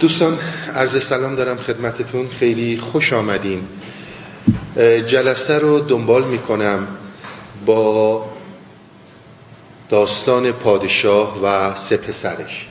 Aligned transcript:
دوستان 0.00 0.38
عرض 0.74 1.02
سلام 1.02 1.34
دارم 1.34 1.56
خدمتتون. 1.56 2.28
خیلی 2.28 2.78
خوش 2.78 3.12
آمدین. 3.12 3.62
جلسه 5.06 5.58
رو 5.58 5.78
دنبال 5.78 6.24
می‌کنم 6.24 6.88
با 7.66 8.26
داستان 9.90 10.52
پادشاه 10.52 11.40
و 11.44 11.74
سه 11.74 11.96
پسرش 11.96 12.68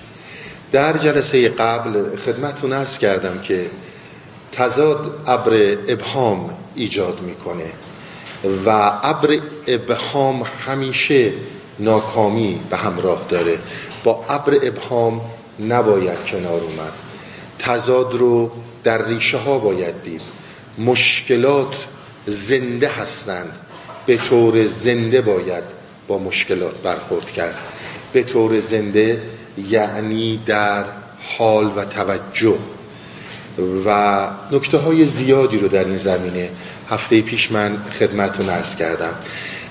در 0.72 0.98
جلسه 0.98 1.50
قبل 1.50 2.16
خدمتتون 2.26 2.74
عرض 2.74 2.98
کردم 2.98 3.40
که 3.42 3.66
تضاد 4.52 5.20
ابر 5.28 5.78
ابهام 5.88 6.50
ایجاد 6.76 7.22
می‌کنه 7.22 7.72
و 8.66 8.70
ابر 9.04 9.40
ابهام 9.68 10.44
همیشه 10.68 11.32
ناکامی 11.80 12.60
به 12.70 12.78
همراه 12.78 13.26
داره. 13.30 13.58
با 14.04 14.26
ابر 14.30 14.54
ابهام 14.64 15.22
نباید 15.60 16.26
کنار 16.26 16.62
اومد. 16.62 17.09
تضاد 17.60 18.14
رو 18.14 18.52
در 18.84 19.08
ریشه 19.08 19.38
ها 19.38 19.60
باید 19.60 20.04
دید. 20.04 20.22
مشکلات 20.78 21.86
زنده 22.26 22.88
هستند. 22.88 23.52
به 24.06 24.18
طور 24.18 24.68
زنده 24.68 25.22
باید 25.22 25.64
با 26.08 26.18
مشکلات 26.18 26.82
برخورد 26.82 27.32
کرد. 27.32 27.58
به 28.14 28.24
طور 28.24 28.60
زنده 28.60 29.22
یعنی 29.70 30.40
در 30.46 30.86
حال 31.38 31.72
و 31.76 31.86
توجه. 31.86 32.58
و 33.86 34.28
نکته 34.52 34.78
های 34.78 35.06
زیادی 35.06 35.58
رو 35.58 35.68
در 35.68 35.84
این 35.84 35.98
زمینه 35.98 36.50
هفته 36.90 37.22
پیش 37.22 37.52
من 37.52 37.78
خدمتون 38.00 38.50
ارز 38.50 38.76
کردم. 38.76 39.14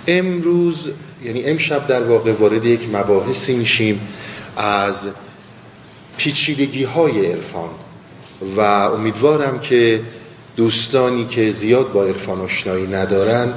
امروز 0.06 0.90
یعنی 1.24 1.44
امشب 1.44 1.86
در 1.86 2.02
واقع 2.02 2.32
وارد 2.32 2.64
یک 2.64 2.88
مباحثی 2.92 3.56
میشیم 3.56 4.00
از 4.56 5.06
پیچیدگی 6.18 6.84
های 6.84 7.26
عرفان. 7.26 7.70
و 8.56 8.60
امیدوارم 8.60 9.60
که 9.60 10.00
دوستانی 10.56 11.26
که 11.26 11.52
زیاد 11.52 11.92
با 11.92 12.04
عرفان 12.04 12.40
آشنایی 12.40 12.86
ندارن 12.86 13.54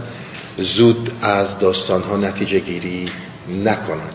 زود 0.58 1.12
از 1.22 1.60
داستان 1.60 2.02
ها 2.02 2.18
نتیجه 2.18 2.60
گیری 2.60 3.10
نکنن. 3.64 4.10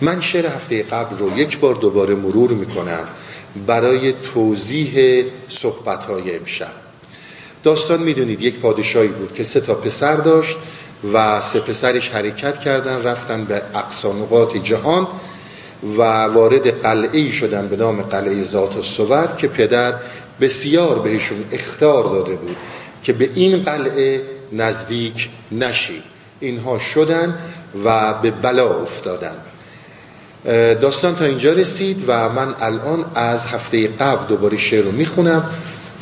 من 0.00 0.20
شعر 0.20 0.46
هفته 0.46 0.82
قبل 0.82 1.18
رو 1.18 1.38
یک 1.38 1.58
بار 1.58 1.74
دوباره 1.74 2.14
مرور 2.14 2.50
می‌کنم 2.50 3.08
برای 3.66 4.12
توضیح 4.34 5.24
صحبت 5.48 6.04
های 6.04 6.36
امشب. 6.36 6.72
داستان 7.64 8.02
می‌دونید 8.02 8.42
یک 8.42 8.54
پادشاهی 8.54 9.08
بود 9.08 9.34
که 9.34 9.44
سه 9.44 9.60
تا 9.60 9.74
پسر 9.74 10.16
داشت 10.16 10.56
و 11.12 11.40
سه 11.40 11.60
پسرش 11.60 12.08
حرکت 12.08 12.60
کردن 12.60 13.02
رفتن 13.02 13.44
به 13.44 13.62
اقصانقات 13.74 14.56
جهان 14.56 15.06
و 15.98 16.02
وارد 16.24 16.82
قلعه 16.82 17.32
شدن 17.32 17.68
به 17.68 17.76
نام 17.76 18.02
قلعه 18.02 18.44
ذات 18.44 18.76
الصور 18.76 19.34
که 19.38 19.48
پدر 19.48 19.94
بسیار 20.40 20.98
بهشون 20.98 21.44
اختار 21.52 22.04
داده 22.04 22.36
بود 22.36 22.56
که 23.02 23.12
به 23.12 23.30
این 23.34 23.62
قلعه 23.62 24.20
نزدیک 24.52 25.28
نشی. 25.52 26.02
اینها 26.40 26.78
شدن 26.78 27.38
و 27.84 28.14
به 28.14 28.30
بلا 28.30 28.80
افتادن. 28.80 29.36
داستان 30.74 31.16
تا 31.16 31.24
اینجا 31.24 31.52
رسید 31.52 32.04
و 32.06 32.28
من 32.28 32.54
الان 32.60 33.04
از 33.14 33.46
هفته 33.46 33.88
قبل 33.88 34.26
دوباره 34.26 34.58
شعر 34.58 34.84
رو 34.84 34.92
می‌خونم 34.92 35.50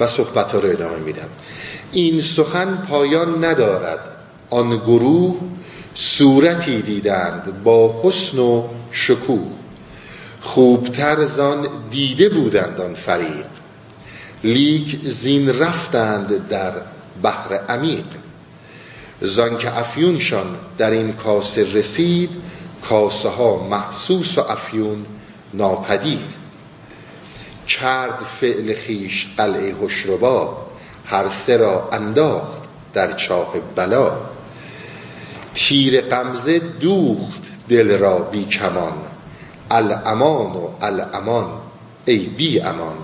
و 0.01 0.06
صحبت 0.06 0.55
رو 0.55 0.70
ادامه 0.70 0.97
میدم. 0.97 1.28
این 1.92 2.23
سخن 2.23 2.86
پایان 2.89 3.45
ندارد. 3.45 3.98
آن 4.51 4.77
گروه 4.77 5.36
صورتی 5.95 6.83
دیدند 6.83 7.62
با 7.64 8.01
حسن 8.05 8.39
و 8.39 8.62
شکوه. 8.92 9.59
خوبتر 10.41 11.27
زان 11.27 11.69
دیده 11.91 12.28
بودند 12.28 12.80
آن 12.80 12.94
فریق 12.94 13.46
لیک 14.44 15.01
زین 15.05 15.58
رفتند 15.58 16.48
در 16.48 16.73
بحر 17.23 17.55
عمیق. 17.68 18.05
زان 19.20 19.58
که 19.58 19.78
افیونشان 19.78 20.46
در 20.78 20.90
این 20.90 21.12
کاسه 21.12 21.73
رسید 21.73 22.30
کاسه 22.89 23.28
ها 23.28 23.68
محسوس 23.70 24.39
و 24.39 24.40
افیون 24.40 25.06
ناپدید. 25.55 26.40
کرد 27.68 28.18
فعل 28.40 28.74
خیش 28.74 29.27
قلعه 29.36 29.74
هشربا 29.74 30.67
هر 31.07 31.28
سه 31.28 31.57
را 31.57 31.89
انداخت 31.92 32.61
در 32.92 33.12
چاه 33.12 33.55
بلا. 33.77 34.20
تیر 35.55 36.01
قمزه 36.01 36.58
دوخت 36.58 37.42
دل 37.68 37.98
را 37.98 38.18
بی 38.18 38.45
کمان 38.45 38.92
الامان 39.70 40.57
و 40.57 40.69
الامان 40.81 41.48
ای 42.05 42.19
بی 42.19 42.61
امان. 42.61 42.97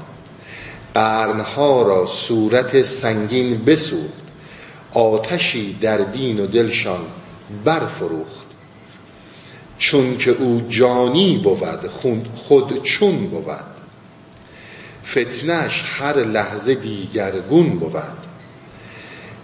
قرنها 0.95 1.83
را 1.83 2.07
صورت 2.07 2.83
سنگین 2.83 3.65
بسود 3.65 4.13
آتشی 4.93 5.79
در 5.81 5.99
دین 5.99 6.41
و 6.41 6.47
دلشان 6.47 7.01
برفروخت. 7.65 8.47
چون 9.79 10.17
که 10.17 10.31
او 10.31 10.67
جانی 10.69 11.39
بود 11.39 11.91
خود 12.35 12.83
چون 12.83 13.27
بود. 13.27 13.45
فتنش 15.07 15.83
هر 15.99 16.17
لحظه 16.17 16.75
دیگرگون 16.75 17.69
بود. 17.69 18.03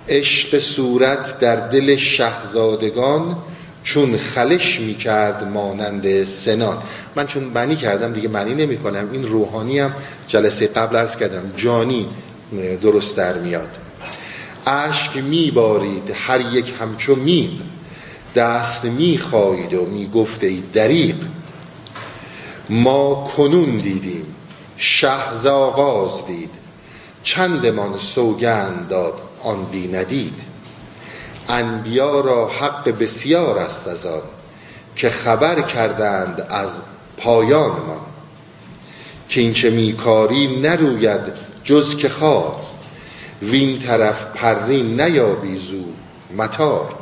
عشق 0.09 0.59
صورت 0.59 1.39
در 1.39 1.57
دل 1.69 1.97
شهزادگان 1.97 3.37
چون 3.83 4.17
خلش 4.17 4.81
می‌کرد 4.81 5.45
مانند 5.45 6.25
سنان. 6.25 6.79
من 7.17 7.27
چون 7.27 7.45
معنی 7.45 7.77
کردم 7.77 8.13
دیگه 8.13 8.29
معنی 8.29 8.55
نمی 8.55 8.77
کنم 8.77 9.09
این 9.13 9.25
روحانی 9.25 9.79
هم 9.79 9.93
جلسه 10.27 10.67
قبل 10.67 10.97
ارز 10.97 11.17
کردم 11.17 11.53
جانی 11.57 12.09
درست 12.83 13.17
در 13.17 13.39
میاد. 13.39 13.71
عشق 14.67 15.17
میبارید 15.17 16.11
هر 16.15 16.41
یک 16.55 16.73
همچو 16.81 17.15
میغ 17.15 17.51
دست 18.35 18.85
می‌خواید 18.85 19.75
و 19.75 19.87
می‌گفت 19.87 20.45
ای 20.45 20.63
دریق 20.73 21.17
ما 22.71 23.33
کنون 23.37 23.77
دیدیم 23.77 24.27
شهز 24.77 25.47
آغاز 25.47 26.27
دید. 26.27 26.51
چندمان 27.23 27.99
سوگند 27.99 28.89
داد 28.89 29.15
آن 29.43 29.65
بی 29.65 29.89
ندید. 29.89 30.52
انبیا 31.49 32.21
را 32.21 32.49
حق 32.49 32.89
بسیار 32.99 33.59
است 33.59 33.89
از 33.89 34.07
آن 34.07 34.23
که 34.97 35.11
خبر 35.11 35.61
کردند 35.61 36.47
از 36.51 36.71
پایان 37.17 37.71
ما 37.71 38.07
که 39.29 39.41
این 39.41 39.53
چه 39.55 39.71
میکاری 39.71 40.61
نروید 40.61 41.21
جز 41.65 41.97
که 41.97 42.09
خار 42.09 42.57
وین 43.43 43.79
طرف 43.79 44.25
پرین 44.35 45.01
نیابی 45.01 45.57
زو 45.57 45.85
متار 46.37 46.95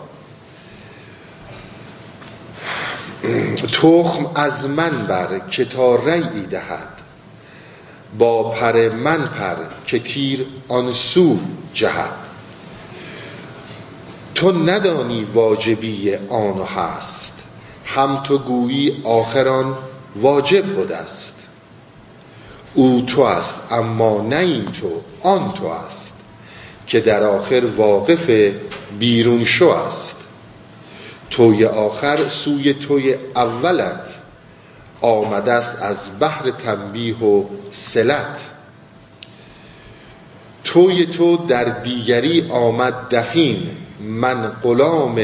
تخم 3.72 4.26
از 4.34 4.68
من 4.68 5.06
بر 5.06 5.38
که 5.38 5.64
تا 5.64 5.96
ریعی 5.96 6.46
دهد 6.50 6.88
با 8.18 8.50
پر 8.50 8.88
من 8.88 9.26
پر 9.26 9.56
که 9.86 9.98
تیر 9.98 10.46
آن 10.68 10.92
سو 10.92 11.38
جهد. 11.74 12.19
تو 14.40 14.52
ندانی 14.52 15.24
واجبی 15.24 16.14
آن 16.14 16.58
هست. 16.76 17.42
هم 17.84 18.22
تو 18.22 18.38
گویی 18.38 19.02
آخران 19.04 19.78
واجب 20.16 20.66
بود 20.66 20.92
است. 20.92 21.34
او 22.74 23.04
تو 23.06 23.20
است 23.20 23.72
اما 23.72 24.22
نه 24.22 24.36
این 24.36 24.64
تو 24.64 25.00
آن 25.22 25.52
تو 25.52 25.66
است 25.66 26.20
که 26.86 27.00
در 27.00 27.22
آخر 27.22 27.62
واقف 27.76 28.30
بیرون 28.98 29.44
شو 29.44 29.68
است. 29.68 30.16
توی 31.30 31.64
آخر 31.64 32.28
سوی 32.28 32.74
توی 32.74 33.14
اولت 33.36 34.14
آمده 35.00 35.52
است 35.52 35.82
از 35.82 36.08
بحر 36.20 36.50
تنبیه 36.50 37.16
و 37.16 37.44
سلت 37.72 38.40
توی 40.64 41.06
تو 41.06 41.36
در 41.36 41.64
دیگری 41.64 42.50
آمد 42.50 43.08
دفین 43.10 43.70
من 44.00 44.52
غلام 44.62 45.18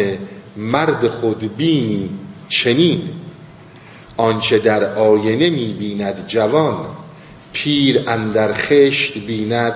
مرد 0.56 1.08
خود 1.08 1.56
بینی 1.56 2.10
چنین. 2.48 3.02
آنچه 4.16 4.58
در 4.58 4.94
آینه 4.94 5.50
می 5.50 5.72
بیند 5.72 6.26
جوان 6.26 6.76
پیر 7.52 8.02
اندر 8.06 8.52
خشت 8.52 9.18
بیند 9.18 9.74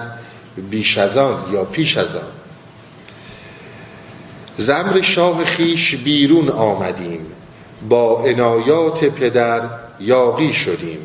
بیش 0.70 0.98
از 0.98 1.16
آن 1.16 1.52
یا 1.52 1.64
پیش 1.64 1.96
از 1.96 2.16
آن. 2.16 2.22
زمر 4.56 5.02
شاه 5.02 5.44
خیش 5.44 5.94
بیرون 5.94 6.48
آمدیم 6.48 7.26
با 7.88 8.24
عنایات 8.24 9.04
پدر 9.04 9.60
یاقی 10.00 10.52
شدیم. 10.52 10.98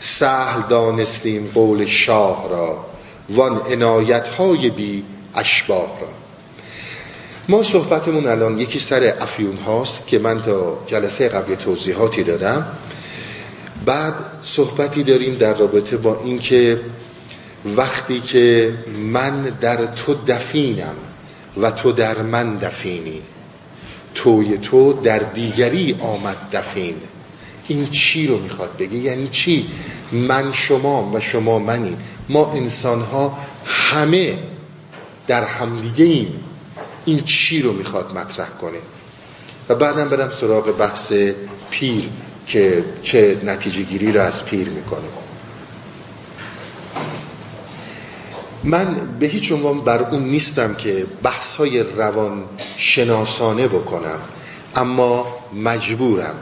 سهل 0.00 0.62
دانستیم 0.68 1.50
قول 1.54 1.86
شاه 1.86 2.48
را 2.50 2.84
وان 3.30 3.60
عنایت 3.72 4.28
های 4.28 4.70
بی 4.70 5.04
اشباه 5.34 6.00
را. 6.00 6.08
ما 7.50 7.62
صحبتمون 7.62 8.26
الان 8.26 8.58
یکی 8.58 8.78
سر 8.78 9.14
افیون 9.20 9.56
هاست 9.56 10.06
که 10.06 10.18
من 10.18 10.42
تا 10.42 10.78
جلسه 10.86 11.28
قبل 11.28 11.54
توضیحاتی 11.54 12.22
دادم. 12.22 12.66
بعد 13.84 14.14
صحبتی 14.42 15.02
داریم 15.02 15.34
در 15.34 15.54
رابطه 15.54 15.96
با 15.96 16.20
اینکه 16.24 16.80
وقتی 17.76 18.20
که 18.20 18.74
من 19.12 19.42
در 19.42 19.86
تو 19.86 20.14
دفینم 20.26 20.94
و 21.60 21.70
تو 21.70 21.92
در 21.92 22.22
من 22.22 22.56
دفینی 22.56 23.22
توی 24.14 24.58
تو 24.58 24.92
در 24.92 25.18
دیگری 25.18 25.96
آمد 26.00 26.36
دفین. 26.52 26.94
این 27.68 27.86
چی 27.86 28.26
رو 28.26 28.38
می‌خواد 28.38 28.76
بگه؟ 28.78 28.96
یعنی 28.96 29.28
چی؟ 29.28 29.66
من 30.12 30.52
شما 30.52 31.10
و 31.14 31.20
شما 31.20 31.58
منی 31.58 31.96
ما 32.28 32.52
انسان 32.52 33.00
ها 33.00 33.38
همه 33.66 34.38
در 35.26 35.44
همدیگه 35.44 36.04
ایم 36.04 36.44
این 37.08 37.20
چی 37.20 37.62
رو 37.62 37.72
می‌خواد 37.72 38.18
مطرح 38.18 38.48
کنه. 38.48 38.78
و 39.68 39.74
بعدم 39.74 40.08
برم 40.08 40.30
سراغ 40.30 40.76
بحث 40.76 41.12
پیر 41.70 42.08
که 42.46 42.84
چه 43.02 43.40
نتیجه 43.44 43.82
گیری 43.82 44.12
رو 44.12 44.20
از 44.20 44.44
پیر 44.44 44.68
می‌کنه. 44.68 45.08
من 48.64 48.94
به 49.20 49.26
هیچ 49.26 49.52
عنوان 49.52 49.80
بر 49.80 50.02
اون 50.02 50.22
نیستم 50.22 50.74
که 50.74 51.06
بحث 51.22 51.56
های 51.56 51.82
روان 51.82 52.44
شناسانه 52.76 53.68
بکنم 53.68 54.18
اما 54.76 55.26
مجبورم 55.54 56.34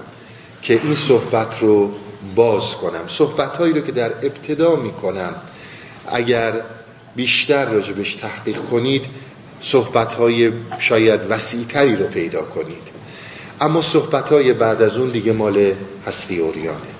که 0.62 0.80
این 0.82 0.94
صحبت 0.94 1.58
رو 1.60 1.92
باز 2.34 2.74
کنم. 2.74 3.04
صحبت 3.06 3.56
هایی 3.56 3.72
رو 3.72 3.80
که 3.80 3.92
در 3.92 4.08
ابتدا 4.08 4.76
می‌کنم 4.76 5.34
اگر 6.06 6.52
بیشتر 7.16 7.64
راجبش 7.64 8.14
تحقیق 8.14 8.56
کنید 8.70 9.04
صحبت 9.61 10.14
های 10.14 10.53
شاید 10.79 11.20
وسیعتری 11.31 11.97
رو 11.97 12.06
پیدا 12.06 12.43
کنید. 12.43 12.97
اما 13.61 13.82
صحبت 13.82 14.29
های 14.29 14.53
بعد 14.53 14.82
از 14.82 14.97
اون 14.97 15.11
دیگه 15.11 15.32
مال 15.32 15.73
هستی 16.06 16.38
اوریانه. 16.38 16.97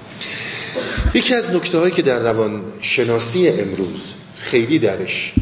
یکی 1.15 1.35
از 1.35 1.51
نکته 1.51 1.79
هایی 1.79 1.93
که 1.93 2.03
در 2.03 2.19
روان 2.19 2.63
شناسی 2.81 3.49
امروز 3.49 4.15
خیلی 4.39 4.79
درش 4.79 5.33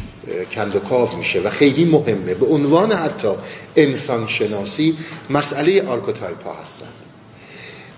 کند 0.55 0.77
و 0.77 0.79
کاف 0.79 1.15
میشه 1.15 1.41
و 1.41 1.51
خیلی 1.51 1.85
مهمه 1.85 2.35
به 2.35 2.47
عنوان 2.47 2.93
حتی 2.93 3.29
انسان 3.77 4.29
شناسی 4.29 4.97
مسئله 5.31 5.83
archetype 5.83 6.45
ها 6.45 6.55
هستن. 6.63 6.87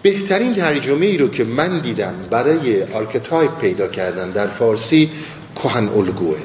بهترین 0.03 0.55
ترجمه 0.55 1.07
ای 1.07 1.19
رو 1.19 1.29
که 1.29 1.45
من 1.45 1.79
دیدم 1.79 2.15
برای 2.31 2.83
archetype 2.83 3.59
پیدا 3.59 3.89
کردن 3.89 4.31
در 4.31 4.47
فارسی 4.47 5.11
کهن 5.57 5.89
الگوه. 5.89 6.39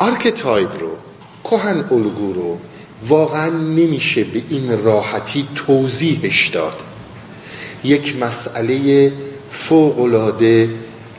archetype 0.00 0.80
رو 0.80 0.90
کهن 1.44 1.84
الگو 1.90 2.32
رو 2.32 2.58
واقعا 3.08 3.50
نمیشه 3.50 4.24
به 4.24 4.42
این 4.48 4.84
راحتی 4.84 5.48
توضیحش 5.54 6.48
داد. 6.48 6.76
یک 7.84 8.16
مسئله 8.16 9.12
فوقلاده 9.52 10.70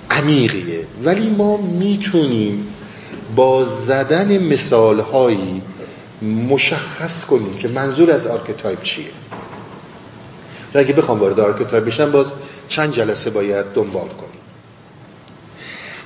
عمیقیه. 0.10 0.88
ولی 1.04 1.30
ما 1.30 1.57
می‌تونیم 1.57 2.68
با 3.36 3.66
زدن 3.66 4.38
مثالهایی 4.38 5.62
مشخص 6.50 7.25
کنیم 7.25 7.54
که 7.54 7.68
منظور 7.68 8.12
از 8.12 8.27
archetype 8.28 8.84
چیه. 8.84 9.06
و 10.74 10.77
اگه 10.77 10.94
بخوام 10.94 11.19
وارد 11.19 11.39
archetype 11.40 11.86
بشم 11.86 12.12
باز 12.12 12.34
چند 12.68 12.94
جلسه 12.94 13.30
باید 13.30 13.66
دنبال 13.66 14.07
کنیم. 14.07 14.42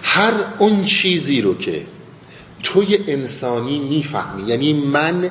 هر 0.03 0.33
اون 0.59 0.83
چیزی 0.83 1.41
رو 1.41 1.57
که 1.57 1.81
توی 2.65 2.99
انسانی 3.07 3.79
می‌فهمی. 3.79 4.43
یعنی 4.43 4.73
من 4.73 5.29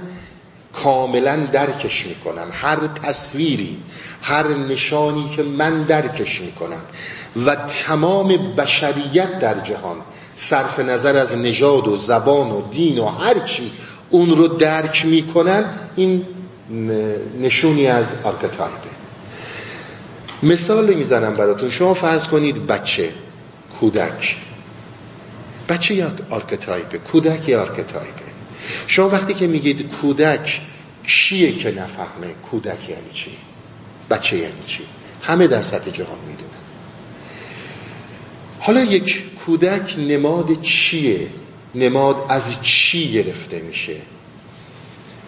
کاملا 0.73 1.37
درکش 1.37 2.07
می‌کنم. 2.07 2.47
هر 2.53 2.77
تصویری 3.03 3.77
هر 4.23 4.49
نشانی 4.49 5.29
که 5.37 5.43
من 5.43 5.83
درکش 5.83 6.41
می‌کنم. 6.41 6.81
و 7.47 7.55
تمام 7.55 8.29
بشریت 8.57 9.39
در 9.39 9.61
جهان 9.61 9.97
صرف 10.37 10.81
نظر 10.81 11.17
از 11.17 11.37
نژاد 11.37 11.89
و 11.89 11.97
زبان 11.97 12.51
و 12.51 12.63
دین 12.71 12.99
و 12.99 13.07
هر 13.07 13.39
چی 13.39 13.73
اون 14.11 14.37
رو 14.37 14.49
درک 14.49 15.07
می‌کنن 15.07 15.65
این 15.97 16.27
نشونی 17.41 17.87
از 17.87 18.07
archetype 18.25 18.79
ه. 18.79 18.91
مثال 20.43 20.95
می‌زنم 20.95 21.35
براتون. 21.35 21.71
شما 21.71 21.95
فرض 21.95 22.27
کنید 22.27 22.67
بچه 22.67 23.09
کودک. 23.81 24.37
بچه 25.69 25.95
یا 25.95 26.13
archetype 26.31 26.86
ه؟ 26.86 26.99
کودک 26.99 27.49
یا 27.49 27.63
archetype 27.63 28.13
ه؟ 28.13 28.25
شما 28.87 29.09
وقتی 29.09 29.35
که 29.35 29.47
میگید 29.47 29.89
کودک 29.89 30.61
کیه 31.07 31.57
که 31.57 31.71
نفهمه 31.71 32.33
کودک 32.51 32.89
یعنی 32.89 33.13
چی؟ 33.15 33.31
بچه 34.11 34.37
یعنی 34.37 34.65
چی؟ 34.67 34.83
همه 35.23 35.47
در 35.47 35.63
سطح 35.63 35.91
جهان 35.91 36.19
می‌دونن. 36.29 36.51
حالا 38.61 38.85
یک 38.85 39.35
کودک 39.35 39.99
نماد 39.99 40.63
چیه؟ 40.63 41.29
نماد 41.75 42.17
از 42.29 42.63
چی 42.63 43.13
گرفته 43.13 43.59
میشه؟ 43.59 43.97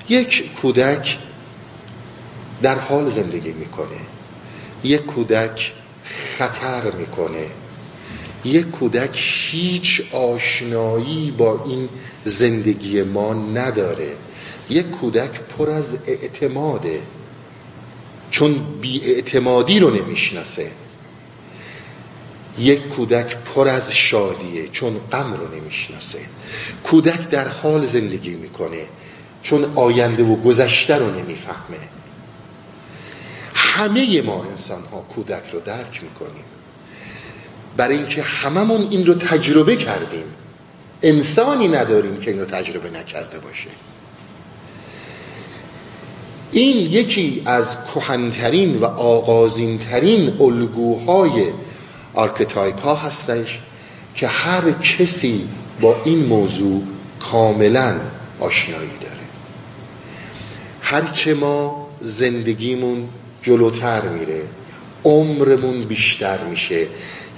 یک 0.09 0.55
کودک 0.55 1.19
در 2.63 2.79
حال 2.79 3.11
زندگی 3.11 3.53
می‌کنه. 3.53 3.99
یک 4.85 5.07
کودک 5.07 5.73
خطر 6.05 6.91
می‌کنه. 6.91 7.47
یک 8.45 8.71
کودک 8.71 9.19
هیچ 9.51 10.03
آشنایی 10.13 11.31
با 11.31 11.65
این 11.67 11.89
زندگی 12.25 13.03
ما 13.03 13.35
نداره. 13.35 14.13
یک 14.71 14.91
کودک 14.91 15.31
پر 15.31 15.71
از 15.71 15.97
اعتماده 16.07 17.03
چون 18.31 18.59
بی 18.81 19.05
اعتمادی 19.05 19.81
رو 19.81 19.91
نمی‌شناسه. 19.91 20.71
یک 22.59 22.89
کودک 22.89 23.37
پر 23.37 23.69
از 23.69 23.95
شادیه 23.95 24.69
چون 24.69 25.01
غم 25.13 25.33
رو 25.35 25.55
نمی‌شناسه. 25.55 26.19
کودک 26.85 27.31
در 27.31 27.49
حال 27.49 27.87
زندگی 27.87 28.35
می‌کنه 28.35 28.83
چون 29.43 29.65
آینده 29.75 30.23
و 30.23 30.37
گذشته 30.37 30.97
رو 30.97 31.11
نمی‌فهمه. 31.11 31.79
همه 33.55 34.23
ما 34.23 34.45
انسان 34.45 34.83
ها 34.93 35.01
کودک 35.01 35.51
رو 35.53 35.61
درک 35.61 36.03
می‌کنیم. 36.03 36.45
برای 37.77 37.97
اینکه 37.97 38.23
هممون 38.23 38.89
این 38.91 39.07
رو 39.07 39.15
تجربه 39.15 39.77
کردیم. 39.77 40.25
انسانی 41.03 41.69
نداریم 41.69 42.17
که 42.17 42.31
این 42.31 42.41
رو 42.41 42.47
تجربه 42.47 42.91
نکرده 42.91 43.39
باشه. 43.39 43.69
این 46.53 46.77
یکی 46.77 47.43
از 47.47 47.77
کهنترین 47.95 48.77
و 48.77 48.85
آغازینترین 48.85 50.41
الگوهای 50.41 51.45
archetype 52.15 52.81
ها 52.81 52.95
هستش 52.95 53.59
که 54.15 54.29
هر 54.29 54.71
کسی 54.71 55.49
با 55.81 55.97
این 56.05 56.27
موضوع 56.27 56.83
کاملا 57.21 57.95
آشنایی 58.41 58.91
داره. 59.01 59.17
هرچه 60.81 61.35
ما 61.35 61.89
زندگیمون 62.01 63.09
جلوتر 63.43 64.01
میره 64.01 64.43
عمرمون 65.05 65.81
بیشتر 65.81 66.45
میشه. 66.45 66.87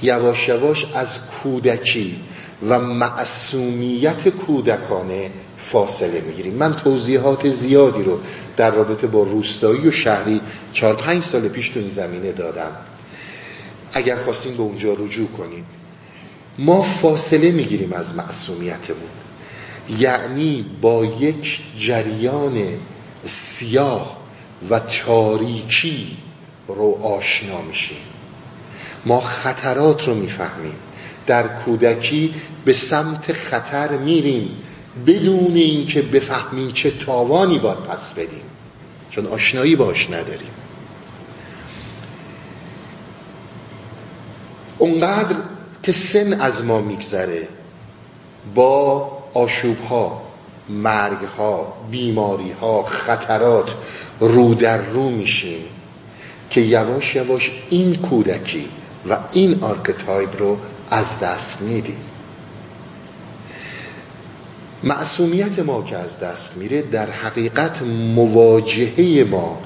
یواش 0.02 0.48
یواش 0.48 0.86
از 0.94 1.08
کودکی 1.42 2.20
و 2.68 2.78
معصومیت 2.78 4.28
کودکانه 4.28 5.30
فاصله 5.58 6.20
می‌گیریم. 6.20 6.54
من 6.54 6.76
توضیحات 6.76 7.48
زیادی 7.48 8.02
رو 8.02 8.18
در 8.56 8.70
رابطه 8.70 9.06
با 9.06 9.22
روستایی 9.22 9.88
و 9.88 9.90
شهری 9.90 10.40
چهار 10.72 10.94
پنج 10.94 11.22
سال 11.22 11.48
پیش 11.48 11.68
تو 11.68 11.80
این 11.80 11.90
زمینه 11.90 12.32
دادم. 12.32 12.70
اگر 13.92 14.16
خواستیم 14.16 14.56
به 14.56 14.62
اونجا 14.62 14.94
رجوع 14.94 15.28
کنیم 15.28 15.64
ما 16.58 16.82
فاصله 16.82 17.50
می‌گیریم 17.50 17.92
از 17.92 18.14
معصومیتمون. 18.14 19.08
یعنی 19.98 20.66
با 20.80 21.04
یک 21.04 21.60
جریان 21.78 22.62
سیاه 23.24 24.18
و 24.70 24.78
تاریکی 24.78 26.16
رو 26.68 26.98
آشنا 27.02 27.62
میشیم. 27.62 27.96
ما 29.08 29.20
خطرات 29.20 30.08
رو 30.08 30.14
می‌فهمیم. 30.14 30.74
در 31.26 31.42
کودکی 31.48 32.34
به 32.64 32.72
سمت 32.72 33.32
خطر 33.32 33.88
میریم 33.88 34.50
بدون 35.06 35.54
اینکه 35.56 36.02
بفهمیم 36.02 36.72
چه 36.72 36.90
تاوانی 36.90 37.58
باید 37.58 37.78
پس 37.78 38.12
بدیم. 38.12 38.42
چون 39.10 39.26
آشنایی 39.26 39.76
باش 39.76 40.10
نداریم. 40.10 40.50
اونقدر 44.78 45.36
که 45.82 45.92
سن 45.92 46.40
از 46.40 46.64
ما 46.64 46.80
میگذره 46.80 47.48
با 48.54 49.10
آشوب 49.34 49.76
ها 49.90 50.22
مرگ 50.68 51.24
ها 51.38 51.76
بیماری 51.90 52.52
ها 52.60 52.82
خطرات 52.82 53.74
رو 54.20 54.54
در 54.54 54.78
رو 54.78 55.10
میشیم 55.10 55.64
که 56.50 56.60
یواش 56.60 57.14
یواش 57.14 57.50
این 57.70 57.96
کودکی 57.96 58.68
و 59.10 59.18
این 59.32 59.62
archetype 59.62 60.40
رو 60.40 60.58
از 60.90 61.20
دست 61.20 61.62
میدیم 61.62 62.08
معصومیت 64.82 65.58
ما 65.58 65.82
که 65.82 65.96
از 65.96 66.20
دست 66.20 66.56
میره 66.56 66.82
در 66.82 67.10
حقیقت 67.10 67.82
مواجهه 68.14 69.26
ما 69.30 69.58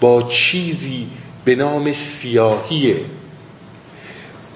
با 0.00 0.22
چیزی 0.22 1.06
به 1.44 1.54
نام 1.54 1.92
سیاهیه. 1.92 2.96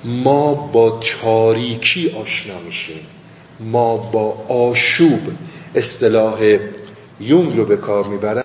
ما 0.04 0.54
با 0.54 1.00
تاریکی 1.22 2.10
آشنا 2.10 2.60
میشیم. 2.60 3.06
ما 3.60 3.96
با 3.96 4.32
آشوب 4.48 5.20
اصطلاح 5.74 6.58
یونگ 7.20 7.56
رو 7.56 7.64
به 7.64 7.76
کار 7.76 8.06
می‌برم. 8.06 8.44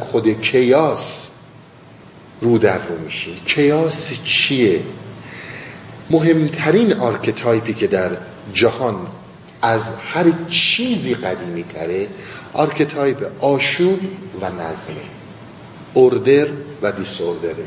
خود 0.00 0.40
chaos 0.40 1.35
رو 2.40 2.58
در 2.58 2.78
رو 2.78 2.98
میشیم. 2.98 3.36
chaos 3.44 4.12
چیه؟ 4.24 4.80
مهمترین 6.10 6.92
archetype 6.92 7.66
ی 7.66 7.74
که 7.74 7.86
در 7.86 8.10
جهان 8.52 9.06
از 9.62 9.96
هر 9.96 10.24
چیزی 10.48 11.14
قدیمی 11.14 11.64
تره 11.64 12.08
archetype 12.52 13.30
آشوب 13.40 14.00
و 14.40 14.50
نظمه 14.50 14.96
order 15.96 16.48
و 16.82 16.92
disorder 16.92 17.50
ه. 17.50 17.64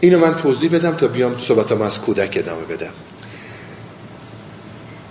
اینو 0.00 0.18
من 0.18 0.36
توضیح 0.36 0.70
بدم 0.70 0.96
تا 0.96 1.08
بیام 1.08 1.38
صحبتم 1.38 1.82
از 1.82 2.00
کودک 2.00 2.36
ادامه 2.36 2.64
بدم. 2.64 2.92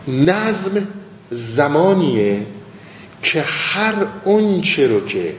نظم 0.07 0.87
زمانیه 1.31 2.45
که 3.23 3.41
هر 3.41 3.93
اونچه 4.23 4.87
رو 4.87 5.05
که 5.05 5.33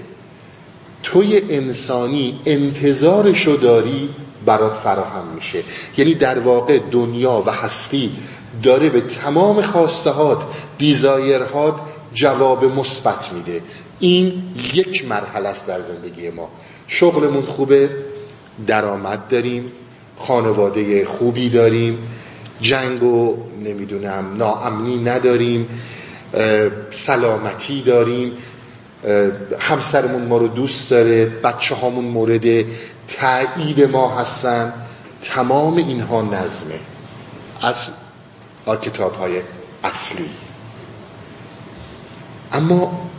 توی 1.02 1.42
انسانی 1.50 2.40
انتظارشو 2.46 3.56
داری 3.56 4.08
برات 4.46 4.72
فراهم 4.72 5.26
میشه. 5.34 5.62
یعنی 5.96 6.14
در 6.14 6.38
واقع 6.38 6.78
دنیا 6.90 7.42
و 7.46 7.50
هستی 7.50 8.10
داره 8.62 8.88
به 8.88 9.00
تمام 9.00 9.62
خواستهات 9.62 10.42
دیزایرهات 10.78 11.74
جواب 12.14 12.64
مثبت 12.64 13.32
میده. 13.32 13.60
این 14.00 14.42
یک 14.74 15.08
مرحله 15.08 15.48
است 15.48 15.66
در 15.68 15.80
زندگی 15.80 16.30
ما. 16.30 16.48
شغلمون 16.88 17.42
خوبه 17.42 17.90
درآمد 18.66 19.28
داریم 19.28 19.72
خانواده 20.18 21.04
خوبی 21.06 21.48
داریم 21.48 21.98
جنگ 22.60 23.02
و 23.02 23.36
نمی‌دونم 23.64 24.36
ناامنی 24.36 24.96
نداریم 24.96 25.68
سلامتی 26.90 27.82
داریم. 27.82 28.32
همسرمون 29.60 30.22
ما 30.22 30.36
رو 30.36 30.48
دوست 30.48 30.90
داره 30.90 31.26
بچه 31.26 31.74
هامون 31.74 32.04
مورد 32.04 32.64
تایید 33.08 33.80
ما 33.80 34.18
هستن. 34.18 34.72
تمام 35.22 35.76
اینها 35.76 36.22
نظمه 36.22 36.78
از 37.62 37.86
آرکتاب 38.66 39.14
های 39.14 39.40
اصلی. 39.84 40.28
اما 42.52 43.10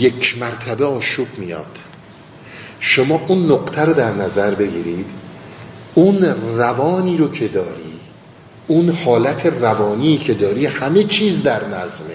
یک 0.00 0.38
مرتبه 0.38 0.86
آشوب 0.86 1.28
میاد. 1.38 1.78
شما 2.80 3.20
اون 3.28 3.52
نقطه 3.52 3.80
رو 3.82 3.94
در 3.94 4.12
نظر 4.12 4.54
بگیرید. 4.54 5.06
اون 5.94 6.24
روانی 6.56 7.16
رو 7.16 7.30
که 7.30 7.48
داری 7.48 7.96
اون 8.66 8.90
حالت 8.90 9.46
روانی 9.46 10.18
که 10.18 10.34
داری 10.34 10.66
همه 10.66 11.04
چیز 11.04 11.42
در 11.42 11.68
نظمه. 11.68 12.14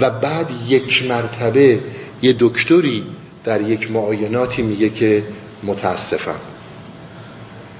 و 0.00 0.10
بعد 0.10 0.50
یک 0.68 1.02
مرتبه 1.02 1.80
یه 2.22 2.36
دکتری 2.38 3.06
در 3.44 3.60
یک 3.60 3.90
معایناتی 3.90 4.62
میگه 4.62 4.88
که 4.88 5.24
متاسفم. 5.62 6.40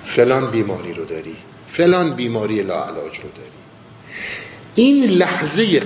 فلان 0.05 0.51
بیماری 0.51 0.95
رو 0.95 1.05
داری. 1.05 1.37
فلان 1.71 2.15
بیماری 2.15 2.63
لاعلاج 2.63 3.19
رو 3.19 3.29
داری. 3.37 3.59
این 4.75 5.05
لحظه 5.05 5.81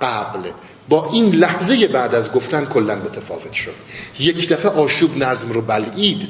قبل 0.00 0.50
با 0.88 1.10
این 1.12 1.34
لحظه 1.34 1.86
بعد 1.86 2.14
از 2.14 2.32
گفتن 2.32 2.64
کلا 2.64 2.94
متفاوت 2.94 3.52
شد. 3.52 3.74
یک 4.18 4.48
دفعه 4.48 4.70
آشوب 4.70 5.16
نظم 5.16 5.52
رو 5.52 5.60
بلعید 5.60 6.28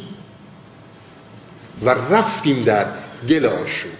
و 1.82 1.90
رفتیم 1.90 2.64
در 2.64 2.86
دل 3.28 3.46
آشوب. 3.46 3.92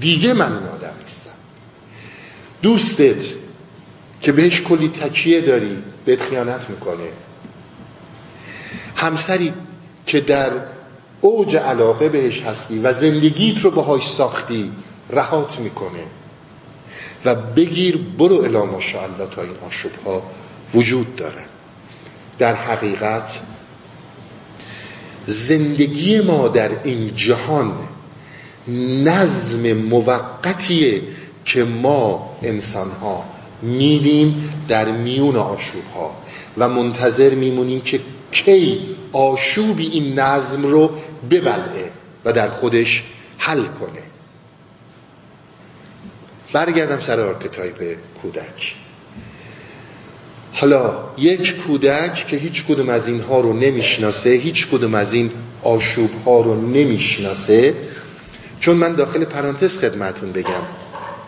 دیگه 0.00 0.32
من 0.34 0.52
اون 0.52 0.66
آدم 0.66 0.92
نیستم. 1.02 1.30
دوستت 2.62 3.24
که 4.26 4.32
بهش 4.32 4.60
کلی 4.60 4.88
تکیه 4.88 5.40
داری 5.40 5.78
بهت 6.04 6.22
خیانت 6.22 6.70
می‌کنه. 6.70 7.08
همسری 8.96 9.52
که 10.06 10.20
در 10.20 10.52
اوج 11.20 11.56
علاقه 11.56 12.08
بهش 12.08 12.42
هستی 12.42 12.78
و 12.78 12.92
زندگیت 12.92 13.64
رو 13.64 13.70
باهاش 13.70 14.08
ساختی 14.08 14.72
رهات 15.10 15.58
می‌کنه. 15.58 16.02
و 17.24 17.34
بگیر 17.34 17.96
برو 18.18 18.34
الا 18.34 18.64
ماشاءالله 18.64 19.26
تا 19.26 19.42
این 19.42 19.56
آشوب 19.66 19.92
ها 20.06 20.22
وجود 20.74 21.16
داره. 21.16 21.44
در 22.38 22.54
حقیقت 22.54 23.40
زندگی 25.26 26.20
ما 26.20 26.48
در 26.48 26.70
این 26.84 27.14
جهان 27.14 27.72
نظم 29.04 29.72
موقتیه 29.72 31.02
که 31.44 31.64
ما 31.64 32.36
انسان 32.42 32.90
ها 32.90 33.35
میدیم 33.62 34.50
در 34.68 34.84
میون 34.84 35.36
آشوب 35.36 35.84
ها 35.94 36.16
و 36.58 36.68
منتظر 36.68 37.34
میمونیم 37.34 37.80
که 37.80 38.00
کی 38.30 38.80
آشوبی 39.12 39.86
این 39.86 40.18
نظم 40.18 40.66
رو 40.66 40.90
ببلعه 41.30 41.90
و 42.24 42.32
در 42.32 42.48
خودش 42.48 43.02
حل 43.38 43.62
کنه. 43.62 44.02
برگردم 46.52 47.00
سر 47.00 47.20
archetype 47.20 47.96
کودک. 48.22 48.74
حالا 50.52 50.98
یک 51.18 51.56
کودک 51.56 52.26
که 52.26 52.36
هیچ 52.36 52.64
کدوم 52.64 52.88
از 52.88 53.08
اینها 53.08 53.40
رو 53.40 53.52
نمی‌شناسه 53.52 54.30
هیچ 54.30 54.68
کدوم 54.68 54.94
از 54.94 55.12
این 55.12 55.30
آشوب 55.62 56.10
ها 56.26 56.40
رو 56.40 56.60
نمی‌شناسه 56.60 57.74
چون 58.60 58.76
من 58.76 58.94
داخل 58.94 59.24
پرانتز 59.24 59.78
خدمتون 59.78 60.32
بگم 60.32 60.62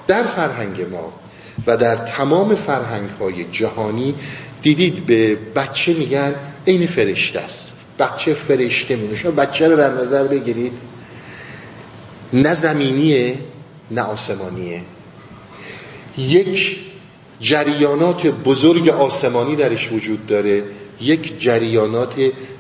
در 0.07 0.23
فرهنگ 0.23 0.83
ما 0.83 1.13
و 1.67 1.77
در 1.77 1.97
تمام 1.97 2.55
فرهنگ 2.55 3.09
های 3.21 3.45
جهانی 3.45 4.15
دیدید 4.63 5.07
به 5.07 5.35
بچه 5.35 5.95
میگن 5.95 6.35
این 6.65 6.87
فرشته 6.87 7.41
است. 7.41 7.73
بچه 7.99 8.35
فرشته 8.35 8.97
میونه 8.97 9.17
شما 9.17 9.31
بچه 9.31 9.69
رو 9.69 9.77
در 9.77 9.93
نظر 9.93 10.25
بگیرید. 10.25 10.73
نه 12.33 12.55
زمینیه 12.55 13.35
نه 13.91 14.03
آسمانیه. 14.03 14.81
یک 16.19 16.79
جریانات 17.41 18.27
بزرگ 18.27 18.89
آسمانی 18.89 19.57
درش 19.57 19.93
وجود 19.93 20.27
داره. 20.27 20.63
یک 21.01 21.41
جریانات 21.41 22.15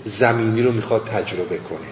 زمینی 0.05 0.62
رو 0.62 0.73
می‌خواد 0.73 1.05
تجربه 1.05 1.57
کنه. 1.59 1.88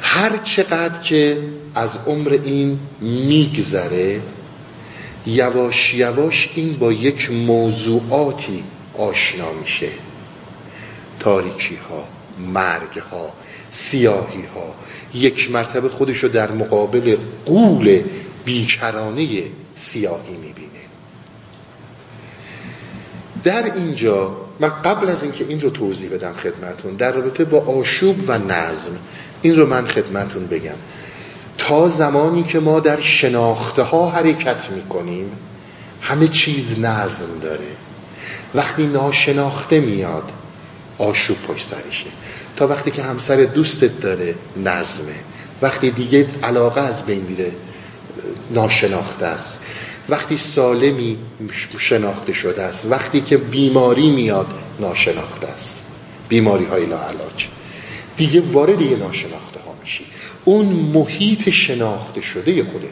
هر 0.00 0.36
چقدر 0.36 1.02
که 1.02 1.38
از 1.74 1.98
عمر 2.06 2.38
این 2.44 2.78
میگذره 3.00 4.20
یواش 5.26 5.94
یواش 5.94 6.48
این 6.54 6.72
با 6.72 6.92
یک 6.92 7.30
موضوعاتی 7.30 8.64
آشنا 8.98 9.52
میشه. 9.52 9.88
تاریکی 11.20 11.76
ها 11.76 12.04
مرگ 12.38 12.98
ها 12.98 13.32
سیاهی 13.70 14.44
ها 14.54 14.74
یک 15.14 15.50
مرتبه 15.50 15.88
خودشو 15.88 16.28
در 16.28 16.50
مقابل 16.50 17.16
قول 17.46 18.02
بیکرانه 18.44 19.28
سیاهی 19.74 20.36
می‌بینه. 20.36 20.68
در 23.44 23.74
اینجا 23.74 24.36
من 24.60 24.68
قبل 24.68 25.08
از 25.08 25.22
اینکه 25.22 25.44
این 25.48 25.60
رو 25.60 25.70
توضیح 25.70 26.10
بدم 26.10 26.32
خدمتون 26.32 26.96
در 26.96 27.12
رابطه 27.12 27.44
با 27.44 27.60
آشوب 27.60 28.16
و 28.26 28.38
نظم 28.38 28.92
این 29.42 29.56
رو 29.56 29.66
من 29.66 29.86
خدمتون 29.86 30.46
بگم. 30.46 30.74
تا 31.62 31.88
زمانی 31.88 32.42
که 32.42 32.60
ما 32.60 32.80
در 32.80 33.00
شناخته 33.00 33.82
ها 33.82 34.10
حرکت 34.10 34.70
می‌کنیم 34.70 35.32
همه 36.00 36.28
چیز 36.28 36.78
نظم 36.78 37.38
داره. 37.42 37.66
وقتی 38.54 38.86
ناشناخته 38.86 39.80
میاد 39.80 40.32
آشوب 40.98 41.36
پشت 41.48 41.66
سرشه. 41.66 42.06
تا 42.56 42.68
وقتی 42.68 42.90
که 42.90 43.02
همسر 43.02 43.36
دوستت 43.36 44.00
داره 44.00 44.34
نظمه. 44.56 45.14
وقتی 45.62 45.90
دیگه 45.90 46.26
علاقه 46.42 46.80
از 46.80 47.06
بین 47.06 47.20
میره 47.20 47.52
ناشناخته 48.50 49.26
است. 49.26 49.62
وقتی 50.08 50.36
سالمی 50.36 51.16
شناخته 51.78 52.32
شده 52.32 52.62
است. 52.62 52.86
وقتی 52.90 53.20
که 53.20 53.36
بیماری 53.36 54.10
میاد 54.10 54.46
ناشناخته 54.80 55.46
است. 55.46 55.82
بیماری 56.28 56.64
های 56.64 56.86
لاعلاج. 56.86 57.48
دیگه 58.16 58.40
وارد 58.40 58.80
یه 58.80 58.96
ناشناخته 58.96 59.60
ها 59.66 59.74
میشی 59.82 60.04
اون 60.44 60.66
محیط 60.66 61.50
شناخته 61.50 62.20
شده 62.20 62.64
خودت 62.64 62.88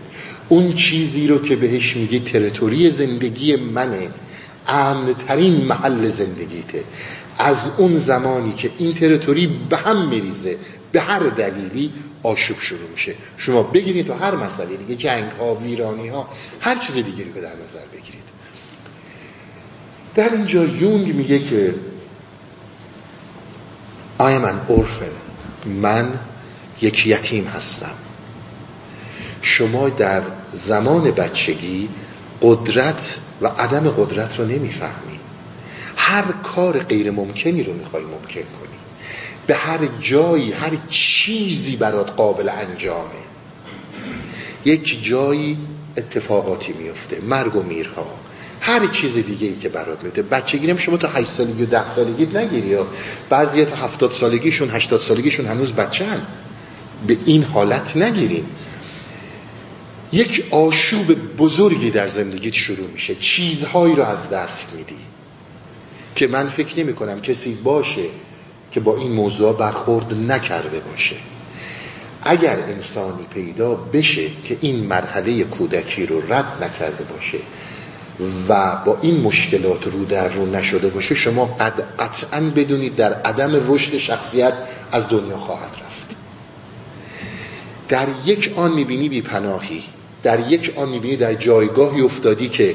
اون 0.49 0.73
چیزی 0.73 1.27
رو 1.27 1.39
که 1.39 1.57
بهش 1.57 1.97
میگی 1.97 2.21
تریتوری 2.21 2.91
زندگی 2.91 3.57
منه. 3.57 4.09
امنترین 4.67 5.65
محل 5.65 6.11
زندگیته. 6.11 6.85
از 7.39 7.71
اون 7.79 7.99
زمانی 7.99 8.53
که 8.53 8.71
این 8.79 8.95
تریتوری 8.95 9.47
به 9.47 9.77
هم 9.77 10.09
میریزه 10.09 10.57
به 10.93 11.01
هر 11.01 11.19
دلیلی 11.19 11.93
آشوب 12.23 12.57
شروع 12.61 12.91
میشه. 12.93 13.15
شما 13.37 13.63
بگیرید 13.63 14.07
تو 14.07 14.13
هر 14.13 14.35
مسئله 14.35 14.77
دیگه 14.77 14.97
جنگ 14.97 15.31
ها 15.41 15.55
ویرانی 15.55 16.09
ها 16.09 16.29
هر 16.61 16.79
چیز 16.79 16.95
دیگری 16.95 17.33
رو 17.35 17.41
در 17.41 17.53
نظر 17.65 17.87
بگیرید. 17.93 18.31
در 20.15 20.33
اینجا 20.33 20.65
یونگ 20.65 21.15
میگه 21.15 21.39
که 21.39 21.75
اورفن 24.69 25.11
من 25.67 26.13
یک 26.83 27.07
یتیم 27.07 27.45
هستم. 27.45 27.95
شما 29.43 29.89
در 29.89 30.23
زمان 30.53 31.11
بچگی 31.11 31.89
قدرت 32.43 33.19
و 33.41 33.47
عدم 33.47 33.91
قدرت 33.91 34.39
رو 34.39 34.47
نمی‌فهمی. 34.47 35.21
هر 35.97 36.25
کار 36.43 36.79
غیر 36.79 37.11
ممکنی 37.11 37.63
رو 37.63 37.73
می‌خوای 37.73 38.03
ممکن 38.03 38.41
کنی. 38.41 38.79
به 39.47 39.55
هر 39.55 39.79
جایی 40.01 40.53
هر 40.53 40.71
چیزی 40.89 41.77
برات 41.77 42.11
قابل 42.11 42.49
انجامه. 42.49 43.11
یک 44.65 45.05
جایی 45.05 45.59
اتفاقاتی 45.97 46.73
میفته 46.73 47.21
مرگ 47.21 47.57
و 47.57 47.63
میرها. 47.63 48.07
هر 48.61 48.87
چیز 48.87 49.15
دیگه 49.15 49.47
ای 49.47 49.57
که 49.57 49.69
برات 49.69 50.03
میفته 50.03 50.23
بچه 50.23 50.59
گیرم 50.59 50.79
شما 50.79 50.97
تا 50.97 51.09
8 51.09 51.27
سالگی 51.27 51.63
و 51.63 51.67
10 51.67 51.89
سالگی 51.89 52.39
نگیری 52.39 52.69
یا 52.69 52.87
بعضی 53.31 53.65
تا 53.65 53.77
70 53.77 54.13
سالگیشون 54.13 54.71
80 54.71 55.01
سالگیشون 55.01 55.47
هنوز 55.47 55.73
بچه 55.73 56.07
هن. 56.07 56.21
به 57.07 57.17
این 57.27 57.43
حالت 57.43 57.97
نگیرین 57.97 58.45
یک 60.13 60.45
آشوب 60.51 61.37
بزرگی 61.37 61.91
در 61.91 62.09
زندگیت 62.09 62.55
شروع 62.55 62.87
میشه. 62.87 63.15
چیزهایی 63.15 63.97
رو 63.97 64.05
از 64.05 64.31
دست 64.31 64.75
میدی 64.75 64.97
که 66.15 66.27
من 66.27 66.49
فکر 66.49 66.79
نمی 66.79 66.95
کنم 66.95 67.21
کسی 67.21 67.55
باشه 67.55 68.05
که 68.71 68.81
با 68.81 68.97
این 68.97 69.13
موضوع 69.13 69.57
برخورد 69.57 70.15
نکرده 70.15 70.81
باشه. 70.81 71.17
اگر 72.23 72.59
انسانی 72.59 73.27
پیدا 73.35 73.75
بشه 73.75 74.29
که 74.45 74.59
این 74.61 74.77
مرحله 74.77 75.45
کودکی 75.45 76.07
رو 76.07 76.33
رد 76.33 76.65
نکرده 76.65 77.05
باشه 77.05 77.39
و 78.49 78.77
با 78.85 78.99
این 79.03 79.21
مشکلات 79.21 79.85
رو 79.85 80.05
در 80.05 80.29
رو 80.29 80.47
نشده 80.47 80.89
باشه 80.89 81.15
شما 81.15 81.45
قطعا 81.45 82.41
بدونید 82.41 82.97
در 82.97 83.13
عدم 83.13 83.75
رشد 83.75 83.99
شخصیت 83.99 84.53
از 84.93 85.09
دنیا 85.09 85.37
خواهد 85.37 85.71
رفت. 85.71 85.90
در 87.91 88.07
یک 88.27 88.53
آن 88.57 88.73
می‌بینی 88.73 89.09
بی 89.09 89.23
پناهی 89.23 89.83
در 90.23 90.51
یک 90.51 90.73
آن 90.77 90.89
می‌بینی 90.89 91.17
در 91.17 91.35
جایگاهی 91.35 92.01
افتادی 92.01 92.49
که 92.49 92.75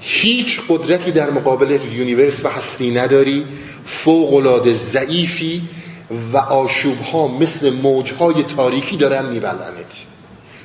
هیچ 0.00 0.60
قدرتی 0.68 1.10
در 1.10 1.30
مقابل 1.30 1.78
یونیورس 1.92 2.44
و 2.44 2.48
هستی 2.48 2.90
نداری 2.90 3.44
فوق 3.86 4.68
ضعیفی 4.68 5.62
و 6.32 6.36
آشوب 6.36 7.00
ها 7.00 7.28
مثل 7.28 7.70
موج 7.70 8.12
های 8.12 8.42
تاریکی 8.42 8.96
دارن 8.96 9.26
می‌بلعنت 9.26 10.04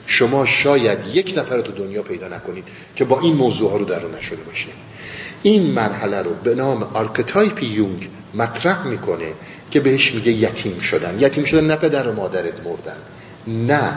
شما 0.07 0.45
شاید 0.45 0.99
یک 1.13 1.33
نفر 1.37 1.61
تو 1.61 1.71
دنیا 1.71 2.03
پیدا 2.03 2.27
نکنید 2.27 2.63
که 2.95 3.05
با 3.05 3.19
این 3.19 3.35
موضوع 3.35 3.71
ها 3.71 3.77
رو 3.77 3.85
در 3.85 3.93
رو 3.93 4.01
نشده 4.19 4.43
باشه. 4.43 4.67
این 5.43 5.71
مرحله 5.71 6.21
رو 6.21 6.33
به 6.43 6.55
نام 6.55 6.83
archetype 6.83 7.63
یونگ 7.63 8.09
مطرح 8.33 8.87
می‌کنه 8.87 9.33
که 9.71 9.79
بهش 9.79 10.13
میگه 10.13 10.31
یتیم 10.31 10.79
شدن. 10.79 11.17
یتیم 11.19 11.43
شدن 11.43 11.67
نه 11.67 11.75
پدر 11.75 12.07
و 12.07 12.13
مادرت 12.13 12.59
مردن. 12.65 12.97
نه. 13.47 13.93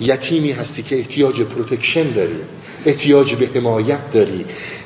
یتیمی 0.00 0.52
هستی 0.52 0.82
که 0.82 0.98
احتیاج 0.98 1.42
protection 1.42 2.12
داری 2.12 2.40
احتیاج 2.86 3.34
به 3.34 3.50
حمایت 3.54 4.12
داری 4.12 4.44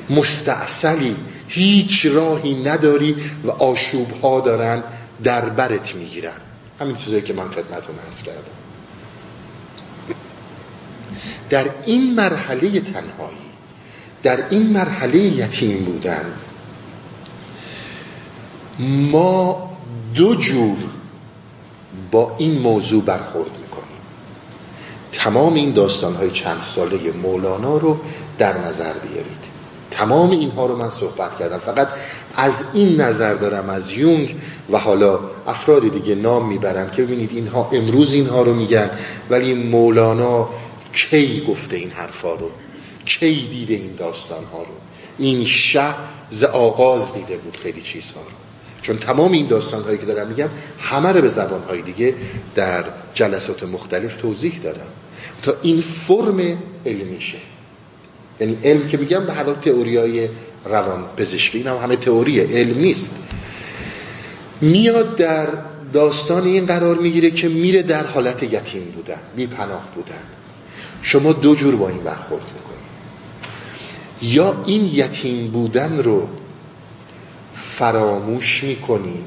مستأصلی 0.09 1.15
هیچ 1.47 2.05
راهی 2.05 2.63
نداری 2.63 3.15
و 3.43 3.49
آشوب 3.49 4.11
ها 4.21 4.39
دارن 4.39 4.83
در 5.23 5.49
برت 5.49 5.95
می‌گیرن. 5.95 6.31
همین 6.79 6.95
چیزایی 6.95 7.21
که 7.21 7.33
من 7.33 7.49
خدمتون 7.49 7.95
هست 8.09 8.23
کردم. 8.23 8.41
در 11.49 11.65
این 11.85 12.15
مرحله 12.15 12.79
تنهایی 12.79 13.49
در 14.23 14.49
این 14.49 14.69
مرحله 14.73 15.17
یتیم 15.17 15.85
بودن 15.85 16.25
ما 19.11 19.71
دو 20.15 20.35
جور 20.35 20.77
با 22.11 22.35
این 22.37 22.59
موضوع 22.59 23.03
برخورد 23.03 23.58
تمام 25.11 25.53
این 25.53 25.71
داستانهای 25.71 26.31
چند 26.31 26.61
ساله 26.61 26.97
مولانا 27.11 27.77
رو 27.77 27.97
در 28.37 28.57
نظر 28.57 28.93
بیارید. 28.93 29.49
تمام 29.91 30.29
اینها 30.29 30.65
رو 30.65 30.75
من 30.77 30.89
صحبت 30.89 31.37
کردم. 31.39 31.57
فقط 31.57 31.87
از 32.35 32.53
این 32.73 33.01
نظر 33.01 33.33
دارم 33.33 33.69
از 33.69 33.91
یونگ 33.91 34.35
و 34.71 34.77
حالا 34.77 35.19
افراد 35.47 35.93
دیگه 35.93 36.15
نام 36.15 36.47
می‌برم 36.47 36.89
که 36.89 37.03
ببینید 37.03 37.29
اینها 37.33 37.69
امروز 37.73 38.13
اینها 38.13 38.41
رو 38.41 38.53
میگن 38.53 38.89
ولی 39.29 39.53
مولانا 39.53 40.49
کی 40.93 41.45
گفته 41.47 41.75
این 41.75 41.91
حرفا 41.91 42.35
رو؟ 42.35 42.49
کی 43.05 43.47
دیده 43.51 43.73
این 43.73 43.95
داستان 43.95 44.43
ها 44.43 44.59
رو؟ 44.59 44.73
این 45.17 45.45
شه 45.45 45.93
ز 46.29 46.43
آغاز 46.43 47.13
دیده 47.13 47.37
بود 47.37 47.57
خیلی 47.57 47.81
چیزها 47.81 48.21
رو. 48.21 48.38
چون 48.81 48.97
تمام 48.97 49.31
این 49.31 49.47
داستان 49.47 49.83
هایی 49.83 49.97
که 49.97 50.05
دارم 50.05 50.27
میگم 50.27 50.49
همه 50.79 51.11
رو 51.11 51.21
به 51.21 51.27
زبان 51.27 51.61
های 51.63 51.81
دیگه 51.81 52.13
در 52.55 52.83
جلسات 53.13 53.63
مختلف 53.63 54.17
توضیح 54.17 54.59
دادم. 54.63 54.87
تا 55.43 55.53
این 55.61 55.81
فرم 55.81 56.57
علمیشه 56.85 57.37
یعنی 58.39 58.57
علم 58.63 58.87
که 58.87 58.97
میگم 58.97 59.25
به 59.25 59.33
حال 59.33 59.53
تئوری 59.53 59.97
های 59.97 60.29
روان 60.65 61.05
پزشکی 61.17 61.57
این 61.57 61.67
هم 61.67 61.77
همه 61.77 61.95
تئوریه 61.95 62.47
علم 62.47 62.79
نیست. 62.79 63.11
میاد 64.61 65.15
در 65.15 65.47
داستان 65.93 66.43
این 66.43 66.65
قرار 66.65 66.95
می‌گیره 66.95 67.31
که 67.31 67.49
میره 67.49 67.81
در 67.81 68.05
حالت 68.05 68.43
یتیم 68.43 68.83
بودن 68.95 69.19
بی 69.35 69.47
پناه 69.47 69.87
بودن. 69.95 70.23
شما 71.01 71.33
دو 71.33 71.55
جور 71.55 71.75
با 71.75 71.89
این 71.89 72.03
برخورد 72.03 72.43
می‌کنید. 72.43 72.79
یا 74.21 74.63
این 74.65 74.89
یتیم 74.93 75.47
بودن 75.47 75.97
رو 75.97 76.27
فراموش 77.55 78.63
می‌کنی. 78.63 79.19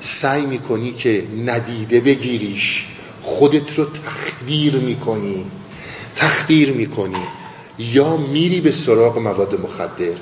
سعی 0.00 0.46
می‌کنی 0.46 0.92
که 0.92 1.24
ندیده 1.44 2.00
بگیریش. 2.00 2.86
خودت 3.22 3.78
رو 3.78 3.84
تخدیر 3.84 4.76
می‌کنی. 4.76 5.44
تخدیر 6.16 6.72
می‌کنی. 6.72 7.22
یا 7.78 8.16
میری 8.16 8.60
به 8.60 8.72
سراغ 8.72 9.18
مواد 9.18 9.60
مخدر 9.60 10.14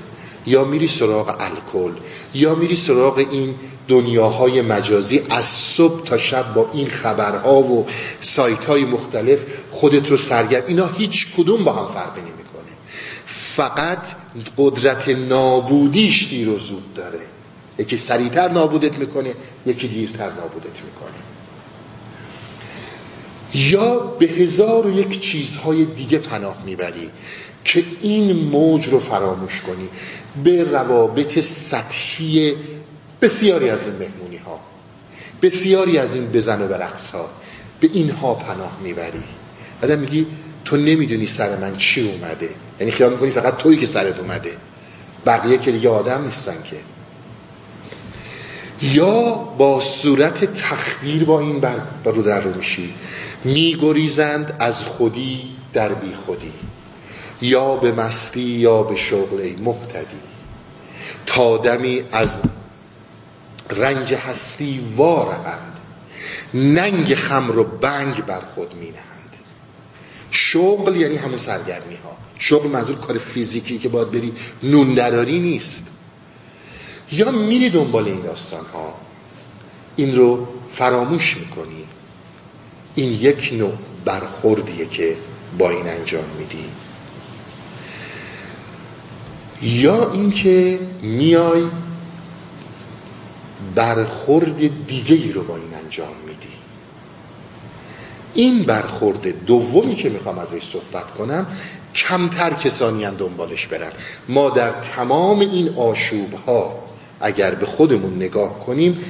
یا 0.47 0.65
میری 0.65 0.89
سراغ 0.89 1.37
الکل 1.41 1.93
یا 2.35 2.55
میری 2.55 2.77
سراغ 2.77 3.19
این 3.31 3.55
دنیاهای 3.89 4.63
مجازی. 4.63 5.21
از 5.31 5.47
صبح 5.47 6.05
تا 6.05 6.19
شب 6.19 6.55
با 6.55 6.71
این 6.73 6.89
خبرها 6.89 7.59
و 7.59 7.87
سایت 8.21 8.65
های 8.65 8.85
مختلف 8.85 9.39
خودت 9.71 10.11
رو 10.11 10.17
سرگرم. 10.17 10.63
اینا 10.67 10.87
هیچ 10.87 11.27
کدوم 11.37 11.65
با 11.65 11.73
هم 11.73 11.95
فرق 11.95 12.19
نمی‌کنه 12.19 12.38
فقط 13.59 13.99
قدرت 14.59 15.09
نابودیش 15.09 16.29
دیر 16.29 16.49
و 16.49 16.59
زود 16.59 16.95
داره. 16.95 17.19
یکی 17.79 17.97
سریعتر 17.97 18.49
نابودت 18.49 18.99
می‌کنه 18.99 19.35
یکی 19.67 19.89
دیرتر 19.89 20.31
نابودت 20.31 20.79
می‌کنه. 20.85 21.19
یا 23.55 23.99
به 23.99 24.27
هزار 24.27 24.87
و 24.87 24.99
یک 24.99 25.21
چیزهای 25.21 25.85
دیگه 25.85 26.19
پناه 26.19 26.63
می‌بری 26.67 27.11
که 27.65 27.85
این 28.01 28.49
موج 28.49 28.89
رو 28.89 29.01
فراموش 29.01 29.61
کنی 29.61 29.89
به 30.45 30.65
روابط 30.65 31.39
سطحی 31.41 32.57
بسیاری 33.21 33.71
از 33.71 33.87
این 33.87 33.97
مهمونی 33.97 34.37
ها 34.37 34.61
بسیاری 35.43 35.99
از 35.99 36.15
این 36.15 36.27
بزن 36.27 36.63
و 36.63 36.69
برقص 36.69 37.11
ها 37.11 37.31
به 37.81 37.91
اینها 37.93 38.35
پناه 38.35 38.79
می‌بری. 38.83 39.25
بعد 39.81 39.99
میگی 39.99 40.27
تو 40.65 40.77
نمی‌دونی 40.77 41.27
سر 41.27 41.57
من 41.57 41.77
چی 41.77 42.11
اومده. 42.11 42.49
یعنی 42.81 42.93
خیال 42.93 43.13
می‌کنی 43.13 43.31
فقط 43.31 43.57
تویی 43.57 43.79
که 43.79 43.87
سرت 43.87 44.19
اومده. 44.19 44.51
بقیه 45.27 45.59
که 45.59 45.73
دیگه 45.73 45.89
آدم 45.89 46.25
نیستن 46.25 46.57
که. 46.71 46.77
یا 48.83 49.21
با 49.59 49.81
صورت 49.81 50.55
تخدیر 50.55 51.25
با 51.25 51.41
این 51.41 51.61
بر 51.61 51.77
رو 52.05 52.23
در 52.23 52.41
رو 52.41 52.55
میشی. 52.55 52.95
میگریزند 53.45 54.57
از 54.59 54.85
خودی 54.85 55.41
در 55.73 55.95
بی 55.95 56.15
خودی 56.27 56.53
یا 57.43 57.77
به 57.77 57.93
مستی 57.93 58.41
یا 58.41 58.83
به 58.83 58.97
شغل 58.97 59.53
مقتدی. 59.65 60.21
تا 61.27 61.57
دمی 61.57 62.03
از 62.13 62.41
رنج 63.71 64.15
هستی 64.15 64.81
وارهند 64.97 65.79
ننگ 66.55 67.15
خمر 67.15 67.59
و 67.59 67.65
بنگ 67.65 68.25
بر 68.25 68.41
خود 68.55 68.75
می 68.75 68.91
نهند 68.91 69.08
شغل 70.39 70.97
یعنی 70.97 71.17
همون 71.17 71.39
سرگرمی 71.39 71.97
ها 72.05 72.17
شغل 72.39 72.69
منظور 72.69 72.97
کار 72.97 73.19
فیزیکی 73.19 73.79
که 73.79 73.89
باید 73.89 74.11
بری 74.11 74.33
نون 74.63 74.95
دراری 74.95 75.39
نیست. 75.39 75.87
یا 77.13 77.31
میری 77.31 77.71
دنبال 77.71 78.05
این 78.05 78.21
داستان 78.21 78.65
ها 78.75 78.95
این 79.97 80.17
رو 80.17 80.49
فراموش 80.73 81.37
می‌کنی. 81.37 81.85
این 82.95 83.13
یک 83.13 83.51
نوع 83.53 83.73
برخوردیه 84.05 84.87
که 84.87 85.17
با 85.59 85.71
این 85.71 85.89
انجام 85.89 86.25
میدی. 86.39 86.65
یا 89.63 90.13
اینکه 90.13 90.79
میای 91.03 91.65
برخورد 93.75 94.87
دیگه 94.87 95.17
ای 95.17 95.33
رو 95.33 95.43
با 95.43 95.57
این 95.57 95.75
انجام 95.85 96.15
میدی. 96.27 96.58
این 98.35 98.63
برخورد 98.63 99.45
دومی 99.45 99.95
که 99.95 100.09
می‌خوام 100.09 100.39
ازش 100.39 100.63
صحبت 100.63 101.11
کنم 101.11 101.47
کمتر 101.95 102.51
کسانی 102.51 103.05
هم 103.05 103.15
دنبالش 103.15 103.67
برن. 103.67 103.93
ما 104.29 104.51
در 104.51 104.71
تمام 104.97 105.41
این 105.41 105.75
آشوب 105.77 106.35
ها 106.47 106.79
اگر 107.21 107.55
به 107.55 107.67
خودمون 107.67 108.17
نگاه 108.17 108.67
کنیم 108.67 109.05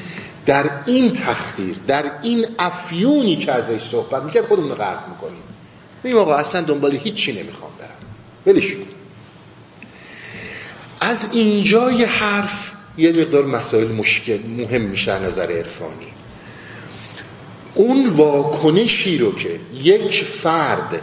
در 0.47 0.65
این 0.87 1.13
تخدیر 1.13 1.77
در 1.87 2.05
این 2.23 2.47
افیونی 2.59 3.37
که 3.37 3.53
ازش 3.53 3.83
صحبت 3.83 4.23
می‌کرد 4.23 4.47
خودمون 4.47 4.69
رو 4.69 4.75
غرق 4.75 5.09
می‌کنیم. 5.09 5.43
بگیم 6.05 6.19
آقا 6.19 6.35
اصلا 6.35 6.63
دنبال 6.63 6.93
هیچی 6.97 7.33
نمی‌خوام 7.33 7.71
برم. 7.79 7.89
ولش 8.47 8.77
از 11.01 11.27
اینجای 11.33 12.05
حرف 12.05 12.73
یه 12.99 13.13
مقدار 13.13 13.45
مسائل 13.45 13.93
مشکل 13.93 14.39
مهم 14.47 14.81
میشه 14.81 15.19
نظر 15.19 15.53
عرفانی. 15.53 16.07
اون 17.79 18.09
واکنشی 18.09 19.19
رو 19.19 19.35
که 19.35 19.61
یک 19.83 20.25
فرد 20.25 21.03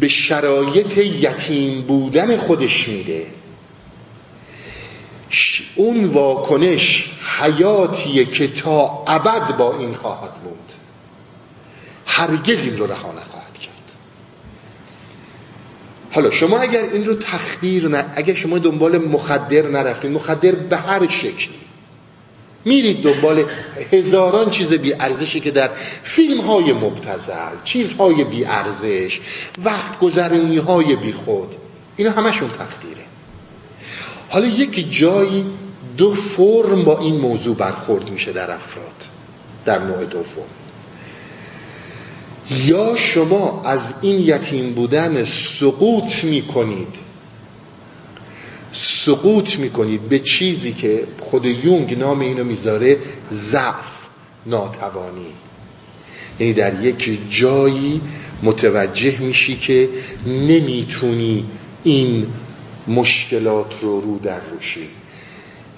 به 0.00 0.08
شرایط 0.08 0.98
یتیم 0.98 1.82
بودن 1.82 2.36
خودش 2.36 2.88
میده 2.88 3.26
اون 5.74 6.04
واکنش 6.04 7.10
حیاتیه 7.40 8.24
که 8.24 8.48
تا 8.48 9.04
ابد 9.06 9.56
با 9.56 9.78
این 9.78 9.94
خواهد 9.94 10.30
موند 10.44 10.72
هرگز 12.06 12.64
این 12.64 12.78
رو 12.78 12.86
رها 12.86 13.12
نخواهد 13.12 13.58
کرد. 13.58 13.74
حالا 16.12 16.30
شما 16.30 16.58
اگر 16.58 16.82
این 16.82 17.06
رو 17.06 17.14
تخدیر 17.14 17.88
نه 17.88 18.04
اگر 18.16 18.34
شما 18.34 18.58
دنبال 18.58 18.98
مخدر 18.98 19.62
نرفتید 19.62 20.10
مخدر 20.10 20.52
به 20.52 20.76
هر 20.76 21.08
شکلی 21.08 21.69
میرید 22.64 23.02
دنبال 23.02 23.44
هزاران 23.92 24.50
چیز 24.50 24.72
بی 24.72 24.92
ارزشی 24.92 25.40
که 25.40 25.50
در 25.50 25.70
فیلم 26.02 26.40
های 26.40 26.72
مبتزل 26.72 27.56
چیزهای 27.64 28.24
بی 28.24 28.44
ارزش 28.44 29.20
وقت 29.64 29.98
گذرونی 29.98 30.58
های 30.58 30.96
بی 30.96 31.12
خود. 31.12 31.48
اینا 31.96 32.10
همشون 32.10 32.50
تقدیره. 32.50 33.04
حالا 34.28 34.46
یک 34.46 34.98
جایی 34.98 35.46
دو 35.96 36.14
فرم 36.14 36.84
با 36.84 36.98
این 36.98 37.16
موضوع 37.16 37.56
برخورد 37.56 38.10
میشه 38.10 38.32
در 38.32 38.50
افراد 38.50 39.04
در 39.64 39.78
نوع 39.78 40.04
دوم. 40.04 40.46
یا 42.50 42.96
شما 42.96 43.62
از 43.64 43.94
این 44.02 44.20
یتیم 44.20 44.72
بودن 44.72 45.24
سقوط 45.24 46.24
می‌کنید. 46.24 47.09
سقوط 48.72 49.58
می‌کنید 49.58 50.08
به 50.08 50.18
چیزی 50.18 50.72
که 50.72 51.06
خود 51.20 51.46
یونگ 51.46 51.98
نام 51.98 52.20
اینو 52.20 52.44
می‌ذاره 52.44 52.98
ضعف 53.32 54.00
ناتوانی. 54.46 55.32
یعنی 56.40 56.52
در 56.52 56.84
یک 56.84 57.18
جایی 57.30 58.00
متوجه 58.42 59.18
میشی 59.18 59.56
که 59.56 59.88
نمی‌تونی 60.26 61.44
این 61.84 62.26
مشکلات 62.88 63.74
رو 63.82 64.00
رو 64.00 64.18
در 64.18 64.40
روشی. 64.52 64.88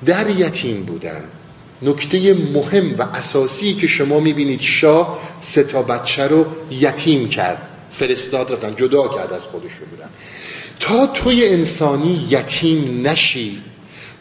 در 0.06 0.30
یتیم 0.30 0.82
بودن. 0.82 1.24
نکته 1.82 2.34
مهم 2.34 2.94
و 2.98 3.02
اساسی 3.02 3.74
که 3.74 3.86
شما 3.86 4.20
می‌بینید 4.20 4.60
شاه 4.60 5.18
سه 5.40 5.64
تا 5.64 5.82
بچه 5.82 6.22
رو 6.28 6.46
یتیم 6.70 7.28
کرد 7.28 7.68
فرستاد 7.90 8.52
رفتن 8.52 8.74
جدا 8.76 9.08
کرد 9.08 9.32
از 9.32 9.42
خودشون 9.42 9.88
بودن. 9.90 10.08
تا 10.82 11.06
توی 11.06 11.48
انسانی 11.48 12.26
یتیم 12.30 13.06
نشی 13.06 13.62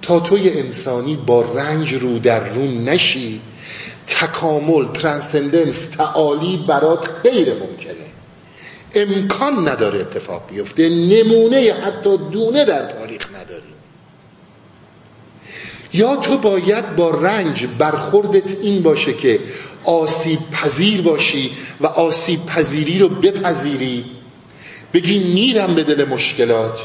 تا 0.01 0.19
توی 0.19 0.49
انسانی 0.49 1.15
با 1.15 1.41
رنج 1.41 1.93
رو 1.93 2.19
در 2.19 2.49
رو 2.53 2.61
نشی. 2.61 3.41
تکامل 4.07 4.85
ترانسندنس 4.85 5.85
تعالی 5.85 6.65
برات 6.67 7.09
غیر 7.23 7.53
ممکنه. 7.53 8.05
امکان 8.95 9.67
نداره 9.67 9.99
اتفاق 9.99 10.49
بیفته 10.49 10.89
نمونه 10.89 11.73
حتی 11.83 12.17
دونه 12.31 12.65
در 12.65 12.85
تاریخ 12.85 13.27
نداری. 13.29 13.73
یا 15.93 16.15
تو 16.15 16.37
باید 16.37 16.95
با 16.95 17.09
رنج 17.09 17.65
برخوردت 17.79 18.59
این 18.61 18.83
باشه 18.83 19.13
که 19.13 19.39
آسیب 19.83 20.39
پذیر 20.51 21.01
باشی 21.01 21.51
و 21.81 21.87
آسیب 21.87 22.45
پذیری 22.45 22.99
رو 22.99 23.09
بپذیری. 23.09 24.05
بگی 24.93 25.19
میرم 25.19 25.75
به 25.75 25.83
دل 25.83 26.05
مشکلات 26.05 26.79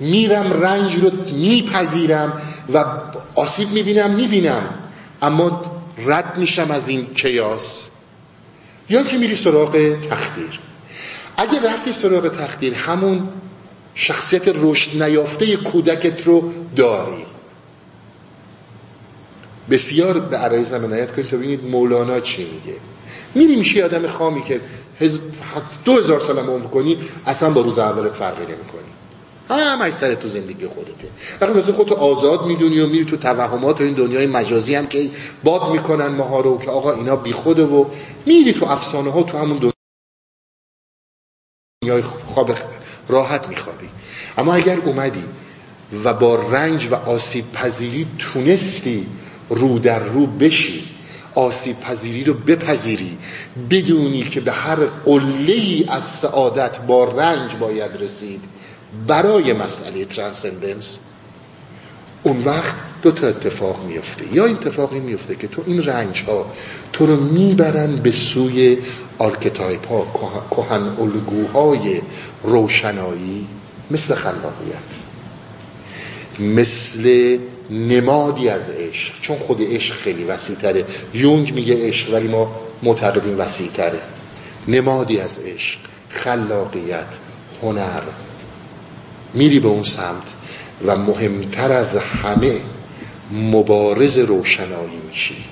میرم 0.00 0.52
رنج 0.52 0.94
رو 0.94 1.10
میپذیرم 1.32 2.42
و 2.74 2.84
آسیب 3.34 3.70
می‌بینم 3.72 4.10
می‌بینم. 4.10 4.74
اما 5.22 5.80
رد 6.06 6.38
میشم 6.38 6.70
از 6.70 6.88
این 6.88 7.06
کیاس. 7.14 7.88
یا 8.88 9.02
که 9.02 9.18
میری 9.18 9.34
سراغ 9.34 9.96
تخدیر 10.10 10.60
اگه 11.36 11.72
رفتی 11.72 11.92
سراغ 11.92 12.28
تخدیر 12.28 12.74
همون 12.74 13.28
شخصیت 13.94 14.42
رشد 14.48 15.02
نیافته 15.02 15.56
کودکت 15.56 16.26
رو 16.26 16.52
داری. 16.76 17.24
بسیار 19.70 20.20
به 20.20 20.36
عرایز 20.36 20.72
عنایت 20.72 21.12
کنید 21.12 21.28
تا 21.28 21.36
ببینید 21.36 21.64
مولانا 21.64 22.20
چی 22.20 22.42
میگه. 22.44 22.78
میری 23.34 23.56
میشه 23.56 23.84
آدم 23.84 24.08
خامی 24.08 24.44
که 24.44 24.60
دو 25.84 25.92
هزار 25.92 26.20
سال 26.20 26.38
عمر 26.38 26.66
کنی 26.66 26.98
اصلا 27.26 27.50
با 27.50 27.60
روز 27.60 27.78
اولت 27.78 28.12
فرقی 28.12 28.42
نمی 28.42 28.64
کنی 28.64 28.90
همش 29.50 29.92
سر 29.92 30.14
تو 30.14 30.28
زندگی 30.28 30.66
خودته. 30.66 31.08
وقتی 31.40 31.58
مثل 31.58 31.72
خودتو 31.72 31.94
آزاد 31.94 32.46
می‌دونی 32.46 32.80
و 32.80 32.86
میری 32.86 33.04
تو 33.04 33.16
توهمات 33.16 33.80
و 33.80 33.84
این 33.84 33.94
دنیای 33.94 34.26
مجازی 34.26 34.74
هم 34.74 34.86
که 34.86 35.10
باد 35.44 35.72
می‌کنن 35.72 36.06
ماها 36.06 36.40
رو 36.40 36.58
که 36.58 36.70
آقا 36.70 36.92
اینا 36.92 37.16
بی 37.16 37.32
خوده 37.32 37.64
و 37.64 37.84
میری 38.26 38.52
تو 38.52 38.66
افسانه 38.66 39.10
ها 39.10 39.22
تو 39.22 39.38
همون 39.38 39.72
دنیای 41.82 42.02
خواب 42.02 42.50
راحت 43.08 43.48
میخوابی. 43.48 43.88
اما 44.38 44.54
اگر 44.54 44.78
اومدی 44.78 45.24
و 46.04 46.14
با 46.14 46.34
رنج 46.34 46.88
و 46.90 46.94
آسیب 46.94 47.52
پذیری 47.52 48.06
تونستی 48.18 49.06
رو 49.48 49.78
در 49.78 49.98
رو 49.98 50.26
بشی 50.26 50.89
آسیب 51.40 51.80
پذیری 51.80 52.24
رو 52.24 52.34
بپذیری. 52.34 53.18
بدونی 53.70 54.22
که 54.22 54.40
به 54.40 54.52
هر 54.52 54.76
قله 55.04 55.84
از 55.88 56.04
سعادت 56.04 56.80
با 56.80 57.04
رنج 57.04 57.56
باید 57.60 57.90
رسید. 58.00 58.40
برای 59.06 59.52
مسئله 59.52 60.04
transcendence. 60.04 60.98
اون 62.22 62.44
وقت 62.44 62.74
دو 63.02 63.10
تا 63.10 63.26
اتفاق 63.26 63.84
میفته 63.84 64.34
یا 64.34 64.46
اتفاقی 64.46 65.00
میفته 65.00 65.34
که 65.34 65.48
تو 65.48 65.62
این 65.66 65.82
رنج 65.82 66.22
ها 66.22 66.46
تو 66.92 67.06
رو 67.06 67.16
می‌برن 67.16 67.96
به 67.96 68.10
سوی 68.10 68.78
archetype 69.18 69.88
ها 69.88 70.06
کهن 70.50 70.82
الگوهای 71.00 72.00
روشنایی 72.42 73.46
مثل 73.90 74.14
خلاقیت. 74.14 74.90
مثل 76.38 77.38
نمادی 77.70 78.48
از 78.48 78.70
عشق. 78.70 79.20
چون 79.20 79.38
خود 79.38 79.62
عشق 79.62 79.94
خیلی 79.94 80.24
وسیع 80.24 80.56
تره 80.56 80.84
یونگ 81.14 81.54
میگه 81.54 81.88
عشق 81.88 82.14
ولی 82.14 82.28
ما 82.28 82.60
معتقدیم 82.82 83.38
وسیع 83.38 83.68
تره 83.68 84.00
نمادی 84.68 85.20
از 85.20 85.38
عشق. 85.38 85.78
خلاقیت 86.08 87.06
هنر. 87.62 88.02
میری 89.34 89.60
به 89.60 89.68
اون 89.68 89.82
سمت 89.82 90.34
و 90.86 90.96
مهمتر 90.96 91.72
از 91.72 91.96
همه 91.96 92.52
مبارز 93.32 94.18
روشنایی 94.18 95.00
میشی. 95.08 95.44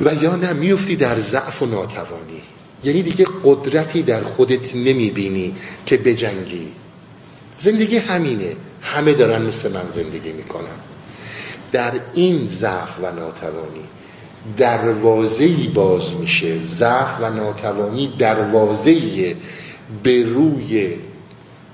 و 0.00 0.14
یا 0.14 0.36
نه 0.36 0.52
میفتی 0.52 0.96
در 0.96 1.18
ضعف 1.18 1.62
و 1.62 1.66
ناتوانی. 1.66 2.42
یعنی 2.84 3.02
دیگه 3.02 3.24
قدرتی 3.44 4.02
در 4.02 4.22
خودت 4.22 4.76
نمی‌بینی 4.76 5.54
که 5.86 5.96
بجنگی. 5.96 6.66
زندگی 7.58 7.96
همینه. 7.96 8.56
همه 8.82 9.12
دارن 9.12 9.42
مثل 9.42 9.72
من 9.72 9.90
زندگی 9.90 10.32
می‌کنن. 10.32 10.78
در 11.72 11.92
این 12.14 12.48
ضعف 12.48 12.98
و 13.02 13.12
ناتوانی 13.12 13.84
دروازه‌ای 14.56 15.68
باز 15.68 16.14
میشه. 16.14 16.58
ضعف 16.58 17.20
و 17.20 17.30
ناتوانی 17.30 18.14
دروازه‌ای 18.18 19.34
به 20.02 20.22
روی 20.24 20.96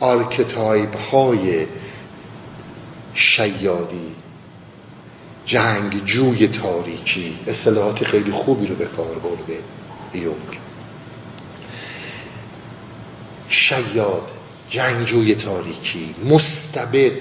archetype 0.00 0.96
های 0.98 1.66
شیادی 3.14 4.14
جنگجوی 5.46 6.48
تاریکی. 6.48 7.38
اصطلاحات 7.46 8.04
خیلی 8.04 8.32
خوبی 8.32 8.66
رو 8.66 8.74
به 8.74 8.84
کار 8.84 9.18
برده 9.18 9.58
یونگ 10.14 10.58
شیاد. 13.48 14.22
جنگجوی 14.74 15.34
تاریکی 15.34 16.14
مستبد. 16.24 17.12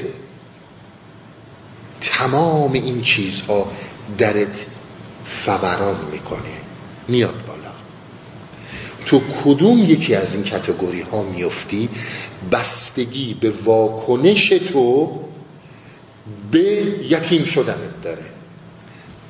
تمام 2.01 2.73
این 2.73 3.01
چیزها 3.01 3.71
درت 4.17 4.65
فوران 5.25 5.97
می‌کنه. 6.11 6.39
میاد 7.07 7.45
بالا. 7.47 7.71
تو 9.05 9.21
کدوم 9.43 9.79
یکی 9.79 10.15
از 10.15 10.35
این 10.35 10.43
کتگوری 10.43 11.01
ها 11.01 11.23
میفتی 11.23 11.89
بستگی 12.51 13.33
به 13.33 13.49
واکنش 13.49 14.49
تو 14.49 15.19
به 16.51 16.59
یتیم 17.09 17.43
شدنت 17.43 18.01
داره. 18.03 18.25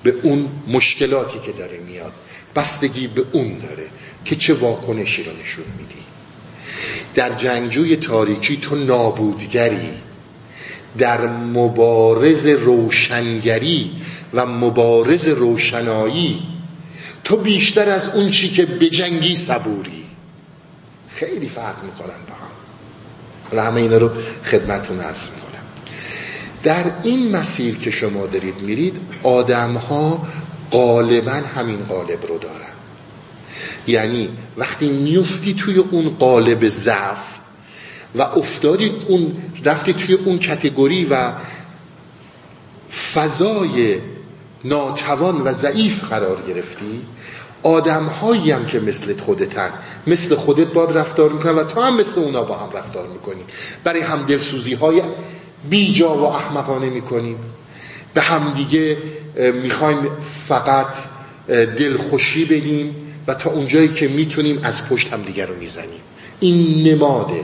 به 0.03 0.15
اون 0.23 0.49
مشکلاتی 0.67 1.39
که 1.39 1.51
داره 1.51 1.79
میاد. 1.79 2.13
بستگی 2.55 3.07
به 3.07 3.25
اون 3.31 3.57
داره 3.57 3.86
که 4.25 4.36
چه 4.36 4.53
واکنشی 4.53 5.23
رو 5.23 5.31
نشون 5.31 5.65
میدی. 5.77 6.02
در 7.15 7.34
جنگجوی 7.34 7.95
تاریکی 7.95 8.58
تو 8.58 8.76
نابودگری 8.76 9.89
در 10.97 11.28
مبارز 11.28 12.47
روشنگری 12.47 13.91
و 14.34 14.45
مبارز 14.45 15.28
روشنایی 15.28 16.41
تو 17.23 17.38
بیشتر 17.38 17.89
از 17.89 18.10
اون 18.10 18.30
چی 18.30 18.49
که 18.49 18.65
بجنگی 18.65 19.36
صبوری. 19.36 20.06
خیلی 21.10 21.47
فرق 21.47 21.84
می‌کنن 21.84 22.08
با 22.08 22.36
هم. 22.36 22.52
حالا 23.49 23.63
همه 23.63 23.82
اینا 23.82 23.97
رو 23.97 24.10
خدمتون 24.45 24.99
عرض 24.99 25.30
می‌کنم. 25.30 25.63
در 26.63 26.84
این 27.04 27.36
مسیر 27.36 27.78
که 27.78 27.91
شما 27.91 28.26
دارید 28.26 28.62
میرید 28.62 28.99
آدم 29.23 29.73
ها 29.73 30.28
غالبا 30.71 31.32
همین 31.32 31.86
قالب 31.86 32.28
رو 32.28 32.38
دارن. 32.38 32.72
یعنی 33.87 34.29
وقتی 34.57 34.89
میفتی 34.89 35.53
توی 35.53 35.77
اون 35.77 36.09
قالب 36.19 36.67
ضعف 36.67 37.37
و 38.15 38.21
افتادی 38.21 38.91
اون 39.07 39.35
رفتی 39.65 39.93
توی 39.93 40.15
اون 40.15 40.39
کتگوری 40.39 41.05
و 41.05 41.31
فضای 43.13 43.99
ناتوان 44.65 45.41
و 45.41 45.53
ضعیف 45.53 46.03
قرار 46.03 46.41
گرفتی 46.47 47.01
آدم 47.63 48.05
هایی 48.05 48.51
هم 48.51 48.65
که 48.65 48.79
مثل 48.79 49.19
خودتن 49.19 49.69
مثل 50.07 50.35
خودت 50.35 50.67
باد 50.67 50.97
رفتار 50.97 51.29
می‌کنن 51.29 51.55
و 51.55 51.63
تا 51.63 51.83
هم 51.83 51.99
مثل 51.99 52.21
اونا 52.21 52.43
با 52.43 52.57
هم 52.57 52.77
رفتار 52.77 53.07
می‌کنی. 53.07 53.41
برای 53.83 54.01
هم 54.01 54.25
دلسوزی 54.25 54.73
های 54.73 55.01
بیجا 55.69 56.17
و 56.17 56.23
احمقانه 56.23 56.89
می‌کنیم 56.89 57.37
به 58.13 58.21
همدیگه 58.21 58.97
می‌خوایم 59.63 60.07
فقط 60.47 60.87
دلخوشی 61.47 62.45
بدیم. 62.45 62.95
و 63.27 63.33
تا 63.33 63.49
اونجایی 63.49 63.88
که 63.88 64.07
می‌تونیم 64.07 64.59
از 64.63 64.89
پشت 64.89 65.13
هم 65.13 65.21
دیگر 65.21 65.45
رو 65.45 65.55
می‌زنیم. 65.55 66.01
این 66.39 66.88
نماده. 66.88 67.41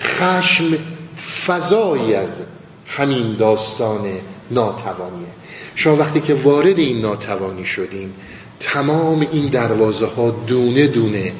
خشم 0.00 0.78
فضایی 1.46 2.14
از 2.14 2.40
همین 2.86 3.36
داستان 3.36 4.08
ناتوانیه. 4.50 5.26
شما 5.74 5.96
وقتی 5.96 6.20
که 6.20 6.34
وارد 6.34 6.78
این 6.78 7.00
ناتوانی 7.00 7.64
شدین 7.64 8.12
تمام 8.60 9.26
این 9.32 9.46
دروازه 9.46 10.06
ها 10.06 10.30
دونه 10.30 10.86
دونه 10.86 11.32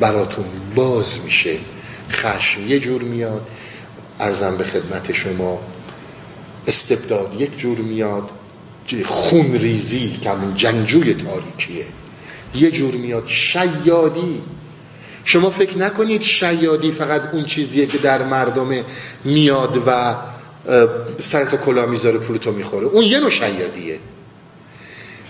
براتون 0.00 0.44
باز 0.74 1.18
میشه. 1.24 1.56
خشم 2.10 2.68
یه 2.68 2.78
جور 2.78 3.02
میاد. 3.02 3.48
ارزم 4.20 4.56
به 4.56 4.64
خدمت 4.64 5.12
شما 5.12 5.58
استبداد 6.66 7.40
یک 7.40 7.58
جور 7.58 7.78
میاد. 7.78 8.30
خون 9.04 9.52
ریزی 9.52 10.18
که 10.22 10.30
همون 10.30 10.54
جنجوی 10.54 11.14
تاریکیه. 11.14 11.84
یه 12.54 12.70
جور 12.70 12.94
میاد. 12.94 13.26
شیادی. 13.26 14.42
شما 15.24 15.50
فکر 15.50 15.78
نکنید 15.78 16.22
شیادی 16.22 16.90
فقط 16.90 17.22
اون 17.32 17.44
چیزیه 17.44 17.86
که 17.86 17.98
در 17.98 18.22
مردم 18.22 18.84
میاد 19.24 19.82
و 19.86 20.16
سرت 21.20 21.54
کلا 21.54 21.86
می‌ذاره 21.86 22.18
پولتو 22.18 22.52
می‌خوره. 22.52 22.86
اون 22.86 23.04
یه 23.04 23.20
نوع 23.20 23.30
شیادیه. 23.30 23.98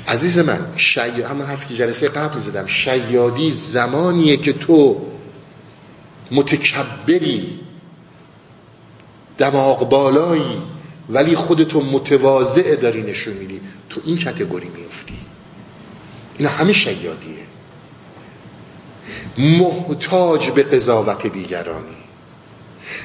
عزیز 0.08 0.38
من 0.38 0.66
شیاد 0.76 1.20
همون 1.20 1.46
حرفی 1.46 1.68
که 1.68 1.74
جلسه 1.74 2.08
قبل 2.08 2.36
می‌زدم. 2.36 2.66
شیادی 2.66 3.50
زمانیه 3.50 4.36
که 4.36 4.52
تو 4.52 5.06
متکبری 6.30 7.60
دماغ 9.38 9.88
بالایی 9.88 10.62
ولی 11.08 11.36
خودتو 11.36 11.80
متواضع 11.80 12.76
داری 12.76 13.02
نشون 13.02 13.34
میدی. 13.34 13.60
تو 13.90 14.00
این 14.04 14.18
کتگوری 14.18 14.68
میفتی 14.68 14.89
این 16.40 16.48
همه 16.48 16.72
شیادیه 16.72 17.46
محتاج 19.38 20.50
به 20.50 20.62
قضاوت 20.62 21.26
دیگرانی. 21.26 21.96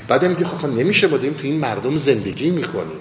بعد 0.08 0.26
میگه 0.26 0.46
خب 0.46 0.66
نمیشه 0.66 1.08
ما 1.08 1.18
داریم 1.18 1.34
تو 1.34 1.44
این 1.44 1.60
مردم 1.60 1.98
زندگی 1.98 2.50
می‌کنیم. 2.50 3.00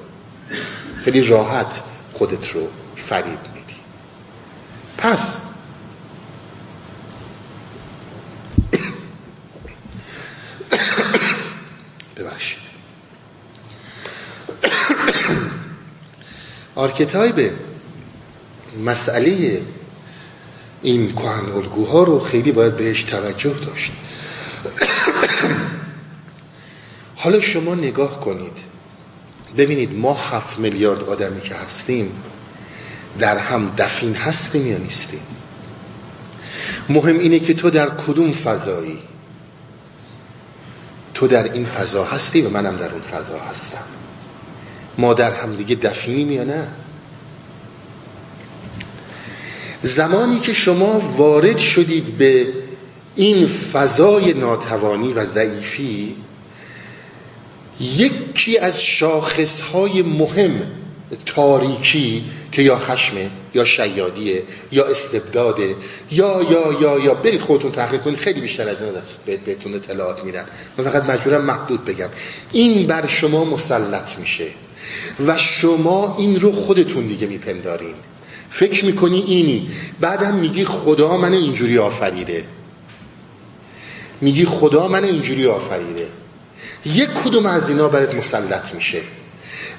خیلی 1.04 1.22
راحت 1.22 1.82
خودت 2.12 2.50
رو 2.50 2.68
فریب 2.96 3.38
میدی. 3.54 3.74
پس 4.98 5.36
ببخشید. 12.16 12.58
آرکتایب 16.74 17.52
مسئله 18.84 19.62
این 20.84 21.12
کهن 21.12 21.52
الگوها 21.52 22.02
رو 22.02 22.18
خیلی 22.18 22.52
باید 22.52 22.76
بهش 22.76 23.04
توجه 23.04 23.54
داشت. 23.66 23.92
حالا 27.16 27.40
شما 27.40 27.74
نگاه 27.74 28.20
کنید. 28.20 28.58
ببینید 29.56 29.98
ما 29.98 30.14
هفت 30.14 30.58
میلیارد 30.58 31.02
آدمی 31.02 31.40
که 31.40 31.54
هستیم 31.54 32.12
در 33.18 33.38
هم 33.38 33.72
دفین 33.78 34.14
هستیم 34.14 34.66
یا 34.66 34.78
نیستیم؟ 34.78 35.26
مهم 36.88 37.18
اینه 37.18 37.38
که 37.38 37.54
تو 37.54 37.70
در 37.70 37.90
کدوم 37.90 38.32
فضایی؟ 38.32 38.98
تو 41.14 41.28
در 41.28 41.52
این 41.52 41.64
فضا 41.64 42.04
هستی 42.04 42.42
و 42.42 42.50
منم 42.50 42.76
در 42.76 42.92
اون 42.92 43.02
فضا 43.02 43.38
هستم. 43.50 43.84
ما 44.98 45.14
در 45.14 45.32
هم 45.32 45.56
دیگه 45.56 45.74
دفینیم 45.74 46.30
یا 46.30 46.44
نه؟ 46.44 46.68
زمانی 49.84 50.40
که 50.40 50.52
شما 50.52 50.98
وارد 51.16 51.58
شدید 51.58 52.04
به 52.18 52.46
این 53.16 53.46
فضای 53.46 54.32
ناتوانی 54.32 55.12
و 55.12 55.24
ضعیفی 55.24 56.16
یکی 57.80 58.58
از 58.58 58.82
شاخصهای 58.82 60.02
مهم 60.02 60.62
تاریکی 61.26 62.24
که 62.52 62.62
یا 62.62 62.78
خشمه 62.78 63.30
یا 63.54 63.64
شیادیه 63.64 64.42
یا 64.72 64.84
استبداده 64.84 65.74
یا 66.10 66.46
یا 66.50 66.80
یا 66.80 66.98
یا 66.98 67.14
برید 67.14 67.40
خودتون 67.40 67.72
تحقیق 67.72 68.00
کنید 68.00 68.18
خیلی 68.18 68.40
بیشتر 68.40 68.68
از 68.68 68.82
این 68.82 68.92
دست 68.92 69.18
بهتون 69.46 69.74
اطلاعات 69.74 70.24
میدم. 70.24 70.44
من 70.78 70.84
فقط 70.84 71.10
مجبورم 71.10 71.44
محدود 71.44 71.84
بگم. 71.84 72.08
این 72.52 72.86
بر 72.86 73.06
شما 73.06 73.44
مسلط 73.44 74.18
میشه 74.18 74.46
و 75.26 75.36
شما 75.36 76.16
این 76.18 76.40
رو 76.40 76.52
خودتون 76.52 77.06
دیگه 77.06 77.26
میپندارین. 77.26 77.94
فکر 78.54 78.84
می‌کنی 78.84 79.20
اینی؟ 79.20 79.68
بعدم 80.00 80.34
میگی 80.34 80.64
خدا 80.64 81.16
من 81.16 81.32
اینجوری 81.32 81.78
آفریده. 81.78 82.44
میگی 84.20 84.44
خدا 84.44 84.88
من 84.88 85.04
اینجوری 85.04 85.46
آفریده. 85.46 86.06
یک 86.84 87.08
کدوم 87.24 87.46
از 87.46 87.68
اینا 87.68 87.88
برات 87.88 88.14
مسلط 88.14 88.74
میشه. 88.74 89.00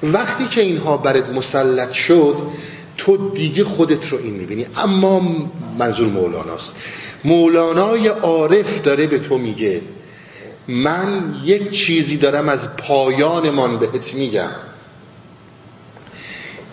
وقتی 0.04 0.46
که 0.48 0.62
اینها 0.62 0.98
برات 0.98 1.30
مسلط 1.30 1.92
شد 1.92 2.38
تو 2.98 3.30
دیگه 3.30 3.64
خودت 3.64 4.10
رو 4.10 4.18
این 4.18 4.34
می‌بینی. 4.34 4.66
اما 4.78 5.22
منظور 5.80 6.08
مولاناست. 6.08 6.76
مولانای 7.24 8.08
عارف 8.08 8.82
داره 8.82 9.08
به 9.08 9.20
تو 9.20 9.38
میگه 9.38 9.82
من 10.68 11.36
یک 11.44 11.72
چیزی 11.72 12.18
دارم 12.18 12.50
از 12.50 12.76
پایانمان 12.78 13.78
بهت 13.78 14.14
میگم. 14.14 14.50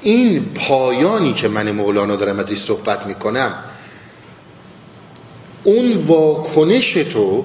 این 0.03 0.45
پایانی 0.45 1.33
که 1.33 1.49
من 1.49 1.71
مولانا 1.71 2.17
دارم 2.17 2.39
از 2.39 2.51
این 2.51 2.59
صحبت 2.59 3.07
می‌کنم 3.07 3.55
اون 5.65 5.93
واکنش 5.93 6.93
تو 6.93 7.45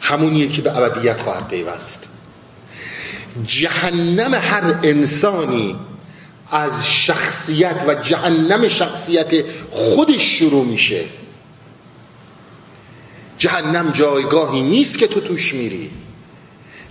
همونیه 0.00 0.48
که 0.48 0.62
به 0.62 0.76
ابدیت 0.76 1.20
خواهد 1.20 1.48
پیوست. 1.48 2.08
جهنم 3.44 4.34
هر 4.34 4.78
انسانی 4.82 5.76
از 6.50 6.86
شخصیت 6.86 7.84
و 7.88 7.94
جهنم 7.94 8.68
شخصیت 8.68 9.44
خودش 9.70 10.38
شروع 10.38 10.64
میشه. 10.64 11.04
جهنم 13.38 13.90
جایگاهی 13.90 14.62
نیست 14.62 14.98
که 14.98 15.06
تو 15.06 15.20
توش 15.20 15.54
میری. 15.54 15.90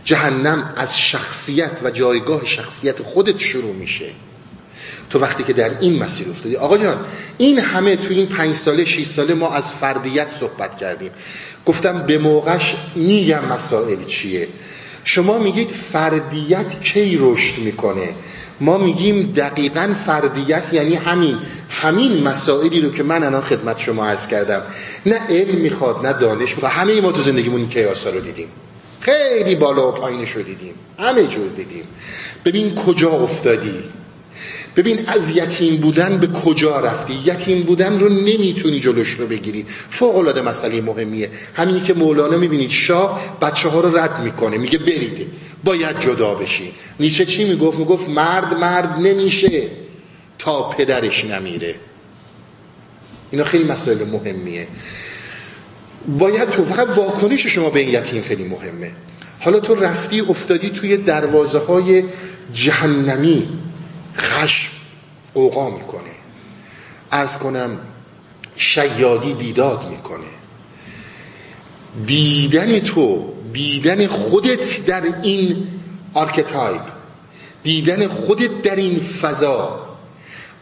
جهنم 0.03 0.73
از 0.77 0.99
شخصیت 0.99 1.71
و 1.83 1.91
جایگاه 1.91 2.45
شخصیت 2.45 3.01
خودت 3.01 3.39
شروع 3.39 3.75
میشه. 3.75 4.09
تو 5.09 5.19
وقتی 5.19 5.43
که 5.43 5.53
در 5.53 5.71
این 5.79 6.03
مسیر 6.03 6.29
افتادی. 6.29 6.55
آقا 6.55 6.77
جان 6.77 6.97
این 7.37 7.59
همه 7.59 7.95
تو 7.95 8.13
این 8.13 8.25
پنج 8.25 8.55
ساله 8.55 8.85
شیش 8.85 9.07
ساله 9.07 9.33
ما 9.33 9.53
از 9.53 9.71
فردیت 9.71 10.29
صحبت 10.39 10.77
کردیم. 10.77 11.11
گفتم 11.65 12.05
به 12.07 12.17
موقعش 12.17 12.75
میگم 12.95 13.45
مسائل 13.45 14.03
چیه. 14.07 14.47
شما 15.03 15.39
میگید 15.39 15.69
فردیت 15.69 16.81
کی 16.81 17.17
رشد 17.21 17.57
می‌کنه؟ 17.57 18.09
ما 18.61 18.77
میگیم 18.77 19.33
دقیقا 19.35 19.95
فردیت 20.05 20.63
یعنی 20.71 20.95
همین 20.95 21.37
همین 21.69 22.23
مسائلی 22.23 22.81
رو 22.81 22.89
که 22.89 23.03
من 23.03 23.23
الان 23.23 23.41
خدمت 23.41 23.79
شما 23.79 24.05
عرض 24.05 24.27
کردم. 24.27 24.61
نه 25.05 25.19
علم 25.29 25.55
می‌خواد 25.55 26.05
نه 26.05 26.13
دانش 26.13 26.53
می‌خواد. 26.53 26.71
همه 26.71 27.01
ما 27.01 27.11
تو 27.11 27.21
زندگیمون 27.21 27.59
این 27.59 27.69
کیاسا 27.69 28.09
رو 28.09 28.19
دیدیم. 28.19 28.47
خیلی 28.99 29.55
بالا 29.55 29.89
و 29.89 29.91
پایینش 29.91 30.31
رو 30.31 30.41
دیدیم. 30.41 30.73
همه 30.99 31.23
جور 31.23 31.49
دیدیم. 31.57 31.83
ببین 32.45 32.75
کجا 32.75 33.09
افتادی؟ 33.09 33.73
ببین 34.75 35.03
از 35.07 35.37
یتیم 35.37 35.77
بودن 35.77 36.17
به 36.17 36.27
کجا 36.27 36.79
رفتی؟ 36.79 37.13
یتیم 37.25 37.63
بودن 37.63 37.99
رو 37.99 38.09
نمی‌تونی 38.09 38.79
جلوش 38.79 39.09
رو 39.09 39.27
بگیری. 39.27 39.65
فوق 39.91 40.15
العاده 40.17 40.41
مسئله 40.41 40.81
مهمیه. 40.81 41.29
همینی 41.53 41.81
که 41.81 41.93
مولانا 41.93 42.37
می‌بینید 42.37 42.69
شاه 42.69 43.37
بچه 43.41 43.69
ها 43.69 43.81
رو 43.81 43.97
رد 43.97 44.23
می‌کنه. 44.23 44.57
میگه 44.57 44.77
برید. 44.77 45.27
باید 45.63 45.99
جدا 45.99 46.35
بشی. 46.35 46.73
نیچه 46.99 47.25
چی 47.25 47.43
می‌گفت؟ 47.43 47.79
می‌گفت 47.79 48.09
مرد 48.09 48.53
مرد 48.53 48.99
نمیشه 48.99 49.63
تا 50.39 50.69
پدرش 50.69 51.25
نمیره. 51.25 51.75
اینا 53.31 53.43
خیلی 53.43 53.63
مسائل 53.63 53.97
مهمیه. 54.03 54.67
باید 56.19 56.49
تو 56.49 56.65
فقط 56.65 56.97
واکنش 56.97 57.47
شما 57.47 57.69
به 57.69 57.79
این 57.79 57.89
یتیم 57.89 58.21
خیلی 58.21 58.43
مهمه. 58.43 58.91
حالا 59.39 59.59
تو 59.59 59.75
رفتی 59.75 60.21
افتادی 60.21 60.69
توی 60.69 60.97
دروازه 60.97 61.59
های 61.59 62.03
جهنمی. 62.53 63.47
خشم 64.17 64.69
اوقا 65.33 65.69
می‌کنه. 65.69 66.01
ارز 67.11 67.37
کنم 67.37 67.79
شیادی 68.55 69.33
بیداد 69.33 69.89
می‌کنه. 69.89 70.35
دیدن 72.05 72.79
تو 72.79 73.33
دیدن 73.53 74.07
خودت 74.07 74.85
در 74.85 75.03
این 75.23 75.67
archetype 76.13 76.81
دیدن 77.63 78.07
خودت 78.07 78.61
در 78.61 78.75
این 78.75 78.99
فضا 78.99 79.85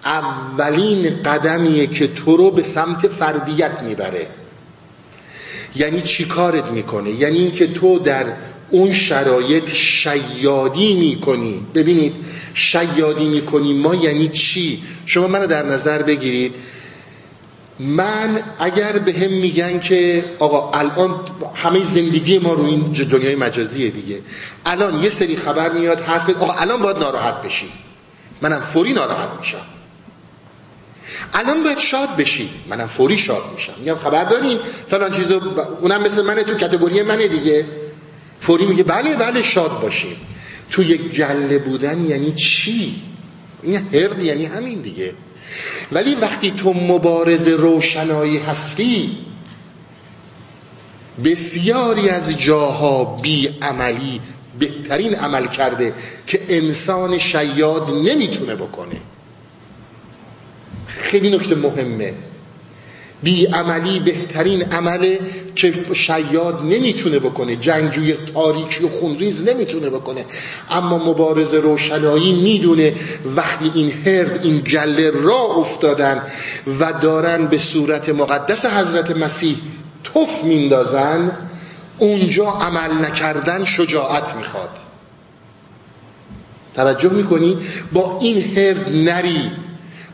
اولین 0.05 1.23
قدمیه 1.23 1.87
که 1.87 2.07
تو 2.07 2.37
رو 2.37 2.51
به 2.51 2.61
سمت 2.61 3.07
فردیت 3.07 3.81
می‌بره. 3.81 4.27
یعنی 5.75 6.01
چی 6.01 6.25
کارت 6.25 6.65
می‌کنه؟ 6.65 7.09
یعنی 7.09 7.37
اینکه 7.37 7.67
تو 7.67 7.99
در 7.99 8.25
اون 8.71 8.93
شرایط 8.93 9.73
شیادی 9.73 10.93
می‌کنی. 10.93 11.65
ببینید 11.75 12.13
شیادی 12.53 13.25
می‌کنی. 13.25 13.73
ما 13.73 13.95
یعنی 13.95 14.27
چی؟ 14.27 14.83
شما 15.05 15.27
منو 15.27 15.47
در 15.47 15.65
نظر 15.65 16.01
بگیرید. 16.01 16.55
من 17.79 18.43
اگر 18.59 18.91
به 18.91 19.13
هم 19.13 19.31
میگن 19.31 19.79
که 19.79 20.25
آقا 20.39 20.79
الان 20.79 21.19
همه 21.55 21.83
زندگی 21.83 22.39
ما 22.39 22.53
رو 22.53 22.65
این 22.65 22.79
دنیای 22.81 23.35
مجازیه 23.35 23.89
دیگه. 23.89 24.19
الان 24.65 25.03
یه 25.03 25.09
سری 25.09 25.35
خبر 25.35 25.71
میاد 25.71 25.99
حرف 25.99 26.29
آقا 26.29 26.53
الان 26.53 26.81
باید 26.81 26.97
ناراحت 26.97 27.41
بشی. 27.41 27.69
منم 28.41 28.59
فوری 28.59 28.93
ناراحت 28.93 29.29
میشم. 29.39 29.61
الان 31.33 31.63
باید 31.63 31.77
شاد 31.77 32.15
بشی. 32.17 32.49
منم 32.67 32.87
فوری 32.87 33.17
شاد 33.17 33.43
میشم. 33.55 33.73
میگم 33.79 33.95
خبر 33.95 34.23
دارین. 34.23 34.59
فلان 34.87 35.11
چیزو 35.11 35.41
اونم 35.81 36.03
مثل 36.03 36.25
منه 36.25 36.43
تو 36.43 36.53
کتگوری 36.53 37.01
منه 37.01 37.27
دیگه. 37.27 37.65
فوری 38.39 38.65
میگه 38.65 38.83
بله 38.83 39.15
بله 39.15 39.43
شاد 39.43 39.81
باشیم. 39.81 40.15
تو 40.71 40.83
یک 40.83 41.15
گله 41.15 41.57
بودن 41.57 42.05
یعنی 42.05 42.31
چی؟ 42.31 43.01
این 43.63 43.87
هرد 43.93 44.23
یعنی 44.23 44.45
همین 44.45 44.81
دیگه. 44.81 45.13
ولی 45.91 46.15
وقتی 46.15 46.51
تو 46.51 46.73
مبارز 46.73 47.47
روشنایی 47.47 48.37
هستی 48.37 49.17
بسیاری 51.23 52.09
از 52.09 52.37
جاها 52.37 53.03
بی 53.03 53.49
عملی 53.61 54.21
بهترین 54.59 55.15
عمل 55.15 55.47
کرده 55.47 55.93
که 56.27 56.41
انسان 56.49 57.17
شیاد 57.17 57.89
نمی‌تونه 57.89 58.55
بکنه. 58.55 59.01
خیلی 60.87 61.29
نکته 61.29 61.55
مهمه. 61.55 62.13
بی 63.23 63.45
عملی 63.45 63.99
بهترین 63.99 64.61
عمله 64.61 65.19
که 65.55 65.85
شیاد 65.93 66.61
نمی‌تونه 66.63 67.19
بکنه 67.19 67.55
جنگجوی 67.55 68.13
تاریکی 68.33 68.83
و 68.83 68.89
خونریز 68.89 69.43
نمی‌تونه 69.43 69.89
بکنه. 69.89 70.25
اما 70.71 70.97
مبارز 70.97 71.53
روشنایی 71.53 72.41
می‌دونه 72.41 72.93
وقتی 73.35 73.71
این 73.75 73.91
هرد 74.05 74.45
این 74.45 74.59
گله 74.59 75.11
را 75.11 75.41
افتادن 75.41 76.21
و 76.79 76.93
دارن 77.01 77.47
به 77.47 77.57
صورت 77.57 78.09
مقدس 78.09 78.65
حضرت 78.65 79.17
مسیح 79.17 79.55
توف 80.03 80.43
میندازن 80.43 81.31
اونجا 81.97 82.45
عمل 82.45 83.05
نکردن 83.05 83.65
شجاعت 83.65 84.35
می‌خواد. 84.35 84.69
توجه 86.75 87.09
می‌کنی؟ 87.09 87.57
با 87.93 88.19
این 88.21 88.57
هرد 88.57 88.89
نری 88.89 89.51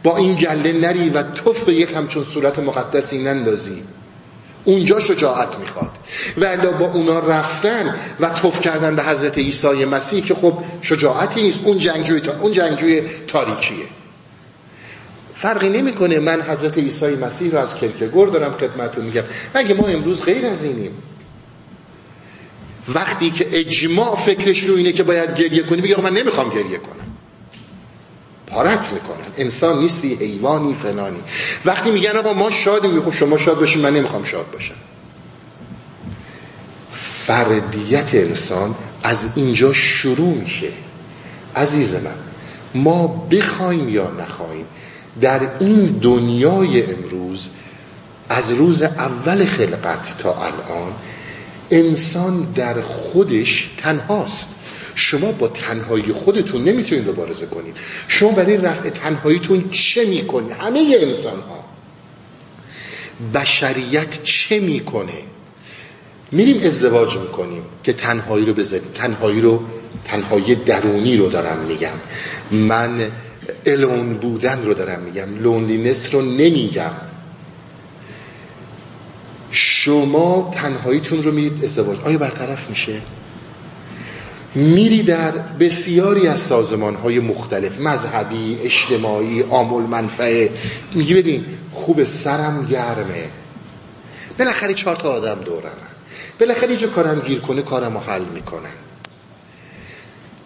با 0.04 0.18
این 0.18 0.36
گله 0.36 0.74
نری 0.74 1.10
و 1.10 1.24
توف 1.24 1.64
به 1.64 1.74
یک 1.74 1.94
همچون 1.96 2.24
صورت 2.24 2.60
مقدسی 2.60 3.24
نندازی. 3.24 3.84
اونجا 4.70 5.00
شجاعت 5.00 5.60
می‌خواد. 5.60 5.92
و 6.38 6.72
با 6.72 6.86
اونا 6.86 7.20
رفتن 7.20 7.96
و 8.20 8.30
توف 8.30 8.62
کردن 8.62 8.96
به 8.96 9.04
حضرت 9.04 9.38
عیسی 9.38 9.86
مسیح 9.86 10.24
که 10.24 10.36
خب 10.36 10.54
شجاعتی 10.82 11.42
نیست. 11.42 11.60
اون 11.64 11.78
جنگجوی 11.78 12.20
تا... 12.20 12.40
اون 12.40 12.52
جنگجوی 12.52 13.02
تاریکیه. 13.28 13.86
فرقی 15.36 15.70
نمی‌کنه 15.70 16.20
من 16.20 16.42
حضرت 16.42 16.78
عیسی 16.78 17.16
مسیح 17.16 17.52
رو 17.52 17.58
از 17.58 17.76
کلکگور 17.76 18.30
دارم 18.30 18.54
خدمتتون 18.60 19.06
میگم. 19.06 19.24
مگه 19.56 19.74
ما 19.74 19.88
امروز 19.88 20.24
غیر 20.24 20.46
از 20.46 20.64
اینیم؟ 20.64 20.92
وقتی 22.94 23.32
که 23.32 23.48
اجماع 23.52 24.16
فکرش 24.16 24.64
رو 24.64 24.76
اینه 24.76 24.92
که 24.92 25.04
باید 25.04 25.36
گریه 25.36 25.64
کنی 25.64 25.82
بگه 25.82 26.02
من 26.02 26.14
نمی‌خوام 26.14 26.50
گریه 26.50 26.78
کنم. 26.78 27.09
پارت 28.52 28.94
می‌کنن. 28.94 29.28
انسان 29.38 29.80
نیستی 29.80 30.16
حیوانی 30.16 30.76
فلانی. 30.84 31.20
وقتی 31.66 31.92
میگن 31.92 32.18
آقا 32.18 32.34
ما 32.34 32.52
شادیم 32.52 32.92
می‌خوام 32.92 33.16
شما 33.16 33.38
شاد 33.38 33.60
باشیم 33.60 33.82
من 33.82 33.94
نمی‌خوام 33.94 34.24
شاد 34.24 34.52
باشم. 34.52 34.76
فردیت 37.26 38.10
انسان 38.16 38.76
از 39.04 39.30
اینجا 39.36 39.74
شروع 39.74 40.34
میشه. 40.34 40.70
عزیز 41.56 41.94
من 41.94 42.16
ما 42.76 43.08
بخوایم 43.08 43.90
یا 43.90 44.12
نخوایم 44.12 44.66
در 45.22 45.40
این 45.60 45.86
دنیای 45.86 46.94
امروز 46.94 47.50
از 48.30 48.52
روز 48.52 48.82
اول 48.82 49.46
خلقت 49.46 50.18
تا 50.18 50.34
الان 50.34 50.94
انسان 51.72 52.42
در 52.56 52.82
خودش 52.82 53.70
تنهاست. 53.78 54.48
شما 55.00 55.32
با 55.32 55.48
تنهایی 55.48 56.14
خودتون 56.14 56.64
نمی‌تونید 56.64 57.10
مبارزه 57.10 57.46
کنید. 57.46 57.76
شما 58.08 58.32
برای 58.32 58.58
رفع 58.58 58.90
تنهاییتون 58.90 59.70
چه 59.70 60.06
می‌کنید 60.06 60.52
همه 60.52 60.98
انسان 61.02 61.40
ها 61.40 61.64
بشریت 63.34 64.24
چه 64.24 64.60
می‌کنه؟ 64.60 65.14
میریم 66.32 66.66
ازدواج 66.66 67.18
می‌کنیم 67.18 67.62
که 67.84 67.94
تنهایی 67.94 68.46
رو 68.46 68.54
بذاریم 68.54 68.88
تنهایی 68.96 69.42
رو 69.42 69.64
تنهایی 70.06 70.56
درونی 70.56 71.18
رو 71.18 71.30
دارم 71.30 71.58
میگم. 71.58 71.98
من 72.52 73.12
الون 73.66 74.14
بودن 74.14 74.66
رو 74.66 74.74
دارم 74.74 75.00
میگم. 75.00 75.44
لونلینس 75.44 76.14
رو 76.14 76.22
نمیگم. 76.22 76.92
شما 79.52 80.52
تنهاییتون 80.56 81.24
رو 81.24 81.32
میرید 81.32 81.64
ازدواج. 81.64 81.98
آیا 82.06 82.18
برطرف 82.18 82.70
میشه؟ 82.70 82.94
میری 84.56 85.04
در 85.04 85.32
بسیاری 85.32 86.28
از 86.28 86.40
سازمان 86.40 86.96
های 86.96 87.20
مختلف 87.20 87.80
مذهبی 87.80 88.58
اجتماعی 88.64 89.44
آمول 89.44 89.84
منفعه. 89.84 90.50
میگی 90.94 91.14
ببین 91.14 91.46
خوب 91.74 92.04
سرم 92.04 92.68
گرمه. 92.72 93.30
بالاخره 94.40 94.74
چهار 94.74 94.96
تا 94.96 95.12
آدم 95.12 95.42
دورم 95.46 95.72
بالاخره 96.40 96.70
اینجا 96.70 96.88
کارم 96.88 97.20
گیر 97.20 97.40
کنه 97.40 97.62
کارم 97.62 97.94
رو 97.94 98.00
حل 98.00 98.26
می‌کنن. 98.34 98.70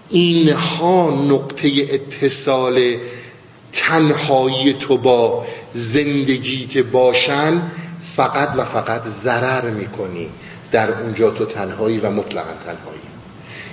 اینها 0.10 1.26
نقطه 1.30 1.70
اتصال 1.90 2.96
تنهایی 3.74 4.74
تو 4.74 4.98
با 4.98 5.46
زندگی 5.74 6.68
که 6.68 6.84
باشن 6.84 7.62
فقط 8.16 8.50
و 8.58 8.66
فقط 8.66 9.04
ضرر 9.08 9.70
می‌کنی. 9.70 10.30
در 10.72 10.92
اونجا 10.92 11.32
تو 11.32 11.46
تنهایی 11.46 12.00
و 12.00 12.10
مطلقا 12.10 12.54
تنهایی. 12.66 13.13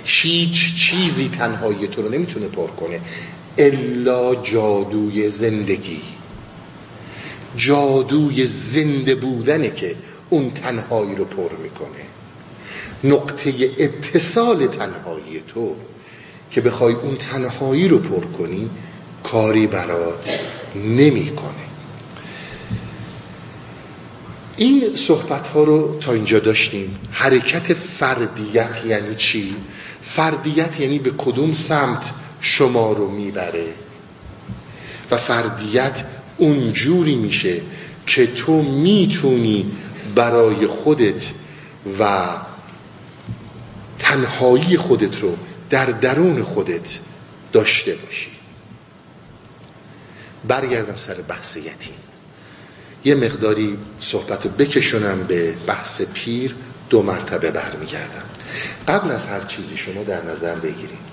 هیچ 0.05 0.75
چیزی 0.75 1.29
تنهایی 1.29 1.87
تو 1.87 2.01
رو 2.01 2.09
نمی‌تونه 2.09 2.47
پر 2.47 2.67
کنه. 2.67 3.01
الا 3.57 4.35
جادوی 4.35 5.29
زندگی. 5.29 6.01
جادوی 7.57 8.45
زنده 8.45 9.15
بودنه 9.15 9.69
که 9.69 9.95
اون 10.29 10.51
تنهایی 10.51 11.15
رو 11.15 11.25
پر 11.25 11.49
می‌کنه. 11.63 12.01
نقطه 13.03 13.53
اتصال 13.79 14.67
تنهایی 14.67 15.41
تو 15.47 15.75
که 16.51 16.61
بخوای 16.61 16.93
اون 16.93 17.17
تنهایی 17.17 17.87
رو 17.87 17.99
پر 17.99 18.25
کنی 18.25 18.69
کاری 19.23 19.67
برات 19.67 20.29
نمی‌کنه. 20.75 21.51
این 24.57 24.95
صحبت 24.95 25.47
ها 25.47 25.63
رو 25.63 25.99
تا 25.99 26.13
اینجا 26.13 26.39
داشتیم. 26.39 26.99
حرکت 27.11 27.73
فردیت 27.73 28.81
یعنی 28.87 29.15
چی؟ 29.15 29.55
فردیت 30.01 30.79
یعنی 30.79 30.99
به 30.99 31.11
کدوم 31.17 31.53
سمت 31.53 32.11
شما 32.41 32.93
رو 32.93 33.11
می‌بره. 33.11 33.73
و 35.11 35.17
فردیت 35.17 36.05
اونجوری 36.37 37.15
میشه 37.15 37.61
که 38.07 38.27
تو 38.27 38.61
می‌تونی 38.61 39.71
برای 40.15 40.67
خودت 40.67 41.23
و 41.99 42.27
تنهایی 43.99 44.77
خودت 44.77 45.21
رو 45.21 45.37
در 45.69 45.85
درون 45.85 46.43
خودت 46.43 46.99
داشته 47.53 47.95
باشی. 47.95 48.31
برگردم 50.47 50.95
سر 50.95 51.13
بحث 51.13 51.57
یتیم. 51.57 51.93
یه 53.05 53.15
مقداری 53.15 53.77
صحبت 53.99 54.47
بکشونم 54.47 55.23
به 55.23 55.51
بحث 55.67 56.01
پیر. 56.13 56.55
دو 56.89 57.03
مرتبه 57.03 57.51
برمیگردم. 57.51 58.30
قبل 58.87 59.11
از 59.11 59.25
هر 59.25 59.41
چیزی 59.47 59.77
شما 59.77 60.03
در 60.03 60.23
نظر 60.23 60.55
بگیرید. 60.55 61.11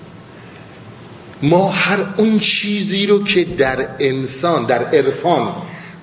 ما 1.41 1.69
هر 1.69 1.99
اون 2.17 2.39
چیزی 2.39 3.07
رو 3.07 3.23
که 3.23 3.43
در 3.43 3.87
انسان 3.99 4.65
در 4.65 4.83
عرفان 4.83 5.55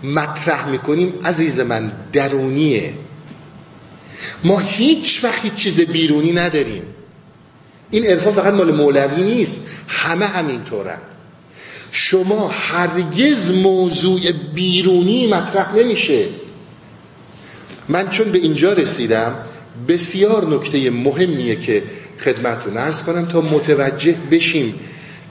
مطرح 0.02 0.68
می‌کنیم 0.68 1.12
عزیز 1.24 1.60
من 1.60 1.92
درونیه. 2.12 2.94
ما 4.44 4.58
هیچ 4.58 5.24
وقت 5.24 5.56
چیز 5.56 5.80
بیرونی 5.80 6.32
نداریم. 6.32 6.82
این 7.90 8.06
عرفان 8.06 8.34
فقط 8.34 8.54
مال 8.54 8.74
مولوی 8.74 9.22
نیست 9.22 9.62
همه 9.88 10.26
همینطورن 10.26 10.98
شما 11.92 12.48
هرگز 12.48 13.50
موضوع 13.50 14.32
بیرونی 14.32 15.26
مطرح 15.26 15.74
نمیشه. 15.74 16.24
من 17.88 18.08
چون 18.08 18.32
به 18.32 18.38
اینجا 18.38 18.72
رسیدم 18.72 19.34
بسیار 19.88 20.46
نکته 20.46 20.90
مهمیه 20.90 21.56
که 21.56 21.82
خدمتتون 22.20 22.76
عرض 22.76 23.02
کنم 23.02 23.26
تا 23.26 23.40
متوجه 23.40 24.12
بشیم 24.30 24.80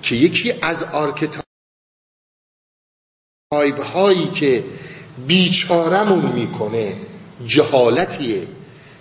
که 0.02 0.16
یکی 0.16 0.54
از 0.62 0.84
archetype 0.84 1.46
هایی 3.94 4.26
که 4.26 4.64
بیچارمون 5.28 6.32
می‌کنه 6.32 6.94
جهالتیه 7.48 8.48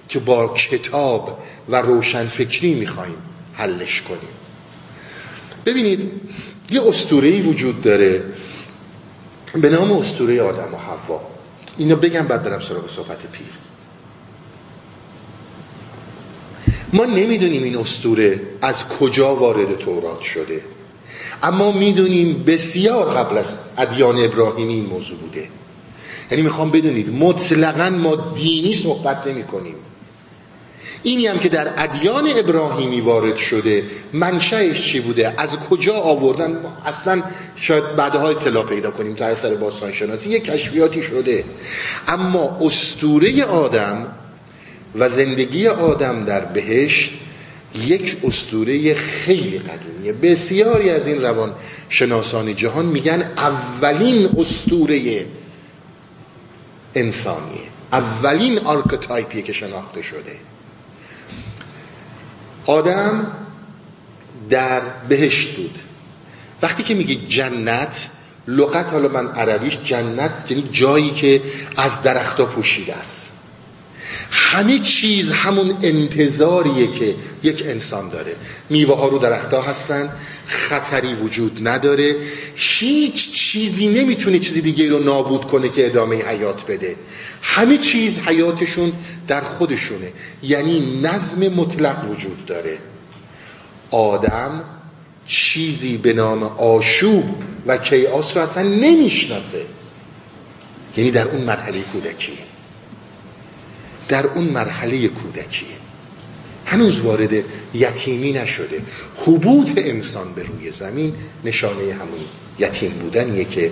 که 0.09 0.19
با 0.19 0.55
کتاب 0.55 1.43
و 1.69 1.77
روشنفکری 1.77 2.75
می‌خوایم 2.75 3.17
حلش 3.55 4.03
کنیم. 4.03 4.35
ببینید 5.67 6.11
یه 6.71 6.89
اسطوره‌ای 6.89 7.41
وجود 7.41 7.83
داره 7.83 8.23
به 9.55 9.69
نام 9.71 9.93
استوره 9.93 10.43
آدم 10.43 10.75
و 10.75 10.77
حوا. 10.77 11.21
اینو 11.77 11.97
بگم 11.97 12.27
بعد 12.27 12.45
برم 12.45 12.61
سراغ 12.61 12.91
صحبت 12.91 13.19
پیر. 13.33 13.47
ما 16.95 17.05
نمی‌دونیم 17.05 17.63
این 17.63 17.77
استوره 17.77 18.41
از 18.63 18.89
کجا 18.89 19.35
وارد 19.35 19.79
تورات 19.79 20.21
شده. 20.21 20.61
اما 21.43 21.73
می‌دونیم 21.73 22.45
بسیار 22.47 23.15
قبل 23.15 23.39
از 23.39 23.55
ادیان 23.79 24.25
ابراهیمی 24.25 24.75
این 24.75 24.87
موضوع 24.87 25.19
بوده. 25.19 25.49
یعنی 26.31 26.43
می‌خوام 26.43 26.71
بدونید 26.71 27.11
مطلقا 27.11 27.91
ما 27.91 28.17
دینی 28.35 28.75
صحبت 28.75 29.27
نمی 29.27 29.45
کنیم 29.45 29.75
اینی 31.03 31.27
هم 31.27 31.39
که 31.39 31.49
در 31.49 31.69
ادیان 31.77 32.29
ابراهیمی 32.37 33.01
وارد 33.01 33.37
شده 33.37 33.85
منشأش 34.13 34.89
چی 34.89 35.01
بوده؟ 35.01 35.35
از 35.37 35.59
کجا 35.59 35.95
آوردن؟ 35.95 36.59
اصلا 36.87 37.23
شاید 37.57 37.97
بعدها 37.97 38.29
اطلاع 38.29 38.67
پیدا 38.67 38.91
کنیم 38.91 39.15
تا 39.15 39.25
اثر 39.25 39.55
باستان 39.55 39.93
شناسی 39.93 40.31
یک 40.31 40.45
کشفیاتی 40.45 41.03
شده. 41.03 41.45
اما 42.09 42.59
استوره 42.61 43.45
آدم 43.45 44.07
و 44.95 45.09
زندگی 45.09 45.69
آدم 45.69 46.25
در 46.25 46.41
بهشت 46.41 47.13
یک 47.75 48.17
استوره 48.25 48.95
خیلی 48.95 49.59
قدیمیه. 49.59 50.13
بسیاری 50.13 50.91
از 50.91 51.07
این 51.07 51.23
روان 51.23 51.55
شناسان 51.89 52.57
جهان 52.57 52.87
میگن 52.87 53.23
اولین 53.37 54.29
استوره 54.39 55.27
انسانیه. 56.95 57.61
اولین 57.93 58.59
آرکتایپیه 58.59 59.43
که 59.43 59.53
شناخته 59.53 60.03
شده. 60.03 60.37
آدم 62.67 63.33
در 64.51 64.81
بهشت 65.09 65.57
بود. 65.57 65.79
وقتی 66.63 66.83
که 66.83 66.95
میگه 66.95 67.15
جنت 67.15 68.09
لغت 68.49 68.87
حالا 68.87 69.09
من 69.09 69.27
عربیش 69.27 69.79
جنت 69.85 70.31
یعنی 70.51 70.69
جایی 70.73 71.11
که 71.11 71.43
از 71.77 72.03
درختها 72.03 72.47
پوشیده 72.47 72.95
است. 72.95 73.34
همه 74.37 74.79
چیز 74.79 75.31
همون 75.31 75.75
انتظاریه 75.83 76.93
که 76.93 77.15
یک 77.43 77.63
انسان 77.67 78.09
داره. 78.09 78.37
میوه 78.71 78.97
ها 78.97 79.09
رو 79.09 79.19
درختها 79.19 79.63
هستن 79.63 80.13
خطری 80.47 81.15
وجود 81.15 81.69
نداره. 81.69 82.17
هیچ 82.55 83.33
چیزی 83.33 83.89
نمی‌تونه 83.89 84.39
چیزی 84.39 84.61
دیگه 84.61 84.91
رو 84.91 84.99
نابود 84.99 85.45
کنه 85.45 85.69
که 85.69 85.87
ادامه 85.87 86.17
حیات 86.17 86.67
بده. 86.67 86.97
همه 87.43 87.79
چیز 87.79 88.19
حیاتشون 88.19 88.93
در 89.29 89.41
خودشونه. 89.41 90.13
یعنی 90.43 91.01
نظم 91.03 91.49
مطلق 91.49 92.11
وجود 92.11 92.47
داره. 92.47 92.79
آدم 93.91 94.65
چیزی 95.27 95.97
به 95.97 96.13
نام 96.13 96.43
آشوب 96.43 97.25
و 97.67 97.77
کیاس 97.77 98.37
رو 98.37 98.43
اصلا 98.43 98.63
نمی‌شناسه. 98.63 99.63
یعنی 100.97 101.11
در 101.11 101.29
اون 101.29 101.45
مرحله 101.45 101.81
کودکیه 101.81 102.54
در 104.09 104.27
اون 104.27 104.45
مرحله 104.45 105.09
کودکیه. 105.09 105.69
هنوز 106.67 107.01
وارد 107.01 107.45
یتیمی 107.75 108.33
نشده. 108.33 108.83
حبوط 109.17 109.71
انسان 109.77 110.33
به 110.35 110.43
روی 110.43 110.71
زمین 110.71 111.15
نشانه 111.45 111.93
همون 111.93 112.21
یتیم 112.59 112.91
بودنیه 112.91 113.45
که 113.45 113.71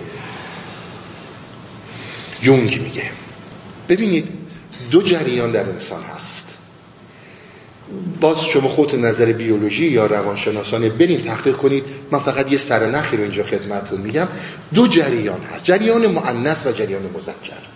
یونگ 2.41 2.81
میگه. 2.81 3.03
ببینید 3.89 4.27
دو 4.91 5.01
جریان 5.01 5.51
در 5.51 5.69
انسان 5.69 6.03
هست. 6.03 6.49
باز 8.21 8.45
شما 8.45 8.69
خودت 8.69 8.95
نظر 8.95 9.25
بیولوژی 9.25 9.85
یا 9.85 10.05
روانشناسانه 10.05 10.89
برین 10.89 11.21
تحقیق 11.21 11.55
کنید. 11.55 11.83
من 12.11 12.19
فقط 12.19 12.51
یه 12.51 12.57
سرنخی 12.57 13.17
رو 13.17 13.23
اینجا 13.23 13.43
خدمتتون 13.43 14.01
میگم. 14.01 14.27
دو 14.73 14.87
جریان 14.87 15.41
هست. 15.41 15.63
جریان 15.63 16.07
مؤنث 16.07 16.67
و 16.67 16.71
جریان 16.71 17.01
مذکر. 17.15 17.72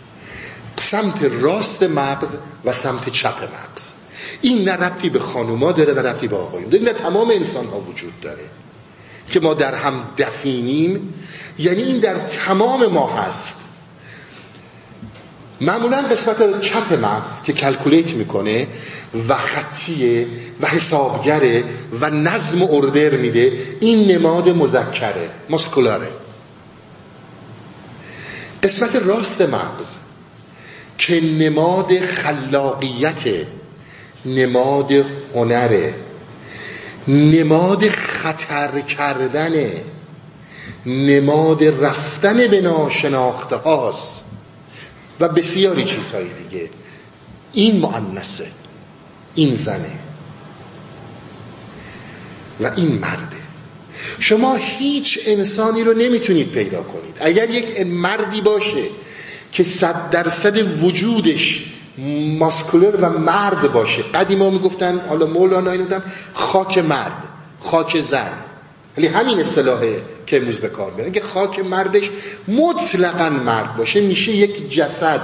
سمت 0.79 1.23
راست 1.23 1.83
مغز 1.83 2.35
و 2.65 2.73
سمت 2.73 3.09
چپ 3.09 3.43
مغز. 3.43 3.91
این 4.41 4.69
نه 4.69 4.73
ربطی 4.73 5.09
به 5.09 5.19
خانوما 5.19 5.71
داره 5.71 5.93
نه 5.93 6.01
ربطی 6.01 6.27
به 6.27 6.35
آقایون. 6.35 6.69
داره 6.69 6.83
نه 6.83 6.93
تمام 6.93 7.29
انسان 7.29 7.65
ها 7.65 7.79
وجود 7.79 8.19
داره 8.21 8.43
که 9.29 9.39
ما 9.39 9.53
در 9.53 9.75
هم 9.75 10.05
دفینیم. 10.17 11.13
یعنی 11.59 11.83
این 11.83 11.99
در 11.99 12.15
تمام 12.17 12.85
ما 12.85 13.07
هست. 13.07 13.55
معمولا 15.61 16.01
قسمت 16.01 16.61
چپ 16.61 16.93
مغز 16.93 17.43
که 17.43 17.53
کلکولیت 17.53 18.13
می‌کنه 18.13 18.67
و 19.29 19.35
خطیه 19.35 20.27
و 20.61 20.67
حسابگره 20.67 21.63
و 22.01 22.09
نظم 22.09 22.63
و 22.63 22.67
اردر 22.71 23.09
میده 23.09 23.51
این 23.79 24.11
نماد 24.11 24.49
مذکره 24.49 25.29
مسکولاره. 25.49 26.07
قسمت 28.63 28.95
راست 28.95 29.41
مغز 29.41 29.93
که 30.97 31.21
نماد 31.21 31.99
خلاقیت 31.99 33.23
نماد 34.25 34.91
هنره 35.35 35.93
نماد 37.07 37.89
خطر 37.89 38.79
کردن 38.79 39.71
نماد 40.85 41.63
رفتن 41.63 42.47
به 42.47 42.61
ناشناخته 42.61 43.55
هاست 43.55 44.23
و 45.19 45.29
بسیاری 45.29 45.83
چیزهای 45.83 46.25
دیگه 46.43 46.69
این 47.53 47.79
معنسه 47.79 48.47
این 49.35 49.55
زنه 49.55 49.91
و 52.59 52.71
این 52.75 52.91
مرده 52.91 53.37
شما 54.19 54.55
هیچ 54.55 55.19
انسانی 55.25 55.83
رو 55.83 55.93
نمی‌تونید 55.93 56.51
پیدا 56.51 56.83
کنید 56.83 57.17
اگر 57.19 57.49
یک 57.49 57.85
مردی 57.85 58.41
باشه 58.41 58.83
که 59.51 59.63
صد 59.63 60.09
درصد 60.09 60.83
وجودش 60.83 61.63
ماسکولر 62.39 62.95
و 62.95 63.09
مرد 63.09 63.73
باشه. 63.73 64.01
قدیما 64.01 64.49
می‌گفتن 64.49 65.01
حالا 65.09 65.25
مولانا 65.25 65.71
اینو 65.71 65.99
خاک 66.33 66.77
مرد 66.77 67.23
خاک 67.59 68.01
زن. 68.01 68.33
ولی 68.97 69.07
همین 69.07 69.39
اصطلاحه 69.39 70.01
که 70.25 70.37
امروز 70.37 70.57
به 70.57 70.69
کار 70.69 70.91
می‌برن. 70.91 71.11
که 71.11 71.21
خاک 71.21 71.59
مردش 71.59 72.09
مطلقا 72.47 73.29
مرد 73.29 73.77
باشه 73.77 74.01
میشه 74.01 74.31
یک 74.31 74.71
جسد 74.71 75.21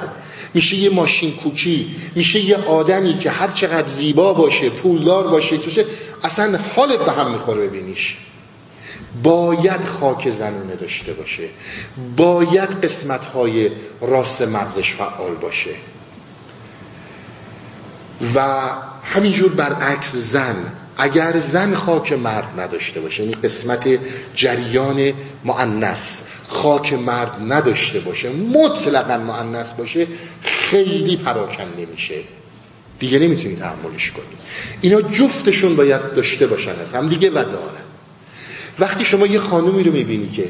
میشه 0.53 0.75
یه 0.75 0.89
ماشین 0.89 1.31
کوچی 1.31 1.95
میشه 2.15 2.39
یه 2.39 2.57
آدمی 2.57 3.17
که 3.17 3.29
هر 3.29 3.47
چقدر 3.47 3.87
زیبا 3.87 4.33
باشه 4.33 4.69
پولدار 4.69 5.27
باشه 5.27 5.57
توشه 5.57 5.85
اصلا 6.23 6.59
حالت 6.75 6.99
به 6.99 7.11
هم 7.11 7.31
می‌خوره 7.31 7.67
ببینیش. 7.67 8.17
باید 9.23 9.85
خاک 9.99 10.29
زنونه 10.29 10.75
داشته 10.75 11.13
باشه. 11.13 11.43
باید 12.17 12.69
قسمت 12.85 13.25
های 13.25 13.71
راست 14.01 14.41
مغزش 14.41 14.93
فعال 14.93 15.35
باشه. 15.35 15.71
و 18.35 18.41
همینجور 19.03 19.51
برعکس 19.53 20.15
زن. 20.15 20.55
اگر 20.97 21.39
زن 21.39 21.75
خاک 21.75 22.13
مرد 22.13 22.59
نداشته 22.59 22.99
باشه 22.99 23.23
یعنی 23.23 23.35
قسمت 23.35 23.99
جریان 24.35 25.13
معنس 25.43 26.21
خاک 26.47 26.93
مرد 26.93 27.31
نداشته 27.47 27.99
باشه 27.99 28.29
مطلقا 28.29 29.17
معنس 29.17 29.73
باشه 29.73 30.07
خیلی 30.43 31.15
پراکنده 31.17 31.85
میشه. 31.91 32.15
دیگه 32.99 33.19
نمی‌تونی 33.19 33.55
تحملش 33.55 34.11
کنی. 34.11 34.25
اینا 34.81 35.01
جفتشون 35.01 35.75
باید 35.75 36.13
داشته 36.13 36.47
باشن 36.47 36.71
هم 36.93 37.09
دیگه 37.09 37.29
و 37.29 37.33
دارن 37.33 37.72
وقتی 38.79 39.05
شما 39.05 39.27
یه 39.27 39.39
خانومی 39.39 39.83
رو 39.83 39.91
می‌بینی 39.91 40.29
که 40.29 40.49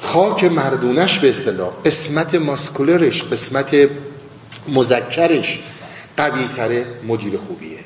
خاک 0.00 0.44
مردونش 0.44 1.18
به 1.18 1.30
اصطلاح 1.30 1.72
قسمت 1.84 2.34
ماسکولرش 2.34 3.22
قسمت 3.22 3.88
مذکرش 4.68 5.58
قوی 6.16 6.48
تره 6.56 6.86
مدیر 7.08 7.38
خوبیه. 7.38 7.78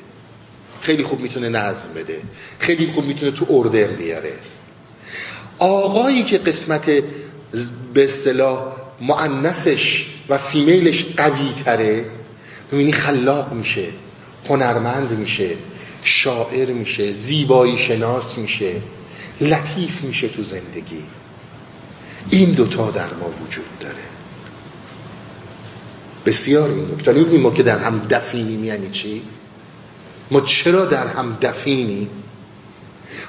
خیلی 0.81 1.03
خوب 1.03 1.19
می‌تونه 1.19 1.49
نظم 1.49 1.89
بده. 1.95 2.21
خیلی 2.59 2.91
خوب 2.95 3.05
می‌تونه 3.05 3.31
تو 3.31 3.45
اردر 3.49 3.87
بیاره. 3.87 4.33
آقایی 5.59 6.23
که 6.23 6.37
قسمت 6.37 6.85
به 7.93 8.03
اصطلاح 8.03 8.59
معنسش 9.01 10.07
و 10.29 10.37
فیمیلش 10.37 11.05
قوی 11.17 11.53
تره 11.65 12.05
ببینی 12.71 12.91
خلاق 12.91 13.53
میشه 13.53 13.85
هنرمند 14.49 15.11
میشه 15.11 15.49
شاعر 16.03 16.71
میشه 16.71 17.11
زیبایی 17.11 17.77
شناس 17.77 18.37
میشه. 18.37 18.71
لطیف 19.41 20.01
میشه 20.01 20.27
تو 20.27 20.43
زندگی 20.43 21.03
این 22.29 22.51
دوتا 22.51 22.91
در 22.91 23.13
ما 23.13 23.29
وجود 23.45 23.79
داره 23.79 23.95
بسیار 26.25 26.69
این 26.69 26.91
نکته 26.91 27.13
می‌بینیم 27.13 27.41
ما 27.41 27.51
که 27.51 27.63
در 27.63 27.79
هم 27.79 27.99
دفینیم 28.09 28.63
یعنی 28.63 28.89
چی؟ 28.89 29.21
ما 30.31 30.41
چرا 30.41 30.85
در 30.85 31.07
هم 31.07 31.37
دفینیم؟ 31.41 32.09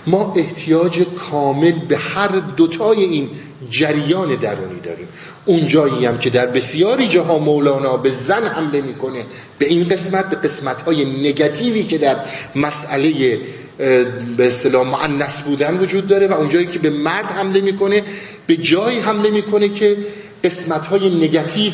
ما 0.07 0.35
احتیاج 0.37 1.01
کامل 1.01 1.73
به 1.73 1.97
هر 1.97 2.29
دوتای 2.29 3.05
این 3.05 3.31
جریان 3.71 4.35
درونی 4.35 4.81
داریم 4.81 5.09
اون 5.45 5.67
جایی 5.67 6.07
هم 6.07 6.19
که 6.19 6.31
در 6.31 6.47
بسیاری 6.47 7.09
جاها 7.09 7.39
مولانا 7.39 7.97
به 7.97 8.11
زن 8.11 8.47
حمله 8.47 8.81
می‌کنه 8.81 9.25
به 9.59 9.67
این 9.67 9.89
قسمت 9.89 10.31
به 10.31 10.37
قسمت 10.37 10.83
های 10.83 11.05
نگاتیوی 11.05 11.83
که 11.83 11.99
در 11.99 12.17
مسئله 12.57 13.39
به 14.37 14.47
اصطلاح 14.47 14.89
معنس 14.89 15.43
بودن 15.43 15.79
وجود 15.79 16.07
داره 16.07 16.27
و 16.27 16.33
اونجایی 16.33 16.67
که 16.67 16.79
به 16.79 16.91
مرد 16.91 17.25
حمله 17.25 17.61
می‌کنه 17.61 18.03
به 18.47 18.57
جایی 18.57 18.99
حمله 18.99 19.31
می‌کنه 19.31 19.69
که 19.69 19.97
قسمت 20.45 20.87
های 20.87 21.11
نگاتیو 21.11 21.73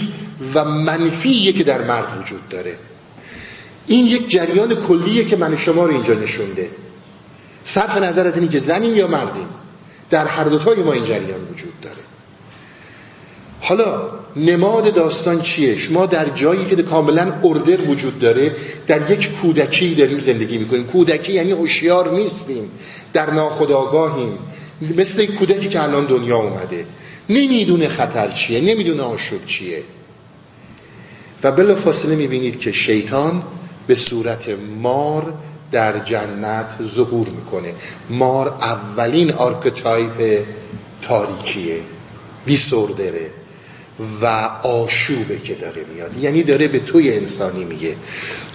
و 0.55 0.65
منفیه 0.65 1.53
که 1.53 1.65
در 1.65 1.83
مرد 1.83 2.23
وجود 2.23 2.49
داره. 2.49 2.75
این 3.87 4.07
یک 4.07 4.31
جریان 4.31 4.75
کلیه 4.75 5.25
که 5.25 5.37
من 5.37 5.57
شما 5.57 5.87
رو 5.87 5.93
اینجا 5.93 6.15
نشونده. 6.15 6.71
صرف 7.65 7.97
نظر 7.97 8.27
از 8.27 8.37
اینی 8.37 8.49
که 8.49 8.59
زنیم 8.59 8.97
یا 8.97 9.07
مردیم 9.07 9.49
در 10.11 10.27
هر 10.27 10.45
دوتای 10.45 10.83
ما 10.83 10.93
این 10.93 11.05
جریان 11.05 11.41
وجود 11.53 11.81
داره. 11.83 11.97
حالا 13.61 14.11
نماد 14.37 14.95
داستان 14.95 15.43
چیه؟ 15.43 15.77
شما 15.77 16.07
در 16.07 16.29
جایی 16.29 16.65
که 16.65 16.83
کاملا 16.83 17.33
order 17.45 17.81
وجود 17.81 18.19
داره 18.19 18.57
در 18.87 19.11
یک 19.11 19.31
کودکی 19.31 19.95
داریم 19.95 20.19
زندگی 20.19 20.59
می‌کنیم. 20.59 20.85
کودکی 20.85 21.33
یعنی 21.33 21.51
هوشیار 21.51 22.13
نیستیم. 22.13 22.71
در 23.13 23.31
ناخودآگاهیم. 23.31 24.39
مثل 24.97 25.23
یک 25.23 25.35
کودکی 25.35 25.69
که 25.69 25.83
الان 25.83 26.05
دنیا 26.05 26.37
اومده. 26.37 26.85
نمی‌دونه 27.29 27.89
خطر 27.89 28.31
چیه 28.31 28.61
نمی‌دونه 28.61 29.03
آشوب 29.03 29.45
چیه. 29.47 29.83
و 31.43 31.53
بلافاصله 31.53 32.17
می‌بینید 32.17 32.59
که 32.59 32.73
شیطان 32.73 33.43
به 33.87 33.95
صورت 33.95 34.49
مار 34.83 35.35
در 35.73 35.99
جنت 35.99 36.67
ظهور 36.83 37.29
می‌کنه. 37.29 37.73
مار 38.11 38.49
اولین 38.49 39.33
archetype 39.33 40.45
تاریکیه. 41.03 41.79
دیسوردره 42.47 43.31
و 44.23 44.27
آشوبه 44.63 45.39
که 45.39 45.55
داره 45.55 45.85
میاد. 45.95 46.19
یعنی 46.19 46.43
داره 46.43 46.69
به 46.69 46.79
توی 46.79 47.13
انسانی 47.13 47.65
میگه. 47.65 47.97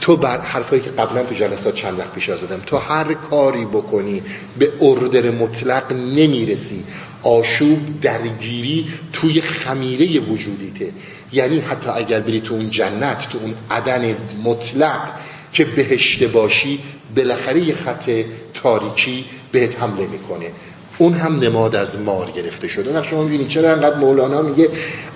تو 0.01 0.17
بر 0.17 0.37
حرفایی 0.37 0.81
که 0.81 0.89
قبلا 0.89 1.23
تو 1.23 1.35
جلسات 1.35 1.75
چند 1.75 1.99
وقت 1.99 2.11
پیش 2.13 2.31
زدم 2.31 2.61
تو 2.65 2.77
هر 2.77 3.13
کاری 3.13 3.65
بکنی 3.65 4.21
به 4.59 4.71
اردر 4.81 5.31
مطلق 5.31 5.93
نمی‌رسی. 5.93 6.83
آشوب 7.23 8.01
درگیری 8.01 8.87
توی 9.13 9.41
خمیره 9.41 10.19
وجودیته. 10.19 10.91
یعنی 11.31 11.59
حتی 11.59 11.89
اگر 11.89 12.19
بری 12.19 12.41
تو 12.41 12.53
اون 12.53 12.69
جنت 12.69 13.29
تو 13.29 13.37
اون 13.37 13.53
عدن 13.71 14.15
مطلق 14.43 14.99
که 15.53 15.65
بهشته 15.65 16.27
باشی 16.27 16.79
بالاخره 17.15 17.59
یه 17.59 17.75
خط 17.75 18.11
تاریکی 18.53 19.25
بهت 19.51 19.79
حمله 19.79 20.07
می‌کنه. 20.07 20.45
اون 21.01 21.13
هم 21.13 21.39
نماد 21.39 21.75
از 21.75 21.99
مار 21.99 22.31
گرفته 22.31 22.67
شده. 22.67 22.99
و 22.99 23.03
شما 23.03 23.23
می‌بینید 23.23 23.47
چرا 23.47 23.71
انقدر 23.71 23.97
مولانا 23.97 24.41
میگه 24.41 24.69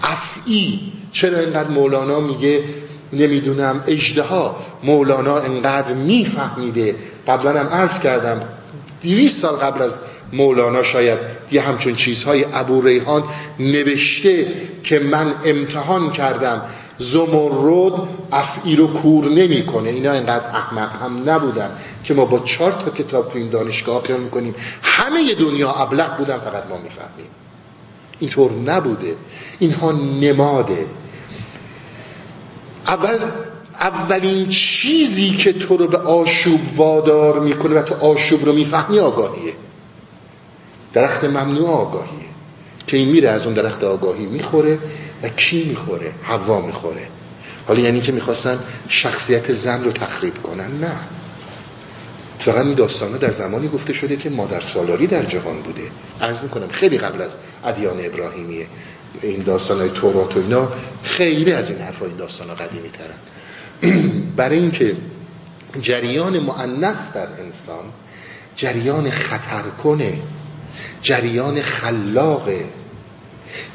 افعی 0.03 0.79
چرا 1.11 1.37
انقدر 1.37 1.69
مولانا 1.69 2.19
میگه 2.19 2.63
نمی‌دونم 3.13 3.83
اجدها 3.87 4.55
مولانا 4.83 5.37
انقدر 5.37 5.93
میفهمیده. 5.93 6.95
قبلا 7.27 7.59
هم 7.59 7.67
عرض 7.67 7.99
کردم 7.99 8.41
دیویس 9.01 9.41
سال 9.41 9.55
قبل 9.55 9.81
از 9.81 9.95
مولانا 10.33 10.83
شاید 10.83 11.19
یه 11.51 11.61
همچون 11.61 11.95
چیزهای 11.95 12.45
ابو 12.53 12.81
ریحان 12.81 13.23
نوشته 13.59 14.47
که 14.83 14.99
من 14.99 15.33
امتحان 15.45 16.11
کردم. 16.11 16.61
زمرد 16.97 17.93
افعی 18.31 18.75
رو 18.75 18.87
کور 18.87 19.25
نمی‌کنه. 19.25 19.89
اینا 19.89 20.11
اینقدر 20.11 20.45
احمق 20.45 21.01
هم 21.01 21.29
نبودن 21.29 21.71
که 22.03 22.13
ما 22.13 22.25
با 22.25 22.39
چهار 22.39 22.71
تا 22.71 22.91
کتاب 22.91 23.31
تو 23.31 23.37
این 23.37 23.49
دانشگاه 23.49 24.01
پیان 24.01 24.19
می‌کنیم. 24.19 24.55
همه 24.81 25.33
دنیا 25.33 25.71
ابلغ 25.71 26.17
بودن 26.17 26.37
فقط 26.37 26.63
ما 26.69 26.77
می‌فهمیم. 26.77 27.27
اینطور 28.19 28.51
نبوده. 28.51 29.15
اینها 29.59 29.91
نماده. 30.21 30.85
اول 32.87 33.17
اولین 33.79 34.49
چیزی 34.49 35.29
که 35.29 35.53
تو 35.53 35.77
رو 35.77 35.87
به 35.87 35.97
آشوب 35.97 36.59
وادار 36.75 37.39
می‌کنه 37.39 37.75
و 37.75 37.81
تو 37.81 37.95
آشوب 37.95 38.45
رو 38.45 38.53
می‌فهمی 38.53 38.99
آگاهیه. 38.99 39.53
درخت 40.93 41.23
ممنوع 41.23 41.69
آگاهیه. 41.69 42.25
که 42.87 42.97
این 42.97 43.09
میره 43.09 43.29
از 43.29 43.45
اون 43.45 43.53
درخت 43.53 43.83
آگاهی 43.83 44.25
می‌خوره. 44.25 44.79
و 45.23 45.29
کی 45.29 45.63
می‌خوره؟ 45.63 46.11
هوا 46.23 46.61
می‌خوره. 46.61 47.07
حالا 47.67 47.79
یعنی 47.79 48.01
که 48.01 48.11
می‌خواستن 48.11 48.59
شخصیت 48.87 49.53
زن 49.53 49.83
رو 49.83 49.91
تخریب 49.91 50.41
کنن؟ 50.43 50.79
نه. 50.79 50.91
فقط 52.39 52.65
این 52.65 52.75
داستان 52.75 53.11
در 53.11 53.31
زمانی 53.31 53.67
گفته 53.67 53.93
شده 53.93 54.15
که 54.15 54.29
مادر 54.29 54.61
سالاری 54.61 55.07
در 55.07 55.23
جهان 55.23 55.61
بوده. 55.61 55.81
عرض 56.21 56.41
می‌کنم 56.41 56.67
خیلی 56.67 56.97
قبل 56.97 57.21
از 57.21 57.35
ادیان 57.65 58.05
ابراهیمیه. 58.05 58.67
این 59.21 59.43
داستان 59.43 59.79
های 59.79 59.89
تورات 59.89 60.37
و 60.37 60.39
اینا 60.39 60.71
خیلی 61.03 61.51
از 61.51 61.69
این 61.69 61.79
حرف 61.79 62.01
این 62.01 62.15
داستان 62.15 62.49
ها 62.49 62.55
قدیمی 62.55 62.89
ترن. 62.89 63.19
برای 64.37 64.57
اینکه 64.57 64.95
جریان 65.81 66.39
معنس 66.39 67.13
در 67.13 67.27
انسان 67.39 67.85
جریان 68.55 69.09
خطر 69.09 69.61
کنه 69.83 70.13
جریان 71.01 71.61
خلاقه 71.61 72.65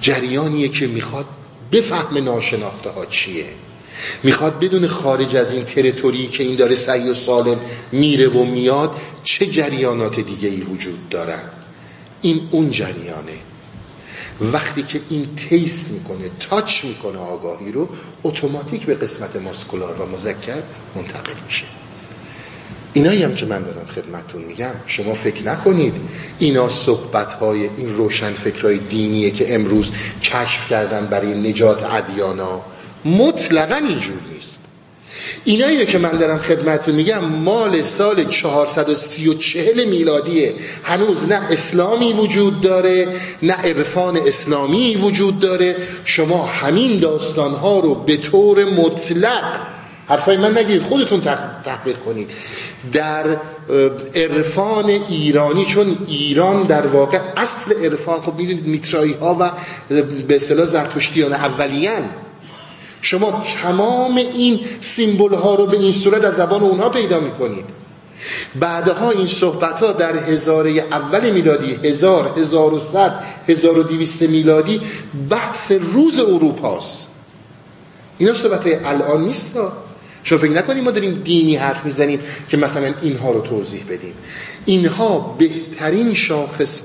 جریانیه 0.01 0.68
که 0.68 0.87
می‌خواد 0.87 1.26
بفهم 1.72 2.24
ناشناخته 2.24 2.91
ها 2.91 3.07
چیه. 3.07 3.47
می‌خواد 4.22 4.59
بدون 4.59 4.87
خارج 4.87 5.37
از 5.37 5.53
این 5.53 5.64
تریتوری 5.64 6.26
که 6.26 6.43
این 6.43 6.57
داره 6.57 6.74
سعی 6.74 7.09
و 7.09 7.14
سالم 7.14 7.61
میره 7.93 8.28
و 8.28 8.45
میاد 8.45 8.91
چه 9.24 9.47
جریانات 9.47 10.20
دیگه 10.20 10.49
ای 10.49 10.61
وجود 10.61 11.09
دارن. 11.09 11.43
این 12.22 12.49
اون 12.51 12.70
جریانه. 12.70 13.39
وقتی 14.41 14.83
که 14.83 15.01
این 15.09 15.37
تیست 15.37 15.91
می‌کنه 15.91 16.31
تاچ 16.41 16.85
می‌کنه 16.85 17.18
آگاهی 17.18 17.72
رو 17.72 17.89
اتوماتیک 18.24 18.83
به 18.83 18.95
قسمت 18.95 19.37
ماسکولار 19.37 20.03
و 20.03 20.07
مذکر 20.07 20.62
منتقل 20.97 21.35
میشه. 21.47 21.64
اینایی 22.93 23.22
هم 23.22 23.34
که 23.34 23.47
من 23.47 23.62
دارم 23.62 23.86
خدمتون 23.86 24.43
میگم. 24.43 24.72
شما 24.86 25.14
فکر 25.14 25.43
نکنید 25.43 25.95
اینا 26.38 26.68
صحبت 26.68 27.32
های 27.32 27.68
این 27.76 27.97
روشن 27.97 28.32
فکرهای 28.32 28.78
دینیه 28.78 29.30
که 29.30 29.55
امروز 29.55 29.91
کشف 30.22 30.70
کردن 30.70 31.07
برای 31.07 31.51
نجات 31.51 31.84
ادیانا. 31.84 32.61
مطلقا 33.05 33.76
اینجور 33.76 34.18
نیست. 34.32 34.59
اینایی 35.45 35.86
که 35.86 35.99
من 35.99 36.18
دارم 36.18 36.38
خدمتون 36.38 36.95
میگم 36.95 37.24
مال 37.24 37.82
سال 37.82 38.24
430 38.24 39.84
میلادیه. 39.86 40.55
هنوز 40.84 41.28
نه 41.28 41.41
اسلامی 41.51 42.12
وجود 42.12 42.61
داره 42.61 43.09
نه 43.43 43.53
عرفان 43.53 44.16
اسلامی 44.16 44.97
وجود 44.97 45.41
داره. 45.41 45.76
شما 46.05 46.47
همین 46.47 47.01
داستانها 47.01 47.80
رو 47.80 47.95
به 47.95 48.16
طور 48.16 48.64
مطلق 48.64 49.69
حرفای 50.11 50.36
من 50.36 50.58
نگیرید 50.58 50.82
خودتون 50.82 51.20
تحقیق 51.64 51.98
کنید 51.98 52.30
در 52.92 53.24
عرفان 54.14 54.84
ایرانی 55.08 55.64
چون 55.64 55.96
ایران 56.06 56.62
در 56.62 56.86
واقع 56.86 57.18
اصل 57.36 57.84
عرفان 57.84 58.20
خب 58.20 58.34
می‌دونید 58.34 58.66
میترایی 58.66 59.12
ها 59.12 59.36
و 59.40 59.50
به 60.28 60.36
اصطلاح 60.36 60.66
زرتشتیان 60.66 61.32
اولیان 61.32 62.02
شما 63.02 63.42
تمام 63.62 64.16
این 64.16 64.61
سیمبل 64.80 65.34
ها 65.34 65.54
رو 65.54 65.66
به 65.66 65.76
این 65.76 65.92
صورت 65.92 66.24
از 66.24 66.34
زبان 66.34 66.61
اونها 66.61 66.88
پیدا 66.88 67.20
می‌کنید. 67.20 67.64
بعدها 68.61 69.11
این 69.11 69.26
صحبت 69.26 69.80
ها 69.80 69.92
در 69.92 70.16
هزاره 70.16 70.70
اول 70.70 71.30
میلادی 71.30 71.88
هزار 71.88 72.34
هزار 72.38 72.74
و 72.74 72.80
ست 72.80 73.11
هزار 73.48 73.78
و 73.78 73.82
دیویست 73.82 74.22
میلادی 74.22 74.80
بحث 75.30 75.72
روز 75.72 76.20
اروپاست. 76.20 77.06
اینا 78.18 78.32
صحبت 78.32 78.66
الان 78.84 79.24
نیست 79.24 79.58
شما 80.22 80.38
فکر 80.38 80.50
نکنید 80.50 80.84
ما 80.84 80.90
داریم 80.90 81.22
دینی 81.24 81.56
حرف 81.56 81.84
می‌زنیم 81.84 82.20
که 82.48 82.56
مثلا 82.56 82.92
اینها 83.02 83.32
رو 83.32 83.40
توضیح 83.40 83.84
بدیم. 83.84 84.14
اینها 84.64 85.36
بهترین 85.38 86.14
شاخص 86.14 86.80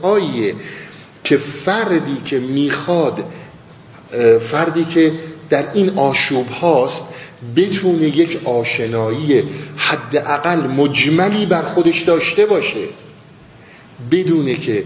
که 1.24 1.38
فردی 1.38 2.18
که 2.26 2.40
می‌خواد 2.40 3.24
فردی 4.52 4.86
که 4.86 5.12
در 5.50 5.66
این 5.74 5.90
آشوب 5.90 6.50
هاست 6.50 7.04
بتونه 7.56 8.18
یک 8.18 8.40
آشنایی 8.46 9.44
حداقل 9.78 10.68
مجملی 10.68 11.46
بر 11.46 11.62
خودش 11.62 12.02
داشته 12.02 12.46
باشه. 12.46 12.80
بدونه 14.12 14.56
که 14.56 14.84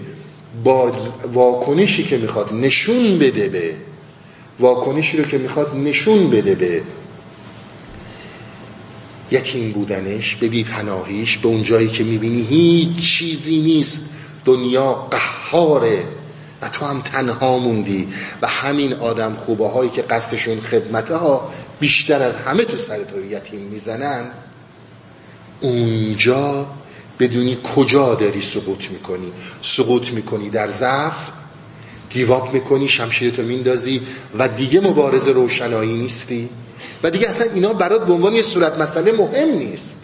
با 0.63 0.91
واکنشی 1.33 2.03
که 2.03 2.17
می‌خواد 2.17 2.53
نشون 2.53 3.19
بده 3.19 3.49
به 3.49 3.73
واکنشی 4.59 5.17
رو 5.17 5.23
که 5.23 5.37
می‌خواد 5.37 5.75
نشون 5.75 6.29
بده 6.29 6.55
به. 6.55 6.81
یتیم 9.32 9.71
بودنش 9.71 10.36
به 10.36 10.47
بی 10.47 10.63
پناهیش 10.63 11.38
به 11.38 11.47
اون 11.47 11.63
جایی 11.63 11.88
که 11.88 12.03
می‌بینی 12.03 12.41
هیچ 12.41 12.97
چیزی 12.97 13.59
نیست. 13.59 14.09
دنیا 14.45 14.93
قهاره 14.93 16.03
و 16.61 16.69
تو 16.69 16.86
هم 16.86 17.01
تنها 17.01 17.59
موندی 17.59 18.07
و 18.41 18.47
همین 18.47 18.93
آدم 18.93 19.34
خوبه 19.34 19.69
هایی 19.69 19.89
که 19.89 20.01
قصدشون 20.01 20.59
خدمته 20.59 21.15
ها 21.15 21.51
بیشتر 21.80 22.21
از 22.21 22.38
همه 22.38 22.63
تو 22.63 22.77
سر 22.77 23.03
تو 23.03 23.25
یتیم 23.25 23.61
می‌زنن. 23.61 24.25
اونجا 25.61 26.67
بدونی 27.19 27.57
کجا 27.75 28.15
داری 28.15 28.41
سقوط 28.41 28.91
می‌کنی. 28.91 29.32
سقوط 29.61 30.11
می‌کنی 30.11 30.49
در 30.49 30.67
ضعف 30.67 31.30
گیواب 32.10 32.53
می‌کنی 32.53 32.88
شمشیرتو 32.88 33.41
میندازی 33.41 34.01
و 34.39 34.47
دیگه 34.47 34.80
مبارز 34.80 35.28
روشنایی 35.28 35.93
نیستی؟ 35.93 36.49
و 37.03 37.12
دیگه 37.12 37.28
اصلا 37.28 37.47
اینا 37.53 37.74
برات 37.74 38.05
به 38.05 38.14
عنوان 38.14 38.34
یه 38.34 38.43
صورت 38.43 38.78
مسئله 38.78 39.12
مهم 39.12 39.49
نیست. 39.49 39.95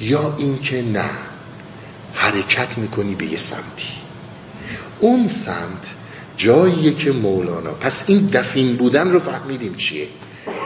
یا 0.00 0.34
اینکه 0.38 0.82
نه 0.82 1.10
حرکت 2.14 2.78
می‌کنی 2.78 3.14
به 3.14 3.26
یه 3.26 3.38
سمتی. 3.38 3.88
اون 5.00 5.28
سمت 5.28 5.86
جاییه 6.36 6.94
که 6.94 7.12
مولانا 7.12 7.70
پس 7.70 8.04
این 8.06 8.26
دفین 8.32 8.76
بودن 8.76 9.10
رو 9.10 9.20
فهمیدیم 9.20 9.74
چیه؟ 9.74 10.08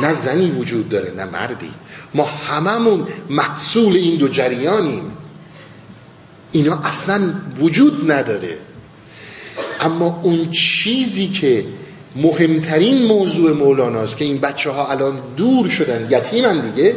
نه 0.01 0.13
زنی 0.13 0.51
وجود 0.51 0.89
داره 0.89 1.11
نه 1.11 1.25
مردی. 1.25 1.71
ما 2.15 2.25
هممون 2.25 3.07
محصول 3.31 3.97
این 3.97 4.17
دو 4.17 4.29
جریانیم. 4.29 5.13
اینا 6.53 6.83
اصلا 6.85 7.35
وجود 7.61 8.11
نداره. 8.11 8.59
اما 9.81 10.21
اون 10.23 10.51
چیزی 10.51 11.29
که 11.29 11.65
مهمترین 12.17 13.07
موضوع 13.07 13.53
مولاناست 13.53 14.17
که 14.17 14.25
این 14.25 14.39
بچه 14.39 14.71
ها 14.71 14.91
الان 14.91 15.21
دور 15.37 15.69
شدن 15.69 16.09
یتیمن 16.11 16.61
دیگه 16.61 16.95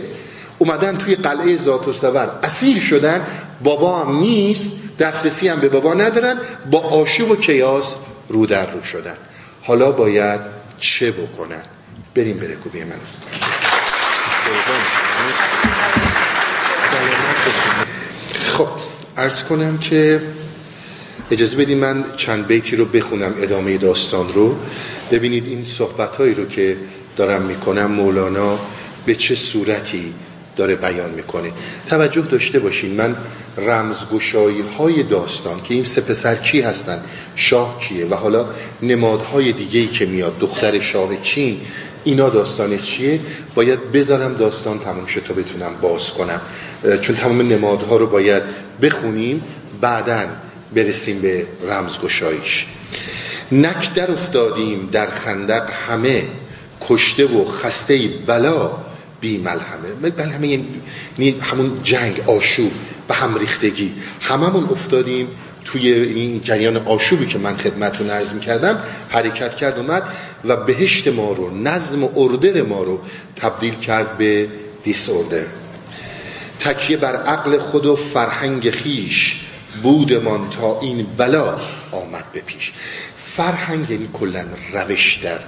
اومدن 0.57 0.97
توی 0.97 1.15
قلعه 1.15 1.57
ذات 1.57 1.87
و 1.87 1.93
سور 1.93 2.29
اسیر 2.43 2.79
شدن 2.79 3.27
بابا 3.63 3.99
هم 3.99 4.19
نیست 4.19 4.71
دسترسی 4.99 5.47
هم 5.47 5.59
به 5.59 5.69
بابا 5.69 5.93
ندارن 5.93 6.35
با 6.71 6.79
آشوب 6.79 7.31
و 7.31 7.35
کیاس 7.35 7.95
رو 8.27 8.45
در 8.45 8.71
رو 8.71 8.83
شدن. 8.83 9.15
حالا 9.61 9.91
باید 9.91 10.39
چه 10.79 11.11
بکنن؟ 11.11 11.63
بریم 12.15 12.37
به 12.37 12.47
رکوبی 12.47 12.83
من 12.83 12.91
است. 13.05 13.21
خب 18.57 18.67
ارز 19.17 19.43
کنم 19.43 19.77
که 19.77 20.21
اجازه 21.31 21.57
بدیم 21.57 21.77
من 21.77 22.05
چند 22.17 22.47
بیتی 22.47 22.75
رو 22.75 22.85
بخونم 22.85 23.33
ادامه 23.41 23.77
داستان 23.77 24.33
رو. 24.33 24.55
ببینید 25.11 25.47
این 25.47 25.63
صحبت 25.63 26.15
هایی 26.15 26.33
رو 26.33 26.45
که 26.45 26.77
دارم 27.17 27.41
می‌کنم 27.41 27.91
مولانا 27.91 28.59
به 29.05 29.15
چه 29.15 29.35
صورتی 29.35 30.13
داره 30.57 30.75
بیان 30.75 31.09
می‌کنه. 31.09 31.51
توجه 31.89 32.21
داشته 32.21 32.59
باشین 32.59 32.91
من 32.91 33.15
رمزگشایی 33.57 34.63
های 34.77 35.03
داستان 35.03 35.61
که 35.63 35.73
این 35.73 35.83
سه 35.83 36.01
پسر 36.01 36.35
کی 36.35 36.61
هستن 36.61 36.99
شاه 37.35 37.79
کیه 37.79 38.05
و 38.05 38.15
حالا 38.15 38.45
نمادهای 38.81 39.51
دیگهی 39.51 39.87
که 39.87 40.05
میاد 40.05 40.39
دختر 40.39 40.79
شاه 40.79 41.21
چین 41.21 41.61
اینا 42.03 42.29
داستان 42.29 42.77
چیه؟ 42.77 43.19
باید 43.55 43.91
بذارم 43.91 44.33
داستان 44.33 44.79
تموم 44.79 45.05
شد 45.05 45.23
تا 45.27 45.33
بتونم 45.33 45.71
باز 45.81 46.09
کنم. 46.09 46.41
چون 47.01 47.15
تمام 47.15 47.41
نمادها 47.41 47.97
رو 47.97 48.07
باید 48.07 48.43
بخونیم. 48.81 49.43
بعدا 49.81 50.25
برسیم 50.75 51.21
به 51.21 51.45
رمزگشاییش 51.67 52.65
نک 53.51 53.93
در 53.93 54.11
افتادیم 54.11 54.89
در 54.91 55.09
خندق 55.09 55.69
همه 55.87 56.23
کشته 56.81 57.25
و 57.25 57.45
خسته 57.45 57.99
بلا 58.07 58.77
بی 59.21 59.37
ملهمه 59.37 60.11
ملهمه 60.17 60.47
یعنی 60.47 61.35
همون 61.41 61.79
جنگ 61.83 62.21
آشوب 62.27 62.71
به 63.07 63.13
هم 63.15 63.37
ریختگی. 63.37 63.91
هممون 64.21 64.63
افتادیم 64.63 65.27
توی 65.65 65.91
این 65.93 66.41
جریان 66.41 66.77
آشوبی 66.77 67.25
که 67.25 67.37
من 67.37 67.57
خدمتون 67.57 68.09
عرض 68.09 68.33
می 68.33 68.39
کردم 68.39 68.79
حرکت 69.09 69.55
کرد 69.55 69.79
اومد 69.79 70.03
و 70.45 70.55
بهشت 70.55 71.07
ما 71.07 71.31
رو 71.31 71.57
نظم 71.57 72.03
و 72.03 72.09
اردر 72.15 72.61
ما 72.61 72.83
رو 72.83 72.99
تبدیل 73.35 73.75
کرد 73.75 74.17
به 74.17 74.47
دیس 74.83 75.09
اردر 75.09 75.45
تکیه 76.59 76.97
بر 76.97 77.15
عقل 77.15 77.57
خود 77.57 77.85
و 77.85 77.95
فرهنگ 77.95 78.71
خیش. 78.71 79.41
بودمان 79.83 80.49
تا 80.49 80.79
این 80.79 81.07
بلا 81.17 81.59
آمد 81.91 82.31
به 82.33 82.41
پیش. 82.41 82.71
فرهنگ 83.17 83.89
یعنی 83.89 84.09
کلا 84.13 84.45
روش 84.73 85.19
در 85.23 85.39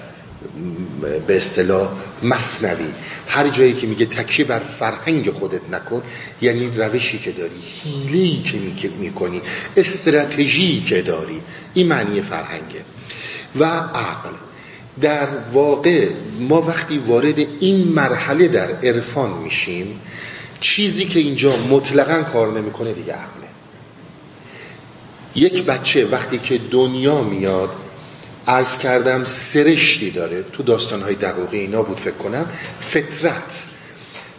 به 1.28 1.38
اصطلاح 1.38 1.90
مصنوی. 2.24 2.88
هر 3.28 3.50
جایی 3.50 3.74
که 3.74 3.88
میگه 3.88 4.06
تکیه 4.06 4.46
بر 4.46 4.60
فرهنگ 4.60 5.32
خودت 5.32 5.70
نکن 5.72 6.02
یعنی 6.42 6.72
روشی 6.76 7.20
که 7.20 7.32
داری 7.32 7.56
حیله‌ای 7.84 8.74
که 8.78 8.90
می‌کنی 9.00 9.42
استراتژی 9.78 10.82
که 10.82 11.02
داری. 11.02 11.42
این 11.74 11.88
معنی 11.88 12.22
فرهنگه. 12.22 12.84
و 13.60 13.66
عقل. 13.66 14.36
در 15.02 15.28
واقع 15.54 16.10
ما 16.40 16.62
وقتی 16.62 16.98
وارد 16.98 17.40
این 17.60 17.88
مرحله 17.88 18.48
در 18.48 18.72
عرفان 18.72 19.32
میشیم 19.32 20.00
چیزی 20.60 21.06
که 21.06 21.20
اینجا 21.20 21.58
مطلقا 21.58 22.24
کار 22.24 22.60
نمی‌کنه 22.60 22.94
دیگه 22.94 23.14
عقله 23.14 23.41
یک 25.36 25.64
بچه 25.64 26.06
وقتی 26.06 26.38
که 26.38 26.60
دنیا 26.72 27.22
میاد 27.22 27.70
عرض 28.48 28.78
کردم 28.78 29.24
سرشتی 29.26 30.12
داره. 30.12 30.44
تو 30.44 30.64
داستانهای 30.64 31.16
دقیقی 31.16 31.58
اینا 31.58 31.84
بود 31.84 32.00
فکر 32.00 32.16
کنم. 32.16 32.46
فطرت. 32.80 33.64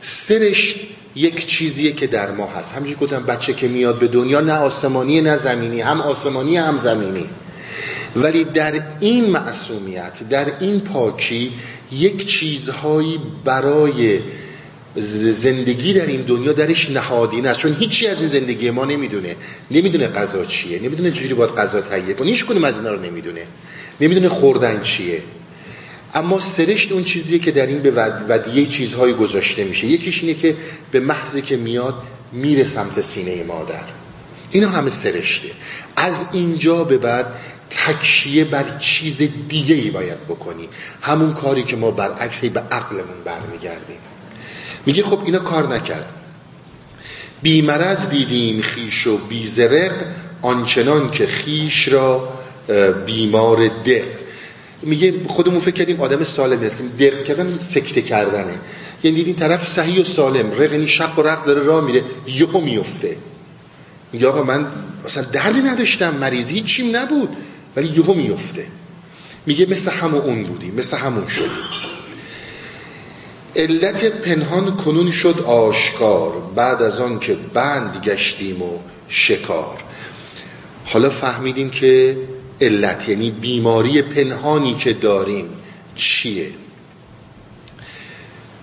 سرشت 0.01 0.77
یک 1.15 1.47
چیزیه 1.47 1.93
که 1.93 2.07
در 2.07 2.31
ما 2.31 2.47
هست. 2.47 2.73
همجوری 2.73 2.95
گفتم 2.95 3.23
بچه 3.23 3.53
که 3.53 3.69
میاد 3.69 3.99
به 3.99 4.09
دنیا 4.09 4.41
نه 4.41 4.53
آسمانی 4.53 5.21
نه 5.21 5.37
زمینی 5.37 5.81
هم 5.81 6.01
آسمانی 6.01 6.57
هم 6.57 6.79
زمینی. 6.79 7.27
ولی 8.17 8.45
در 8.45 8.73
این 9.01 9.31
معصومیت 9.31 10.29
در 10.31 10.47
این 10.61 10.81
پاکی 10.81 11.53
یک 11.93 12.27
چیزهایی 12.27 13.21
برای 13.45 14.21
زندگی 15.33 15.95
در 15.95 16.07
این 16.07 16.23
دنیا 16.23 16.53
درش 16.53 16.91
نهادینه 16.91 17.49
است 17.49 17.59
چون 17.59 17.77
هیچی 17.81 18.07
از 18.07 18.21
این 18.21 18.29
زندگی 18.29 18.71
ما 18.71 18.85
نمی‌دونه. 18.85 19.37
نمی‌دونه 19.71 20.07
غذا 20.09 20.45
چیه. 20.45 20.83
نمی‌دونه 20.83 21.11
چجوری 21.11 21.35
باید 21.35 21.51
غذا 21.51 21.81
تهیه 21.81 22.15
کنه. 22.15 22.31
هیچ 22.31 22.47
کدوم 22.47 22.65
از 22.65 22.79
اینا 22.79 22.93
رو 22.93 23.01
نمی‌دونه. 23.01 23.43
نمی‌دونه 24.01 24.29
خوردن 24.29 24.83
چیه. 24.83 25.23
اما 26.15 26.41
سرشت 26.41 26.93
اون 26.93 27.05
چیزیه 27.05 27.39
که 27.39 27.51
در 27.51 27.67
این 27.67 27.79
به 27.83 27.91
ودیه 28.29 28.67
چیزهایی 28.67 29.15
گذاشته 29.15 29.65
میشه. 29.65 29.87
یکیش 29.87 30.21
اینه 30.23 30.35
که 30.35 30.57
به 30.91 31.01
محضی 31.01 31.43
که 31.43 31.57
میاد 31.57 31.95
میره 32.33 32.65
سمت 32.65 33.01
سینه 33.01 33.45
مادر. 33.45 33.85
اینا 34.51 34.69
همه 34.69 34.91
سرشته. 34.91 35.49
از 35.97 36.25
اینجا 36.33 36.85
به 36.85 36.99
بعد 36.99 37.27
تکشیه 37.71 38.45
بر 38.45 38.79
چیز 38.79 39.23
دیگه 39.49 39.75
ای 39.75 39.91
باید 39.91 40.25
بکنی. 40.29 40.69
همون 41.03 41.35
کاری 41.35 41.63
که 41.63 41.77
ما 41.77 41.91
برعکس 41.91 42.41
به 42.41 42.61
عقلمون 42.61 43.23
برمیگردیم. 43.25 43.99
میگه 44.87 45.03
خب 45.03 45.19
اینا 45.25 45.39
کار 45.39 45.75
نکرد. 45.75 46.09
بیمرز 47.43 48.09
دیدیم 48.09 48.63
خیش 48.63 49.07
و 49.07 49.19
بیزرق 49.19 49.93
آنچنان 50.43 51.11
که 51.11 51.27
خیش 51.27 51.89
را 51.89 52.29
بیمار 53.07 53.69
دق. 53.69 54.05
میگه 54.83 55.15
خودمون 55.29 55.61
فکر 55.61 55.75
کردیم 55.75 56.01
آدم 56.01 56.25
سالم 56.25 56.65
هستیم. 56.65 56.89
دق 56.99 57.25
کردن 57.25 57.59
سکته 57.59 58.03
کردنه. 58.03 58.55
یعنی 59.05 59.17
دیدین 59.17 59.35
طرف 59.35 59.69
صحیح 59.69 60.01
و 60.01 60.05
سالم. 60.05 60.53
رقنی 60.53 60.89
شق 60.89 61.19
و 61.19 61.23
رق 61.23 61.45
داره 61.45 61.63
راه 61.63 61.85
میره 61.85 62.03
یهو 62.27 62.61
میفته. 62.61 63.17
میگه 64.13 64.29
آقا 64.29 64.43
من 64.43 64.67
اصلا 65.05 65.23
دردی 65.23 65.61
نداشتم 65.61 66.15
مریضی 66.15 66.61
چیم 66.61 66.97
نبود 66.97 67.37
ولی 67.77 67.89
یهو 67.89 68.15
میفته. 68.15 68.67
میگه 69.47 69.67
مثل 69.67 69.91
همون 69.91 70.21
اون 70.21 70.45
بودیم 70.45 70.75
مثل 70.75 70.97
همون 70.97 71.29
شدیم. 71.29 71.92
علت 73.57 74.05
پنهان 74.05 74.77
کنون 74.77 75.11
شد 75.11 75.41
آشکار 75.41 76.33
بعد 76.55 76.83
از 76.83 77.01
آن 77.01 77.19
که 77.19 77.35
بند 77.35 78.01
گشتیم 78.05 78.63
و 78.63 78.79
شکار. 79.09 79.79
حالا 80.85 81.11
فهمیدیم 81.11 81.71
که 81.71 82.17
علت 82.61 83.09
یعنی 83.09 83.31
بیماری 83.31 84.03
پنهانی 84.03 84.75
که 84.75 84.93
داریم 84.93 85.49
چیه؟ 85.95 86.51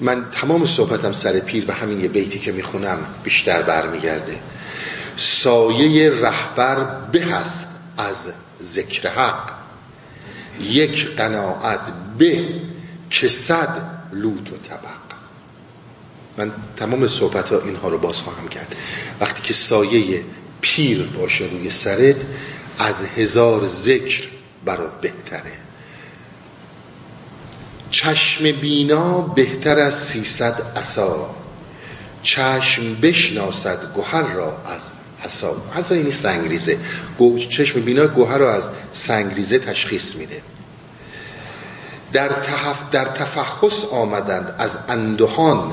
من 0.02 0.26
تمام 0.32 0.66
صحبتم 0.66 1.14
سر 1.14 1.40
پیر 1.40 1.66
به 1.66 1.74
همین 1.74 2.02
یه 2.02 2.08
بیتی 2.08 2.40
که 2.40 2.52
می‌خونم 2.52 2.98
بیشتر 3.24 3.62
برمیگرده. 3.62 4.40
سایه 5.16 6.10
رهبر 6.10 6.84
به 7.12 7.26
هست 7.26 7.68
از 7.98 8.28
ذکر 8.64 9.10
حق. 9.10 9.52
یک 10.62 11.16
قناعت 11.16 11.80
به 12.18 12.44
که 13.10 13.28
صد 13.28 13.99
لوت 14.14 14.54
و 14.54 14.58
طبق. 14.70 15.10
من 16.38 16.52
تمام 16.78 17.08
صحبت 17.08 17.50
ها 17.50 17.62
اینها 17.62 17.90
رو 17.90 17.98
باز 17.98 18.22
خواهم 18.22 18.48
کرد. 18.48 18.76
وقتی 19.22 19.42
که 19.42 19.54
سایه 19.54 20.24
پیر 20.62 21.04
باشه 21.04 21.46
روی 21.46 21.70
سرت 21.70 22.16
از 22.80 23.02
هزار 23.18 23.68
ذکر 23.68 24.28
برا 24.66 24.88
بهتره. 24.88 25.52
چشم 27.92 28.52
بینا 28.52 29.22
بهتر 29.22 29.80
از 29.80 30.04
سیصد 30.04 30.78
عصا. 30.78 31.36
چشم 32.24 32.96
بشناسد 32.96 33.94
گوهر 33.94 34.34
را 34.34 34.58
از 34.66 34.82
حساب 35.20 35.72
حساب 35.76 35.98
یعنی 35.98 36.12
سنگریزه. 36.12 36.78
چشم 37.50 37.82
بینا 37.82 38.08
گوهر 38.08 38.38
را 38.38 38.54
از 38.54 38.70
سنگریزه 38.94 39.60
تشخیص 39.60 40.16
میده. 40.16 40.42
در, 42.14 42.30
تحف 42.30 42.92
در 42.92 43.06
تفحص 43.06 43.86
آمدند. 43.92 44.56
از 44.58 44.78
اندهان 44.90 45.72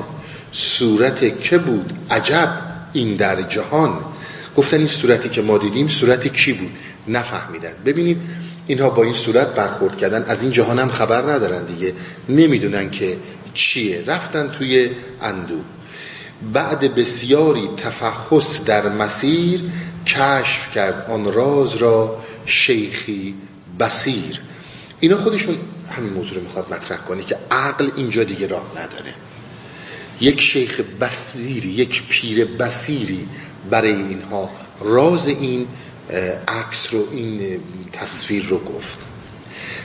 صورت 0.53 1.41
که 1.41 1.59
بود 1.59 1.93
عجب 2.11 2.53
این 2.93 3.17
در 3.17 3.43
جهان. 3.43 3.99
گفتن 4.57 4.77
این 4.79 4.87
صورتی 4.87 5.29
که 5.29 5.43
ما 5.43 5.59
دیدیم 5.59 5.89
صورت 5.89 6.29
کی 6.29 6.53
بود؟ 6.53 6.71
نفهمیدن. 7.09 7.73
ببینید 7.85 8.21
اینها 8.67 8.91
با 8.91 9.03
این 9.03 9.13
صورت 9.13 9.55
برخورد 9.55 9.99
کردن. 9.99 10.23
از 10.29 10.43
این 10.43 10.53
جهان 10.53 10.79
هم 10.79 10.89
خبر 10.89 11.33
ندارن 11.33 11.65
دیگه. 11.65 11.93
نمی‌دونن 12.29 12.91
که 12.91 13.17
چیه. 13.55 14.05
رفتن 14.07 14.49
توی 14.49 14.91
اندو 15.23 15.61
بعد 16.53 16.95
بسیاری 16.95 17.69
تفحص 17.77 18.65
در 18.65 18.89
مسیر 18.89 19.61
کشف 20.07 20.75
کرد. 20.75 21.11
آن 21.11 21.33
راز 21.33 21.77
را 21.77 22.19
شیخی 22.47 23.35
بسیر 23.81 24.41
اینا 25.01 25.19
خودشون 25.19 25.57
همین 25.91 26.13
موضوع 26.13 26.39
رو 26.39 26.45
می‌خواد 26.45 26.75
مطرح 26.75 26.99
کنه 26.99 27.23
که 27.23 27.39
عقل 27.51 27.91
اینجا 27.97 28.25
دیگه 28.25 28.47
راه 28.47 28.73
نداره. 28.77 29.15
یک 30.21 30.41
شیخ 30.41 30.81
بسیری 31.01 31.69
یک 31.69 32.03
پیر 32.09 32.45
بسیری 32.45 33.29
برای 33.71 33.93
اینها 33.93 34.51
راز 34.81 35.29
این 35.29 35.67
عکس 36.49 36.95
رو 36.95 37.09
این 37.13 37.61
تصویر 37.93 38.45
رو 38.45 38.59
گفت. 38.59 38.99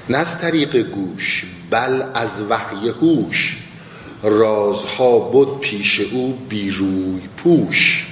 نه 0.10 0.18
از 0.18 0.42
طریق 0.42 0.78
گوش 0.78 1.46
بل 1.70 2.04
از 2.14 2.42
وحی 2.50 2.90
هوش. 2.90 3.58
رازها 4.24 5.20
بود 5.20 5.60
پیش 5.60 6.00
او 6.00 6.38
بیروی 6.50 7.22
پوش. 7.38 8.08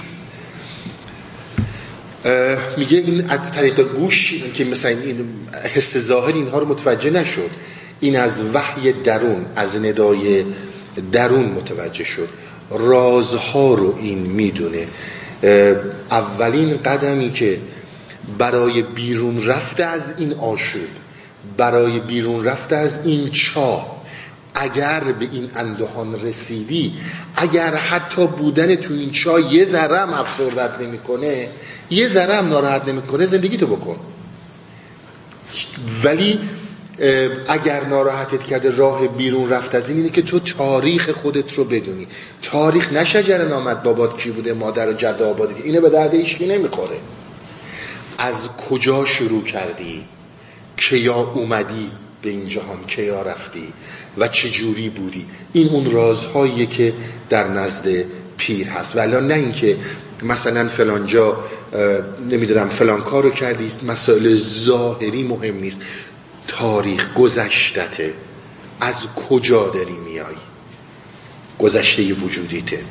میگه 2.76 2.98
این 2.98 3.30
از 3.30 3.40
طریق 3.54 3.80
گوش 3.80 4.34
که 4.54 4.64
مثلا 4.64 4.90
این 4.90 5.48
حس 5.74 5.98
ظاهر 5.98 6.34
اینها 6.34 6.58
رو 6.58 6.68
متوجه 6.68 7.10
نشد. 7.10 7.50
این 8.00 8.18
از 8.18 8.40
وحی 8.54 8.92
درون 8.92 9.46
از 9.56 9.76
ندای 9.76 10.44
درون 11.12 11.44
متوجه 11.44 12.04
شد. 12.04 12.28
رازها 12.70 13.74
رو 13.74 13.96
این 13.98 14.18
می‌دونه. 14.18 14.86
اولین 16.10 16.76
قدمی 16.76 17.30
که 17.30 17.58
برای 18.38 18.82
بیرون 18.82 19.46
رفته 19.46 19.84
از 19.84 20.14
این 20.18 20.32
آشوب 20.32 20.88
برای 21.56 22.00
بیرون 22.00 22.44
رفته 22.44 22.76
از 22.76 23.06
این 23.06 23.30
چاه 23.30 24.00
اگر 24.54 25.00
به 25.00 25.28
این 25.32 25.50
اندهان 25.56 26.20
رسیدی 26.20 26.92
اگر 27.36 27.74
حتی 27.74 28.26
بودن 28.26 28.74
تو 28.74 28.94
این 28.94 29.10
چاه 29.10 29.54
یه 29.54 29.64
ذره 29.64 29.98
هم 29.98 30.14
افسردت 30.14 30.80
نمی‌کنه 30.80 31.48
یه 31.90 32.08
ذره 32.08 32.34
هم 32.34 32.48
ناراحت 32.48 32.88
نمی‌کنه 32.88 33.26
زندگی 33.26 33.56
تو 33.56 33.66
بکن. 33.66 33.96
ولی 36.04 36.40
اگر 37.48 37.84
ناراحتت 37.84 38.46
کرده 38.46 38.76
راه 38.76 39.08
بیرون 39.08 39.50
رفت 39.50 39.74
از 39.74 39.88
این 39.88 39.96
اینه 39.96 40.10
که 40.10 40.22
تو 40.22 40.40
تاریخ 40.40 41.10
خودت 41.10 41.54
رو 41.54 41.64
بدونی. 41.64 42.06
تاریخ 42.42 42.92
نه 42.92 43.04
شجر 43.04 43.48
نامد 43.48 43.82
بابات 43.82 44.20
کی 44.20 44.30
بوده 44.30 44.52
مادر 44.52 44.88
و 44.88 44.92
جد 44.92 45.22
آباده 45.22 45.54
که 45.54 45.64
اینه 45.64 45.80
به 45.80 45.90
درد 45.90 46.14
ایشکی 46.14 46.46
نمی‌خوره. 46.46 46.96
از 48.18 48.48
کجا 48.48 49.04
شروع 49.04 49.44
کردی؟ 49.44 50.04
که 50.76 50.96
یا 50.96 51.14
اومدی 51.14 51.90
به 52.22 52.30
این 52.30 52.48
جهان؟ 52.48 52.78
که 52.86 53.02
یا 53.02 53.22
رفتی؟ 53.22 53.72
و 54.18 54.28
چه 54.28 54.48
جوری 54.50 54.88
بودی؟ 54.88 55.26
این 55.52 55.68
اون 55.68 55.90
رازهاییه 55.90 56.66
که 56.66 56.92
در 57.30 57.48
نزد 57.48 58.04
پیر 58.36 58.68
هست. 58.68 58.96
ولی 58.96 59.26
نه 59.26 59.34
اینکه 59.34 59.76
مثلا 60.22 60.68
فلانجا 60.68 61.36
نمی‌دونم 62.30 62.68
فلان 62.68 63.00
کارو 63.00 63.30
کردی 63.30 63.70
مسائل 63.86 64.36
ظاهری 64.36 65.22
مهم 65.22 65.56
نیست. 65.56 65.80
تاریخ 66.50 67.14
گذشتته 67.14 68.14
از 68.80 69.06
کجا 69.28 69.68
داری 69.68 69.92
میای؟ 69.92 70.34
گذشته 71.58 72.12
وجودیته 72.12 72.84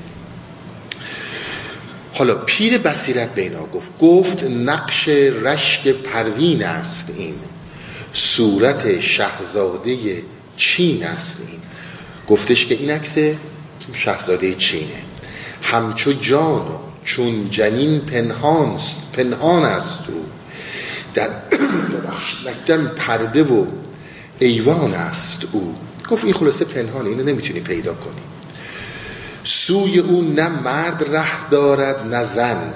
حالا 2.14 2.36
پیر 2.36 2.78
بصیرت 2.78 3.36
بینا 3.36 3.66
گفت. 3.66 3.92
گفت 4.00 4.44
نقش 4.44 5.08
رشک 5.08 5.88
پروین 5.88 6.64
است 6.64 7.14
این. 7.18 7.36
صورت 8.14 9.02
شهزاده 9.02 10.24
چین 10.58 11.06
است 11.06 11.38
این. 11.48 11.60
گفتش 12.30 12.66
که 12.66 12.76
این 12.76 12.92
عکس 12.92 13.16
شهزاده 13.94 14.54
چینه. 14.54 15.02
همچو 15.62 16.14
جان 16.14 16.66
چون 17.04 17.50
جنین 17.50 18.00
پنهان 18.00 18.80
پنهان 19.14 19.64
است 19.64 20.00
او. 20.10 20.26
در 21.14 21.30
مکتم 22.46 22.88
پرده 22.88 23.44
و 23.44 23.66
ایوان 24.40 24.94
است 24.94 25.44
او. 25.52 25.76
گفت 26.10 26.24
این 26.24 26.34
خلاصه 26.34 26.66
پنهانه 26.66 27.10
اینو 27.10 27.24
نمی‌تونی 27.24 27.60
پیدا 27.60 27.94
کنی. 27.94 28.22
سوی 29.44 30.00
او 30.00 30.22
نه 30.22 30.50
مرد 30.50 31.16
ره 31.16 31.50
دارد 31.52 32.14
نه 32.16 32.24
زن. 32.24 32.74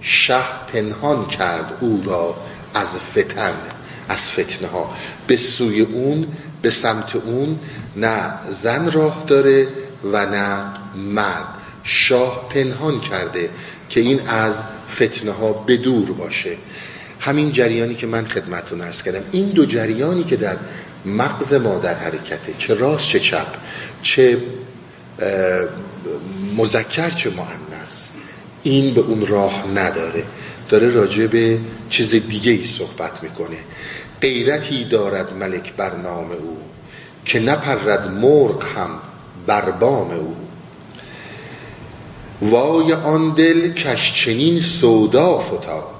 شه 0.00 0.42
پنهان 0.72 1.26
کرد 1.26 1.78
او 1.80 2.02
را 2.04 2.36
از 2.74 2.96
فتن 2.96 3.54
از 4.08 4.30
فتنه 4.30 4.68
به 5.26 5.36
سوی 5.36 5.80
اون 5.80 6.26
به 6.62 6.70
سمت 6.70 7.16
اون 7.16 7.58
نه 7.96 8.30
زن 8.50 8.90
راه 8.90 9.24
داره 9.26 9.68
و 10.12 10.26
نه 10.26 10.64
مرد. 10.94 11.54
شاه 11.82 12.48
پنهان 12.48 13.00
کرده 13.00 13.50
که 13.88 14.00
این 14.00 14.28
از 14.28 14.62
فتنه 14.94 15.32
ها 15.32 15.52
به 15.52 15.76
دور 15.76 16.12
باشه. 16.12 16.56
همین 17.28 17.52
جریانی 17.52 17.94
که 17.94 18.06
من 18.06 18.26
خدمتتون 18.26 18.80
ارز 18.80 19.02
کردم 19.02 19.20
این 19.32 19.48
دو 19.48 19.66
جریانی 19.66 20.24
که 20.24 20.36
در 20.36 20.56
مغز 21.04 21.54
ما 21.54 21.78
در 21.78 21.94
حرکته 21.94 22.54
چه 22.58 22.74
راست 22.74 23.08
چه 23.08 23.20
چپ 23.20 23.46
چه 24.02 24.38
مذکر 26.56 27.10
چه 27.10 27.30
معنیست 27.30 28.14
این 28.62 28.94
به 28.94 29.00
اون 29.00 29.26
راه 29.26 29.64
نداره. 29.74 30.24
داره 30.68 30.90
راجع 30.90 31.26
به 31.26 31.58
چیز 31.90 32.10
دیگه 32.10 32.52
ای 32.52 32.66
صحبت 32.66 33.22
می‌کنه. 33.22 33.56
غیرتی 34.20 34.84
دارد 34.84 35.32
ملک 35.32 35.72
بر 35.72 35.96
نام 35.96 36.30
او 36.30 36.58
که 37.24 37.40
نپرد 37.40 38.10
مرغ 38.10 38.64
هم 38.76 38.90
بر 39.46 39.70
بام 39.70 40.10
او. 40.10 40.36
وای 42.42 42.92
آن 42.92 43.34
دل 43.34 43.72
کش 43.72 44.24
چنین 44.24 44.60
سودا 44.60 45.38
فتاد 45.38 45.97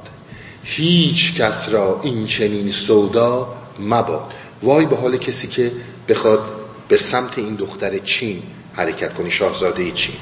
هیچ 0.71 1.35
کس 1.35 1.69
را 1.69 2.01
این 2.03 2.27
چنین 2.27 2.71
سودا 2.71 3.55
مباد. 3.81 4.35
وای 4.63 4.87
به 4.87 4.97
حال 4.97 5.17
کسی 5.17 5.49
که 5.49 5.73
بخواد 6.09 6.41
به 6.89 6.97
سمت 6.97 7.39
این 7.39 7.55
دختر 7.55 7.99
چین 7.99 8.43
حرکت 8.75 9.15
کنی 9.15 9.31
شاهزاده 9.31 9.91
چین. 9.91 10.15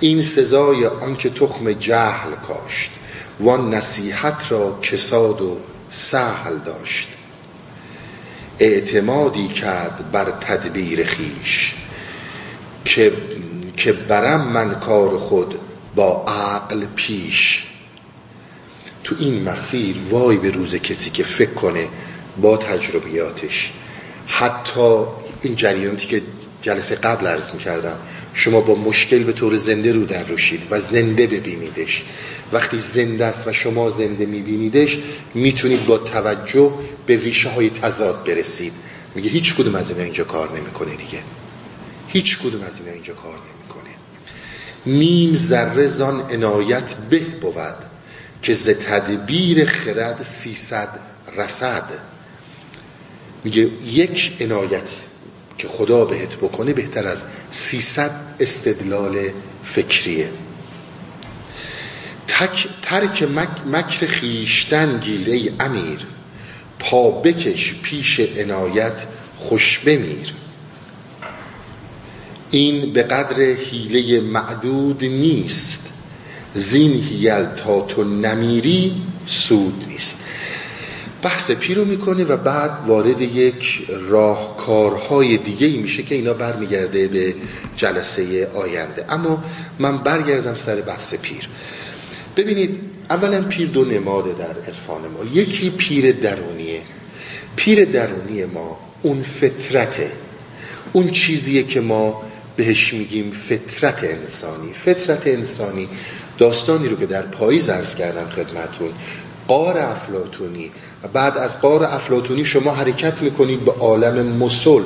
این 0.00 0.22
سزای 0.22 0.86
آنکه 0.86 1.30
تخم 1.30 1.72
جهل 1.72 2.30
کاشت 2.34 2.90
وان 3.40 3.74
نصیحت 3.74 4.42
را 4.48 4.78
کساد 4.82 5.42
و 5.42 5.58
سهل 5.90 6.58
داشت. 6.58 7.08
اعتمادی 8.58 9.48
کرد 9.48 10.12
بر 10.12 10.24
تدبیر 10.24 11.06
خیش 11.06 11.74
که, 12.84 13.12
که 13.76 13.92
برم 13.92 14.40
من 14.40 14.74
کار 14.74 15.18
خود 15.18 15.58
با 15.94 16.24
عقل 16.28 16.86
پیش. 16.96 17.66
تو 19.04 19.14
این 19.18 19.42
مسیر 19.42 19.96
وای 20.10 20.36
به 20.36 20.50
روز 20.50 20.74
کسی 20.74 21.10
که 21.10 21.24
فکر 21.24 21.50
کنه 21.50 21.88
با 22.40 22.56
تجربیاتش 22.56 23.72
حتی 24.26 25.04
این 25.42 25.56
جریانتی 25.56 26.06
که 26.06 26.22
جلسه 26.62 26.94
قبل 26.94 27.26
عرض 27.26 27.50
می 27.50 27.58
کردم 27.58 27.96
شما 28.34 28.60
با 28.60 28.74
مشکل 28.74 29.24
به 29.24 29.32
طور 29.32 29.56
زنده 29.56 29.92
رو 29.92 30.04
در 30.04 30.24
روشید 30.24 30.62
و 30.70 30.80
زنده 30.80 31.26
ببینیدش. 31.26 32.04
وقتی 32.52 32.78
زنده 32.78 33.24
است 33.24 33.48
و 33.48 33.52
شما 33.52 33.90
زنده 33.90 34.26
میبینیدش 34.26 34.98
می‌تونید 35.34 35.86
با 35.86 35.98
توجه 35.98 36.72
به 37.06 37.16
ریشه 37.16 37.48
های 37.48 37.70
تضاد 37.70 38.24
برسید. 38.24 38.72
میگه 39.14 39.30
هیچ 39.30 39.54
کدوم 39.54 39.74
از 39.74 39.90
اینا 39.90 40.02
اینجا 40.02 40.24
کار 40.24 40.58
نمی‌کنه 40.58 40.90
دیگه. 40.90 41.18
هیچ 42.08 42.38
کدوم 42.38 42.62
از 42.62 42.78
اینا 42.80 42.92
اینجا 42.92 43.14
کار 43.14 43.32
نمی‌کنه. 43.32 43.90
نیم 44.86 45.36
ذره 45.36 45.86
زان 45.86 46.20
عنایت 46.20 46.94
به 47.10 47.20
بود. 47.20 47.93
که 48.44 48.54
ز 48.54 48.68
تدبیر 48.68 49.66
خرد 49.66 50.22
سیصد 50.22 50.88
رسد. 51.36 51.84
میگه 53.44 53.68
یک 53.86 54.32
عنایت 54.40 54.88
که 55.58 55.68
خدا 55.68 56.04
بهت 56.04 56.36
بکنه 56.36 56.72
بهتر 56.72 57.06
از 57.06 57.22
سیصد 57.50 58.10
استدلال 58.40 59.16
فکریه. 59.64 60.28
تک 62.28 62.68
ترک 62.82 63.22
مکر 63.66 64.06
خیشتن 64.06 64.98
گیره 65.00 65.52
امیر. 65.60 65.98
پا 66.78 67.10
بکش 67.10 67.74
پیش 67.82 68.20
عنایت 68.20 69.06
خوش 69.36 69.78
بمیر. 69.78 70.34
این 72.50 72.92
به 72.92 73.02
قدر 73.02 73.42
حیله 73.42 74.20
معدود 74.20 75.04
نیست. 75.04 75.93
زین 76.54 77.02
تا 77.64 77.80
تو 77.80 78.04
نمیری 78.04 78.92
سود 79.26 79.84
نیست. 79.88 80.18
بحث 81.22 81.50
پی 81.50 81.74
رو 81.74 81.84
می‌کنه 81.84 82.24
و 82.24 82.36
بعد 82.36 82.70
وارد 82.86 83.20
یک 83.20 83.86
راهکارهای 84.08 85.36
دیگه 85.36 85.66
ای 85.66 85.76
میشه 85.76 86.02
که 86.02 86.14
اینا 86.14 86.32
برمیگرده 86.32 87.08
به 87.08 87.34
جلسه 87.76 88.48
آینده. 88.54 89.04
اما 89.08 89.44
من 89.78 89.98
برگردم 89.98 90.54
سر 90.54 90.80
بحث 90.80 91.14
پیر. 91.14 91.48
ببینید 92.36 92.80
اولا 93.10 93.42
پیر 93.42 93.68
دو 93.68 93.84
نماده 93.84 94.32
در 94.32 94.62
عرفان 94.66 95.00
ما. 95.00 95.40
یکی 95.40 95.70
پیر 95.70 96.12
درونیه. 96.12 96.82
پیر 97.56 97.84
درونی 97.84 98.44
ما 98.44 98.78
اون 99.02 99.22
فطرته. 99.22 100.10
اون 100.92 101.10
چیزیه 101.10 101.62
که 101.62 101.80
ما 101.80 102.22
بهش 102.56 102.94
میگیم 102.94 103.30
فطرت 103.30 104.04
انسانی. 104.04 104.72
فطرت 104.84 105.26
انسانی 105.26 105.88
داستانی 106.38 106.88
رو 106.88 106.96
که 106.96 107.06
در 107.06 107.22
پاییز 107.22 107.68
ارز 107.68 107.94
کردم 107.94 108.28
خدمتون. 108.28 108.90
قار 109.48 109.78
افلاتونی 109.78 110.70
و 111.02 111.08
بعد 111.08 111.38
از 111.38 111.60
قار 111.60 111.84
افلاتونی 111.84 112.44
شما 112.44 112.74
حرکت 112.74 113.22
می‌کنید 113.22 113.64
به 113.64 113.72
عالم 113.72 114.26
مسل 114.26 114.82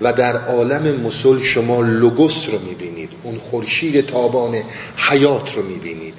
و 0.00 0.12
در 0.12 0.36
عالم 0.36 1.00
مسل 1.00 1.42
شما 1.42 1.82
لوگوس 1.82 2.48
رو 2.50 2.58
می‌بینید. 2.58 3.10
اون 3.22 3.38
خورشید 3.38 4.06
تابان 4.06 4.56
حیات 4.96 5.54
رو 5.54 5.62
می‌بینید. 5.62 6.14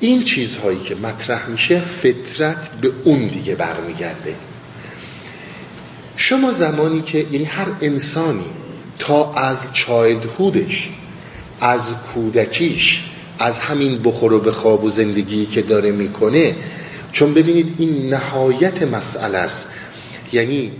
این 0.00 0.22
چیزهایی 0.22 0.80
که 0.80 0.94
مطرح 0.94 1.48
میشه 1.48 1.80
فطرت 1.80 2.70
به 2.80 2.92
اون 3.04 3.26
دیگه 3.26 3.54
برمیگرده. 3.54 4.34
شما 6.16 6.52
زمانی 6.52 7.02
که 7.02 7.18
یعنی 7.18 7.44
هر 7.44 7.66
انسانی 7.80 8.44
تا 8.98 9.32
از 9.32 9.58
چایلدهودش 9.72 10.88
از 11.60 11.80
کودکیش 12.14 13.04
از 13.42 13.58
همین 13.58 14.02
بخور 14.02 14.32
و 14.32 14.40
به 14.40 14.52
خواب 14.52 14.84
و 14.84 14.90
زندگی 14.90 15.46
که 15.46 15.62
داره 15.62 15.90
می‌کنه 15.90 16.54
چون 17.12 17.34
ببینید 17.34 17.74
این 17.78 18.14
نهایت 18.14 18.82
مسئله 18.82 19.38
است. 19.38 19.66
یعنی 20.32 20.72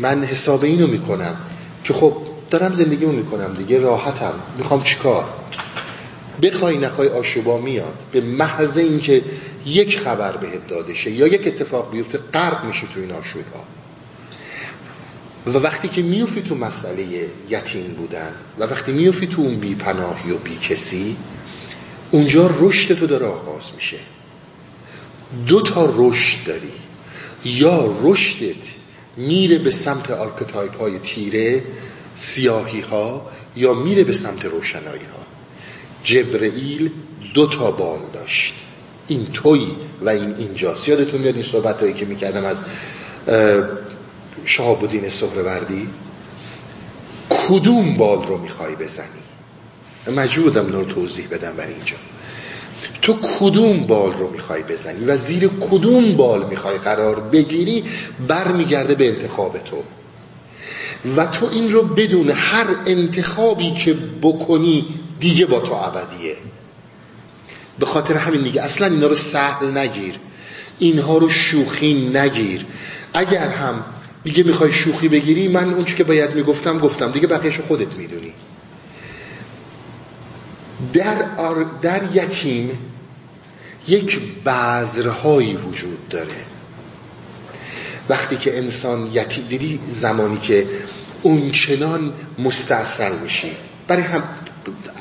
من 0.00 0.24
حساب 0.24 0.64
اینو 0.64 0.86
می‌کنم 0.86 1.36
که 1.84 1.92
خب 1.92 2.16
دارم 2.50 2.74
زندگیمو 2.74 3.12
می‌کنم 3.12 3.54
دیگه 3.54 3.78
راحتم. 3.78 4.32
می‌خوام 4.58 4.82
چیکار؟ 4.82 5.24
بخوای 6.42 6.78
نخوای 6.78 7.08
آشوبا 7.08 7.58
میاد. 7.58 7.94
به 8.12 8.20
محض 8.20 8.78
اینکه 8.78 9.22
یک 9.66 9.98
خبر 9.98 10.36
بهت 10.36 10.68
داده 10.68 10.94
شه 10.94 11.10
یا 11.10 11.26
یک 11.26 11.46
اتفاق 11.46 11.90
بیفته 11.90 12.18
غرق 12.34 12.64
میشه 12.64 12.86
تو 12.94 13.00
این 13.00 13.12
آشوبا. 13.12 13.64
و 15.46 15.50
وقتی 15.50 15.88
که 15.88 16.02
میوفی 16.02 16.42
تو 16.42 16.54
مسئله 16.54 17.04
یتیم 17.48 17.94
بودن 17.98 18.32
و 18.58 18.64
وقتی 18.64 18.92
میوفی 18.92 19.26
تو 19.26 19.42
اون 19.42 19.54
بی 19.54 19.74
پناهی 19.74 20.30
و 20.30 20.38
بی 20.38 20.56
کسی 20.56 21.16
اونجا 22.14 22.50
رشد 22.58 22.94
تو 22.94 23.06
داره 23.06 23.26
آغاز 23.26 23.62
میشه. 23.76 23.96
دو 25.46 25.62
تا 25.62 25.92
رشد 25.96 26.44
داری. 26.46 26.72
یا 27.44 27.98
رشدت 28.02 28.66
میره 29.16 29.58
به 29.58 29.70
سمت 29.70 30.10
archetype 30.10 30.78
های 30.80 30.98
تیره 30.98 31.62
سیاهی 32.16 32.80
ها 32.80 33.30
یا 33.56 33.74
میره 33.74 34.04
به 34.04 34.12
سمت 34.12 34.44
روشنایی 34.44 35.04
ها 35.04 35.26
جبرئیل 36.02 36.90
دو 37.34 37.46
تا 37.46 37.70
بال 37.70 38.00
داشت. 38.12 38.54
این 39.08 39.26
توی 39.32 39.66
و 40.02 40.08
این 40.08 40.34
اینجاست. 40.34 40.88
یادتون 40.88 41.20
میاد 41.20 41.34
این 41.34 41.44
صحبت 41.44 41.80
هایی 41.80 41.94
که 41.94 42.04
می‌کردم 42.04 42.44
از 42.44 42.62
شهاب 44.44 44.84
الدین 44.84 45.08
سهروردی؟ 45.08 45.88
کدوم 47.48 47.96
بال 47.96 48.26
رو 48.26 48.38
می‌خوای 48.38 48.76
بزنی؟ 48.76 49.23
مجبورم 50.10 50.84
توضیح 50.84 51.28
بدم 51.30 51.52
برای 51.56 51.74
اینجا. 51.74 51.96
تو 53.02 53.18
کدوم 53.38 53.86
بال 53.86 54.12
رو 54.12 54.30
می‌خوای 54.30 54.62
بزنی 54.62 55.04
و 55.04 55.16
زیر 55.16 55.48
کدوم 55.48 56.16
بال 56.16 56.46
می‌خوای 56.46 56.78
قرار 56.78 57.20
بگیری 57.20 57.84
برمیگرده 58.28 58.94
به 58.94 59.08
انتخاب 59.08 59.58
تو. 59.58 59.82
و 61.16 61.26
تو 61.26 61.48
این 61.52 61.72
رو 61.72 61.82
بدون 61.82 62.30
هر 62.30 62.66
انتخابی 62.86 63.70
که 63.70 63.96
بکنی 64.22 64.86
دیگه 65.20 65.46
با 65.46 65.60
تو 65.60 65.72
ابدیه. 65.72 66.36
به 67.78 67.86
خاطر 67.86 68.14
همین 68.14 68.42
دیگه 68.42 68.62
اصلا 68.62 68.86
اینا 68.86 69.06
رو 69.06 69.14
سهل 69.14 69.78
نگیر. 69.78 70.14
اینها 70.78 71.18
رو 71.18 71.28
شوخی 71.28 72.10
نگیر. 72.14 72.64
اگر 73.14 73.48
هم 73.48 73.84
دیگه 74.24 74.42
می‌خوای 74.42 74.72
شوخی 74.72 75.08
بگیری 75.08 75.48
من 75.48 75.74
اون 75.74 75.84
که 75.84 76.04
باید 76.04 76.34
می‌گفتم 76.34 76.78
گفتم. 76.78 77.12
دیگه 77.12 77.26
بقیهشو 77.26 77.62
خودت 77.62 77.92
می‌دونی. 77.94 78.32
در, 80.92 81.14
در 81.82 82.02
یتیم 82.14 82.78
یک 83.88 84.20
بذرهایی 84.46 85.56
وجود 85.56 86.08
داره. 86.08 86.44
وقتی 88.08 88.36
که 88.36 88.58
انسان 88.58 89.10
یتیم 89.12 89.44
دیدی 89.48 89.80
زمانی 89.90 90.38
که 90.38 90.66
اون 91.22 91.50
چنان 91.50 92.12
مستاصل 92.38 93.18
میشی. 93.18 93.50
برای 93.88 94.02
هم 94.02 94.22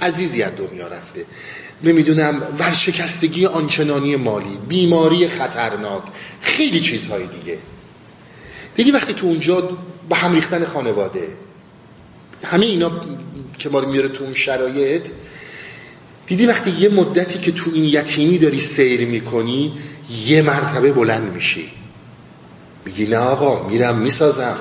عزیزی 0.02 0.44
از 0.44 0.52
دنیا 0.58 0.88
رفته. 0.88 1.26
نمی‌دونم 1.84 2.42
ورشکستگی 2.60 3.46
آنچنانی 3.46 4.16
مالی 4.16 4.58
بیماری 4.68 5.28
خطرناک 5.28 6.04
خیلی 6.42 6.80
چیزهای 6.80 7.28
دیگه. 7.28 7.58
دیدی 8.76 8.92
وقتی 8.92 9.14
تو 9.14 9.28
اونجا 9.28 9.78
به 10.10 10.16
هم 10.16 10.36
ریختن 10.36 10.66
خانواده 10.66 11.28
همه 12.44 12.66
اینا 12.66 12.92
که 13.58 13.70
ما 13.70 13.80
رو 13.80 13.90
میاره 13.90 14.08
تو 14.08 14.24
اون 14.24 14.34
شرایط 14.34 15.04
دیدی 16.28 16.46
وقتی 16.46 16.72
یه 16.72 16.90
مدتی 16.90 17.40
که 17.40 17.52
تو 17.52 17.72
این 17.74 17.84
یتیمی 17.84 18.38
داری 18.38 18.60
سیر 18.60 19.06
می‌کنی 19.06 19.74
یه 20.26 20.42
مرتبه 20.42 20.94
بلند 20.94 21.34
میشی. 21.34 21.72
میگی 22.86 23.08
نه 23.08 23.18
آقا 23.18 23.70
میرم 23.70 23.98
می‌سازم. 23.98 24.58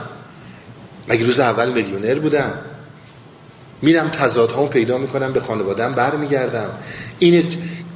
مگه 1.08 1.24
روز 1.24 1.40
اول 1.40 1.72
میلیونر 1.72 2.18
بودم؟ 2.18 2.52
میرم 3.82 4.08
تضادهامو 4.08 4.68
پیدا 4.68 4.98
می‌کنم 4.98 5.32
به 5.32 5.40
خانوادم 5.40 5.94
برمیگردم. 5.94 6.70
این 7.18 7.44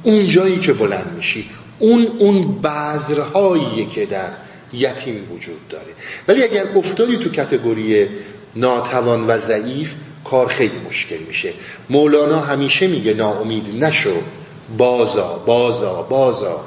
اون 0.03 0.27
جایی 0.27 0.59
که 0.59 0.73
بلند 0.73 1.13
میشی. 1.17 1.49
اون 1.79 2.07
اون 2.19 2.61
بذرهایی 2.61 3.85
که 3.85 4.05
در 4.05 4.29
یتیم 4.73 5.31
وجود 5.31 5.67
داره. 5.69 5.93
ولی 6.27 6.43
اگر 6.43 6.65
افتادی 6.75 7.17
تو 7.17 7.29
کتگوری 7.29 8.07
ناتوان 8.55 9.27
و 9.27 9.37
ضعیف 9.37 9.93
کار 10.29 10.47
خیلی 10.47 10.79
مشکل 10.89 11.17
میشه. 11.17 11.53
مولانا 11.89 12.39
همیشه 12.39 12.87
میگه 12.87 13.13
ناامید 13.13 13.83
نشو 13.83 14.21
بازا 14.77 15.43
بازا 15.45 16.01
بازا. 16.01 16.59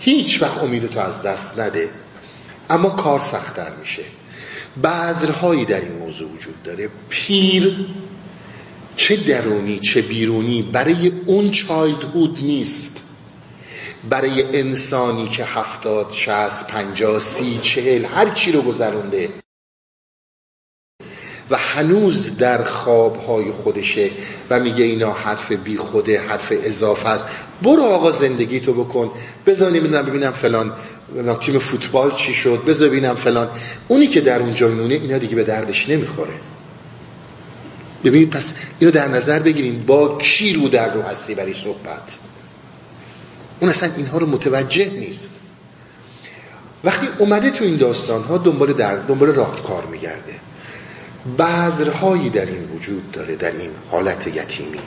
هیچ 0.00 0.42
وقت 0.42 0.58
امید 0.58 0.90
تو 0.90 1.00
از 1.00 1.22
دست 1.22 1.58
نده. 1.58 1.88
اما 2.70 2.90
کار 2.90 3.20
سختتر 3.20 3.70
میشه. 3.80 4.02
بعضرهایی 4.82 5.64
در 5.64 5.80
این 5.80 5.92
موضوع 5.92 6.30
وجود 6.30 6.62
داره. 6.62 6.88
پیر 7.08 7.76
چه 8.96 9.16
درونی 9.16 9.78
چه 9.78 10.02
بیرونی 10.02 10.62
برای 10.62 11.12
اون 11.26 11.50
چایلدهود 11.50 12.38
نیست. 12.42 13.00
برای 14.10 14.58
انسانی 14.58 15.28
که 15.28 15.44
هفتاد 15.44 16.12
شست 16.12 16.66
پنجاه 16.66 17.20
سی 17.20 17.60
چهل 17.62 18.04
هر 18.04 18.30
چی 18.30 18.52
رو 18.52 18.62
گذرونده. 18.62 19.28
هنوز 21.74 22.36
در 22.36 22.62
خوابهای 22.62 23.50
خودشه 23.50 24.10
و 24.50 24.60
میگه 24.60 24.84
اینا 24.84 25.12
حرف 25.12 25.52
بی 25.52 25.76
خوده 25.76 26.20
حرف 26.20 26.52
اضافه 26.62 27.08
است. 27.08 27.26
برو 27.62 27.82
آقا 27.82 28.10
زندگی 28.10 28.60
تو 28.60 28.72
بکن. 28.72 29.10
بذار 29.46 29.70
ببینم 29.70 30.02
ببینم 30.02 30.30
فلان 30.30 30.72
تیم 31.40 31.58
فوتبال 31.58 32.14
چی 32.14 32.34
شد 32.34 32.62
بذار 32.66 32.88
ببینم 32.88 33.14
فلان. 33.14 33.48
اونی 33.88 34.06
که 34.06 34.20
در 34.20 34.38
اونجا 34.38 34.68
میمونه 34.68 34.94
اینا 34.94 35.18
دیگه 35.18 35.34
به 35.34 35.44
دردش 35.44 35.88
نمی‌خوره. 35.88 36.34
ببینید 38.04 38.30
پس 38.30 38.52
اینو 38.78 38.92
در 38.92 39.08
نظر 39.08 39.38
بگیریم 39.38 39.84
با 39.86 40.18
کی 40.18 40.52
رو 40.52 40.68
در 40.68 40.94
رو 40.94 41.02
هستی 41.02 41.34
برای 41.34 41.54
صحبت؟ 41.54 42.18
اون 43.60 43.70
اصلا 43.70 43.90
اینها 43.96 44.18
رو 44.18 44.26
متوجه 44.26 44.90
نیست. 44.90 45.28
وقتی 46.84 47.08
اومده 47.18 47.50
تو 47.50 47.64
این 47.64 47.76
داستان 47.76 48.22
ها 48.22 48.38
دنبال 48.38 48.72
در 48.72 48.96
دنبال 48.96 49.28
راهکار 49.28 49.86
میگرده. 49.86 50.49
بذرهایی 51.38 52.30
در 52.30 52.46
این 52.46 52.68
وجود 52.76 53.10
داره 53.12 53.36
در 53.36 53.52
این 53.52 53.70
حالت 53.90 54.26
یتیمی 54.26 54.78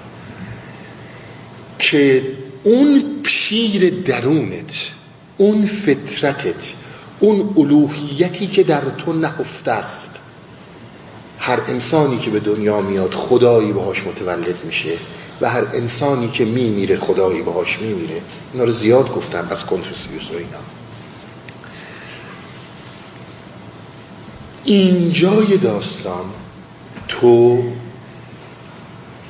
که 1.80 2.24
اون 2.64 3.04
پیر 3.24 3.90
درونت 3.90 4.90
اون 5.38 5.66
فطرتت 5.66 6.74
اون 7.20 7.54
الوهیتی 7.58 8.48
که 8.48 8.64
در 8.64 8.82
تو 8.82 9.14
نهفته 9.14 9.72
است 9.72 10.16
هر 11.40 11.60
انسانی 11.68 12.18
که 12.18 12.30
به 12.30 12.40
دنیا 12.40 12.82
میاد 12.82 13.14
خدایی 13.14 13.72
باهاش 13.72 14.04
متولد 14.04 14.66
میشه 14.66 14.94
و 15.42 15.50
هر 15.50 15.64
انسانی 15.74 16.28
که 16.28 16.46
میمیره 16.46 16.98
خدایی 16.98 17.42
باهاش 17.42 17.80
میمیره. 17.80 18.22
اینا 18.54 18.66
رو 18.66 18.72
زیاد 18.72 19.14
گفتم 19.16 19.48
از 19.52 19.66
کنفوسیوس 19.66 20.32
و 20.32 20.34
اینا. 20.34 20.60
اینجای 24.66 25.58
داستان 25.58 26.26
تو 27.08 27.64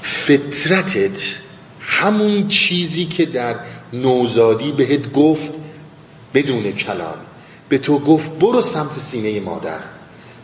فطرتت 0.02 1.22
همون 1.80 2.48
چیزی 2.48 3.06
که 3.06 3.26
در 3.26 3.56
نوزادی 3.94 4.72
بهت 4.72 5.12
گفت 5.14 5.54
بدون 6.34 6.72
کلام. 6.72 7.18
به 7.70 7.78
تو 7.78 8.00
گفت 8.00 8.40
برو 8.40 8.62
سمت 8.62 8.98
سینه 8.98 9.40
مادر 9.40 9.80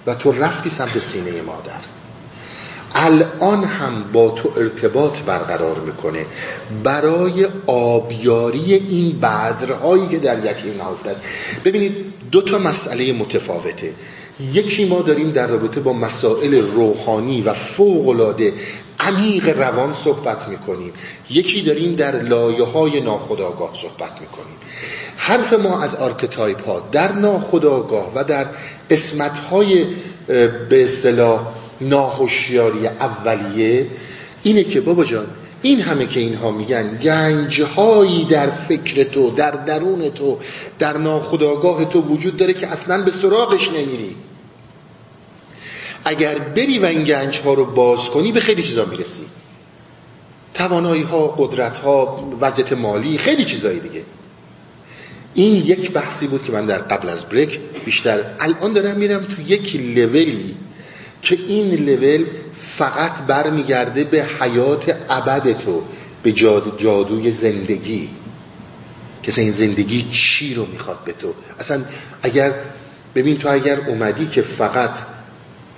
و 0.07 0.15
تو 0.15 0.31
رفتی 0.31 0.69
سمت 0.69 0.99
سینه 0.99 1.41
مادر. 1.41 1.79
الان 2.95 3.63
هم 3.63 4.03
با 4.13 4.29
تو 4.29 4.51
ارتباط 4.57 5.19
برقرار 5.19 5.79
می‌کنه. 5.79 6.25
برای 6.83 7.47
آبیاری 7.67 8.73
این 8.73 9.19
بذرهایی 9.19 10.07
که 10.07 10.17
در 10.17 10.45
یتیم 10.45 10.77
نهفته 10.77 11.15
ببینید 11.65 11.93
دو 12.31 12.41
تا 12.41 12.57
مسئله 12.57 13.13
متفاوته. 13.13 13.93
یکی 14.53 14.85
ما 14.85 15.01
داریم 15.01 15.31
در 15.31 15.47
رابطه 15.47 15.79
با 15.79 15.93
مسائل 15.93 16.55
روحانی 16.55 17.41
و 17.41 17.53
فوق‌العاده 17.53 18.53
عمیق 18.99 19.57
روان 19.59 19.93
صحبت 19.93 20.47
می‌کنیم. 20.47 20.93
یکی 21.29 21.61
داریم 21.61 21.95
در 21.95 22.21
لایه 22.21 22.63
های 22.63 23.01
ناخودآگاه 23.01 23.71
صحبت 23.73 24.21
می‌کنیم. 24.21 24.57
حرف 25.17 25.53
ما 25.53 25.81
از 25.81 25.95
archetype 25.95 26.65
ها 26.65 26.89
در 26.91 27.11
ناخودآگاه 27.11 28.11
و 28.15 28.23
در 28.23 28.45
اسمت 28.89 29.39
های 29.39 29.85
به 30.69 30.83
اصطلاح 30.83 31.39
ناهوشیاری 31.81 32.87
اولیه 32.87 33.87
اینه 34.43 34.63
که 34.63 34.81
بابا 34.81 35.03
جان 35.03 35.27
این 35.61 35.81
همه 35.81 36.05
که 36.05 36.19
اینها 36.19 36.51
میگن 36.51 36.97
گنجهایی 37.03 38.25
در 38.25 38.49
فکر 38.49 39.03
تو 39.03 39.29
در 39.29 39.51
درون 39.51 40.09
تو 40.09 40.37
در 40.79 40.97
ناخداگاه 40.97 41.85
تو 41.85 42.01
وجود 42.01 42.37
داره 42.37 42.53
که 42.53 42.67
اصلا 42.67 43.03
به 43.03 43.11
سراغش 43.11 43.67
نمیری 43.67 44.15
اگر 46.05 46.39
بری 46.39 46.79
و 46.79 46.85
این 46.85 47.03
گنج 47.03 47.39
ها 47.39 47.53
رو 47.53 47.65
باز 47.65 48.09
کنی 48.09 48.31
به 48.31 48.39
خیلی 48.39 48.63
چیزا 48.63 48.85
می‌رسی. 48.85 49.23
توانایی 50.53 51.03
ها 51.03 51.27
قدرت 51.27 51.79
ها 51.79 52.29
وضعیت 52.41 52.73
مالی 52.73 53.17
خیلی 53.17 53.45
چیزایی 53.45 53.79
دیگه. 53.79 54.03
این 55.33 55.55
یک 55.55 55.91
بحثی 55.91 56.27
بود 56.27 56.43
که 56.43 56.51
من 56.51 56.65
در 56.65 56.77
قبل 56.77 57.09
از 57.09 57.25
بریک 57.25 57.59
بیشتر 57.85 58.23
الان 58.39 58.73
دارم 58.73 58.97
میرم 58.97 59.23
تو 59.23 59.41
یک 59.41 59.75
لولی 59.75 60.55
که 61.21 61.37
این 61.47 61.75
لول 61.75 62.25
فقط 62.53 63.11
برمیگرده 63.27 64.03
به 64.03 64.25
حیات 64.39 64.95
ابد 65.09 65.59
تو 65.59 65.81
به 66.23 66.31
جادوی 66.31 67.31
زندگی. 67.31 68.09
که 69.23 69.41
این 69.41 69.51
زندگی 69.51 70.07
چی 70.11 70.53
رو 70.53 70.65
می‌خواد 70.65 71.03
به 71.05 71.13
تو؟ 71.13 71.33
اصلا 71.59 71.81
اگر 72.23 72.53
ببین 73.15 73.37
تو 73.37 73.49
اگر 73.49 73.79
اومدی 73.87 74.27
که 74.27 74.41
فقط 74.41 74.91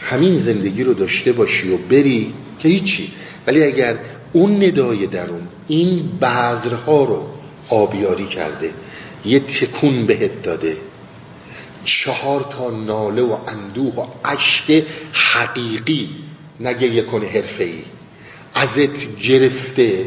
همین 0.02 0.40
زندگی 0.40 0.84
رو 0.84 0.94
داشته 0.94 1.32
باشی 1.32 1.74
و 1.74 1.78
بری 1.78 2.34
که 2.60 2.70
هیچی. 2.70 3.12
ولی 3.48 3.64
اگر 3.64 3.98
اون 4.34 4.64
ندای 4.64 5.08
درون 5.08 5.48
این 5.68 6.10
بذرها 6.22 7.04
رو 7.04 7.28
آبیاری 7.70 8.26
کرده 8.26 8.72
یه 9.26 9.40
تکون 9.40 10.06
بهت 10.06 10.42
داده 10.44 10.78
چهار 11.86 12.50
تا 12.58 12.70
ناله 12.70 13.22
و 13.22 13.38
اندوه 13.48 13.96
و 13.96 14.06
عشق 14.26 14.84
حقیقی 15.14 16.10
نگه 16.60 16.88
یکن 16.88 17.24
حرفه 17.26 17.64
ای 17.64 17.84
ازت 18.56 19.20
گرفته 19.20 20.06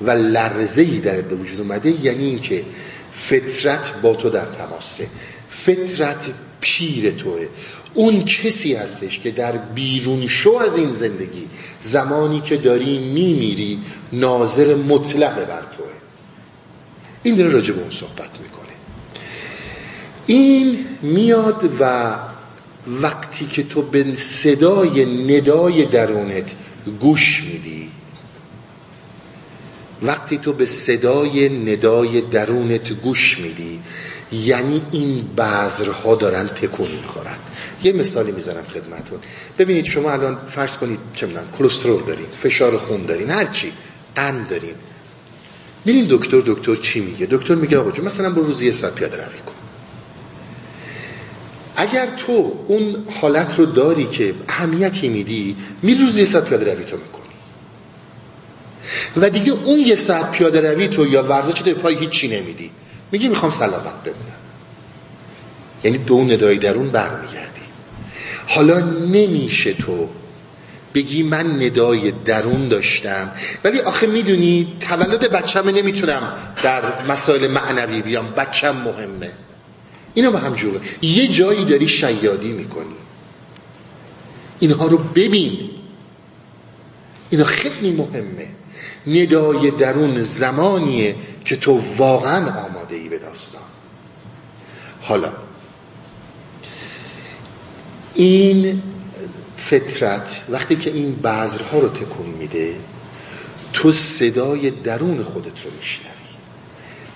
و 0.00 0.10
لرزه 0.10 0.82
ای 0.82 0.98
درت 0.98 1.24
به 1.24 1.36
وجود 1.36 1.60
اومده 1.60 2.04
یعنی 2.04 2.24
اینکه 2.24 2.64
فطرت 3.12 4.00
با 4.02 4.14
تو 4.14 4.30
در 4.30 4.44
تماسه. 4.44 5.06
فطرت 5.50 6.26
پیر 6.60 7.10
توه. 7.10 7.48
اون 7.94 8.24
کسی 8.24 8.74
هستش 8.74 9.18
که 9.18 9.30
در 9.30 9.52
بیرون 9.52 10.28
شو 10.28 10.50
از 10.50 10.76
این 10.76 10.92
زندگی 10.92 11.48
زمانی 11.80 12.40
که 12.40 12.56
داری 12.56 12.98
میمیری 12.98 13.78
ناظر 14.12 14.74
مطلق 14.74 15.34
بر 15.34 15.62
توه. 15.76 15.86
این 17.22 17.36
داره 17.36 17.50
راجع 17.50 17.74
به 17.74 17.80
اون 17.80 17.90
صحبت 17.90 18.40
می‌کنه. 18.42 18.60
این 20.26 20.86
میاد 21.02 21.70
و 21.80 22.14
وقتی 22.86 23.46
که 23.46 23.62
تو 23.62 23.82
به 23.82 24.14
صدای 24.14 25.06
ندای 25.36 25.84
درونت 25.84 26.50
گوش 27.00 27.42
میدی 27.42 27.90
وقتی 30.02 30.38
تو 30.38 30.52
به 30.52 30.66
صدای 30.66 31.48
ندای 31.48 32.20
درونت 32.20 32.92
گوش 32.92 33.38
میدی 33.38 33.80
یعنی 34.32 34.82
این 34.90 35.28
بذرها 35.36 36.14
دارن 36.14 36.48
تکون 36.48 36.90
می‌خورن. 36.90 37.36
یه 37.82 37.92
مثالی 37.92 38.32
می‌ذارم 38.32 38.64
خدمتون. 38.74 39.18
ببینید 39.58 39.84
شما 39.84 40.10
الان 40.10 40.38
فرض 40.48 40.76
کنید 40.76 40.98
چه 41.14 41.26
می‌دونم 41.26 41.46
کلسترول 41.58 42.02
دارین 42.02 42.26
فشار 42.42 42.78
خون 42.78 43.06
دارین 43.06 43.30
هر 43.30 43.44
چی 43.44 43.72
قند 44.16 44.48
دارین. 44.48 44.74
میرین 45.84 46.06
دکتر 46.10 46.42
دکتر 46.46 46.76
چی 46.76 47.00
میگه؟ 47.00 47.26
دکتر 47.26 47.54
میگه 47.54 47.78
آقا 47.78 48.02
مثلا 48.02 48.30
برو 48.30 48.42
روزی 48.42 48.66
یه 48.66 48.72
ساعت 48.72 48.94
پیاده 48.94 49.16
روی 49.16 49.38
کن. 49.46 49.54
اگر 51.76 52.06
تو 52.06 52.52
اون 52.68 53.04
حالت 53.20 53.58
رو 53.58 53.66
داری 53.66 54.04
که 54.04 54.34
اهمیتی 54.48 55.08
میدی 55.08 55.56
میری 55.82 56.04
روزی 56.04 56.20
یه 56.20 56.26
ساعت 56.26 56.44
پیاده 56.44 56.74
روی 56.74 56.84
تو 56.84 56.96
می‌کنی. 56.96 57.20
و 59.16 59.30
دیگه 59.30 59.52
اون 59.52 59.78
یه 59.78 59.96
ساعت 59.96 60.30
پیاده 60.30 60.72
روی 60.72 60.88
تو 60.88 61.06
یا 61.06 61.22
ورزش 61.22 61.60
تو 61.60 61.74
پای 61.74 61.94
هیچی 61.94 62.28
نمیدی. 62.28 62.70
میگی 63.12 63.28
می‌خوام 63.28 63.52
سلامت 63.52 64.02
بمونم. 64.04 64.40
یعنی 65.84 65.98
به 65.98 66.12
اون 66.12 66.32
ندای 66.32 66.58
درون 66.58 66.90
برمیگردی. 66.90 67.60
حالا 68.46 68.80
نمیشه 68.80 69.74
تو 69.74 70.08
بگی 70.94 71.22
من 71.22 71.62
ندای 71.62 72.10
درون 72.10 72.68
داشتم. 72.68 73.30
ولی 73.64 73.80
آخه 73.80 74.06
می‌دونی 74.06 74.72
تولد 74.80 75.30
بچم 75.30 75.68
نمی‌تونم 75.68 76.32
در 76.62 77.06
مسائل 77.08 77.46
معنوی 77.46 78.02
بیام. 78.02 78.30
بچم 78.36 78.76
مهمه. 78.76 79.30
اینا 80.14 80.30
با 80.30 80.38
هم 80.38 80.54
جوره. 80.54 80.80
یه 81.02 81.28
جایی 81.28 81.64
داری 81.64 81.88
شیادی 81.88 82.52
می‌کنی. 82.52 82.94
اینها 84.58 84.86
رو 84.86 84.98
ببین. 84.98 85.70
اینا 87.30 87.44
خیلی 87.44 87.90
مهمه. 87.90 88.46
ندای 89.06 89.70
درون 89.70 90.22
زمانیه 90.22 91.16
که 91.44 91.56
تو 91.56 91.80
واقعا 91.96 92.66
آماده 92.66 92.96
ای 92.96 93.08
به 93.08 93.18
داستان. 93.18 93.62
حالا 95.02 95.32
این 98.14 98.82
فطرت 99.56 100.44
وقتی 100.48 100.76
که 100.76 100.90
این 100.90 101.14
بذرها 101.14 101.78
رو 101.78 101.88
تکون 101.88 102.26
میده 102.26 102.74
تو 103.72 103.92
صدای 103.92 104.70
درون 104.70 105.22
خودت 105.22 105.64
رو 105.64 105.70
میشنوی. 105.78 106.10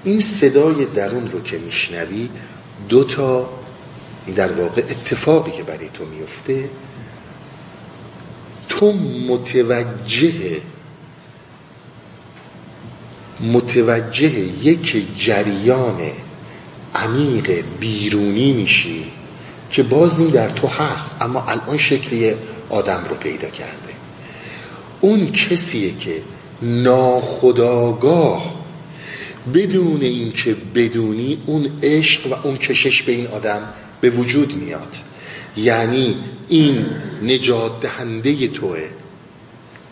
این 0.05 0.21
صدای 0.21 0.85
درون 0.85 1.31
رو 1.31 1.43
که 1.43 1.59
میشنوی 1.59 2.29
دو 2.89 3.05
تا 3.05 3.49
این 4.27 4.35
در 4.35 4.53
واقع 4.53 4.83
اتفاقی 4.83 5.51
که 5.51 5.63
برای 5.63 5.89
تو 5.89 6.05
میفته 6.05 6.71
تو 8.69 8.93
متوجه 9.29 10.61
متوجه 13.41 14.39
یک 14.63 15.05
جریان 15.19 16.01
عمیق 16.95 17.65
بیرونی 17.81 18.53
میشی 18.53 19.05
که 19.71 19.83
باز 19.83 20.21
این 20.21 20.29
در 20.29 20.49
تو 20.49 20.69
هست 20.69 21.23
اما 21.23 21.45
الان 21.49 21.79
شکلی 21.79 22.35
آدم 22.71 23.05
رو 23.09 23.17
پیدا 23.17 23.49
کرده. 23.49 23.95
اون 25.01 25.33
کسیه 25.33 25.91
که 26.01 26.23
ناخداگاه 26.63 28.55
بدون 29.55 30.03
اینکه 30.03 30.57
بدونی 30.75 31.39
اون 31.47 31.71
عشق 31.83 32.33
و 32.33 32.35
اون 32.43 32.57
کشش 32.57 33.03
به 33.03 33.13
این 33.13 33.27
آدم 33.27 33.63
به 34.01 34.11
وجود 34.11 34.57
میاد. 34.57 34.95
یعنی 35.57 36.17
این 36.49 36.87
نجات 37.23 37.81
دهنده 37.81 38.49
توه. 38.49 38.79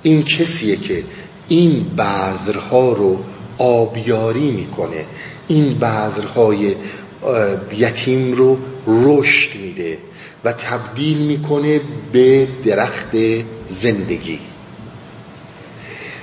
این 0.02 0.22
کسیه 0.22 0.76
که 0.76 1.04
این 1.48 1.86
بذرها 1.98 2.92
رو 2.92 3.24
آبیاری 3.58 4.50
می‌کنه. 4.50 5.04
این 5.48 5.78
بذرهای 5.78 6.74
یتیم 7.76 8.32
رو 8.32 8.58
رشد 8.86 9.56
میده 9.56 9.98
و 10.44 10.52
تبدیل 10.52 11.18
می‌کنه 11.18 11.80
به 12.12 12.48
درخت 12.64 13.16
زندگی. 13.68 14.38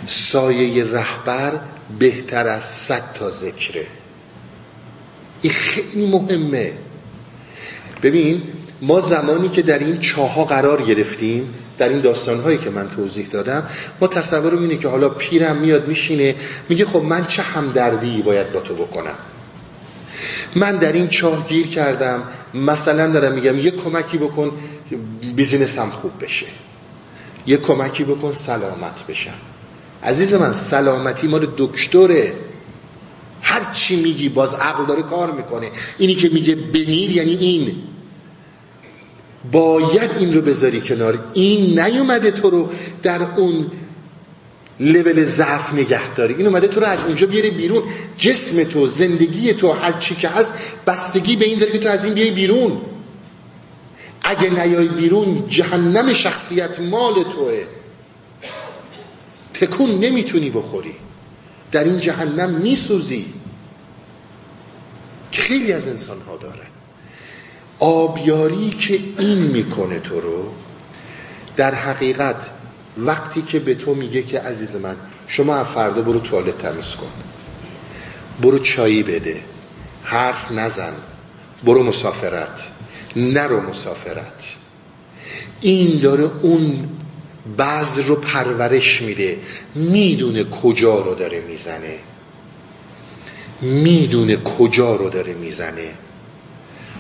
سایه 0.08 0.84
رهبر 0.84 1.60
بهتر 2.00 2.48
از 2.48 2.64
صد 2.64 3.14
تا 3.14 3.32
ذکره. 3.32 3.86
این 5.42 5.54
خیلی 5.54 6.06
مهمه. 6.06 6.72
ببین 8.04 8.42
ما 8.82 9.00
زمانی 9.00 9.50
که 9.50 9.62
در 9.62 9.80
این 9.80 10.00
چاها 10.00 10.46
قرار 10.46 10.82
گرفتیم 10.82 11.54
در 11.80 11.90
این 11.90 12.02
داستانهایی 12.02 12.58
که 12.58 12.70
من 12.70 12.90
توضیح 12.90 13.28
دادم 13.32 13.64
ما 14.02 14.08
تصورم 14.08 14.62
اینه 14.62 14.78
که 14.78 14.88
حالا 14.88 15.10
پیرم 15.10 15.56
میاد 15.56 15.88
میشینه 15.88 16.36
میگه 16.70 16.86
خب 16.86 17.02
من 17.02 17.26
چه 17.26 17.42
همدردی 17.42 18.22
باید 18.22 18.52
با 18.52 18.60
تو 18.60 18.76
بکنم؟ 18.76 19.16
من 20.56 20.76
در 20.76 20.94
این 20.94 21.08
چاه 21.08 21.48
گیر 21.48 21.68
کردم 21.68 22.24
مثلا 22.54 23.12
دارم 23.12 23.34
میگم 23.34 23.60
یه 23.60 23.72
کمکی 23.72 24.18
بکن 24.18 24.52
بیزینسم 25.36 25.90
خوب 25.90 26.12
بشه. 26.22 26.46
یه 27.48 27.58
کمکی 27.58 28.04
بکن 28.04 28.34
سلامت 28.34 29.08
بشم. 29.10 29.34
عزیز 30.04 30.34
من 30.34 30.54
سلامتی 30.54 31.28
مال 31.28 31.48
دکتره. 31.58 32.34
هر 33.42 33.74
چی 33.74 34.02
میگی 34.02 34.30
باز 34.30 34.54
عقل 34.54 34.86
داره 34.86 35.02
کار 35.02 35.32
می‌کنه. 35.32 35.72
اینی 35.98 36.16
که 36.16 36.30
میگه 36.30 36.56
بمیر 36.56 37.12
یعنی 37.12 37.36
این. 37.36 37.76
باید 39.52 40.12
این 40.20 40.34
رو 40.34 40.42
بذاری 40.42 40.82
کنار. 40.82 41.20
این 41.34 41.80
نیومده 41.80 42.32
تو 42.32 42.50
رو 42.50 42.70
در 43.04 43.22
اون 43.22 43.72
لول 44.80 45.26
ضعف 45.26 45.74
نگه 45.74 46.14
داری. 46.14 46.34
این 46.34 46.48
اومده 46.48 46.68
تو 46.68 46.80
رو 46.80 46.86
از 46.86 47.04
اونجا 47.04 47.28
بیاره 47.28 47.50
بیرون. 47.50 47.84
جسم 48.18 48.64
تو 48.64 48.88
زندگی 48.88 49.54
تو 49.54 49.72
هر 49.72 49.92
چی 49.92 50.16
که 50.16 50.30
هست 50.30 50.54
بستگی 50.88 51.36
به 51.36 51.46
این 51.46 51.60
داره 51.60 51.72
که 51.72 51.80
تو 51.80 51.90
از 51.90 52.06
این 52.06 52.14
بیای 52.14 52.32
بیرون. 52.32 52.82
اگه 54.24 54.50
نیای 54.50 54.88
بیرون 54.88 55.48
جهنم 55.48 56.14
شخصیت 56.14 56.80
مال 56.80 57.14
توه. 57.14 57.64
تکون 59.54 60.00
نمی‌تونی 60.00 60.50
بخوری. 60.50 60.96
در 61.72 61.84
این 61.84 62.00
جهنم 62.00 62.50
میسوزی. 62.50 63.26
که 65.32 65.42
خیلی 65.42 65.74
از 65.74 65.88
انسان 65.88 66.22
ها 66.22 66.38
داره 66.38 66.79
آبیاری 67.80 68.70
که 68.70 69.00
این 69.18 69.38
می‌کنه 69.38 70.00
تو 70.00 70.22
رو 70.22 70.54
در 71.58 71.76
حقیقت 71.76 72.36
وقتی 72.98 73.42
که 73.42 73.60
به 73.60 73.76
تو 73.76 73.94
میگه 73.94 74.24
که 74.24 74.40
عزیز 74.40 74.76
من 74.76 74.96
شما 75.28 75.64
فردا 75.64 76.02
برو 76.02 76.20
توالت 76.20 76.58
تمیز 76.58 76.96
کن. 76.96 77.12
برو 78.42 78.60
چایی 78.60 79.04
بده. 79.04 79.44
حرف 80.04 80.52
نزن. 80.52 80.94
برو 81.64 81.84
مسافرت. 81.84 82.62
نرو 83.16 83.62
مسافرت. 83.62 84.56
این 85.62 86.00
داره 86.00 86.30
اون 86.42 86.90
بعض 87.58 88.00
رو 88.00 88.16
پرورش 88.16 89.02
میده. 89.02 89.38
می‌دونه 89.76 90.44
کجا 90.44 91.02
رو 91.02 91.16
داره 91.16 91.42
می‌زنه. 91.42 92.00
می‌دونه 93.62 94.36
کجا 94.36 94.96
رو 94.96 95.10
داره 95.10 95.34
می‌زنه. 95.34 95.92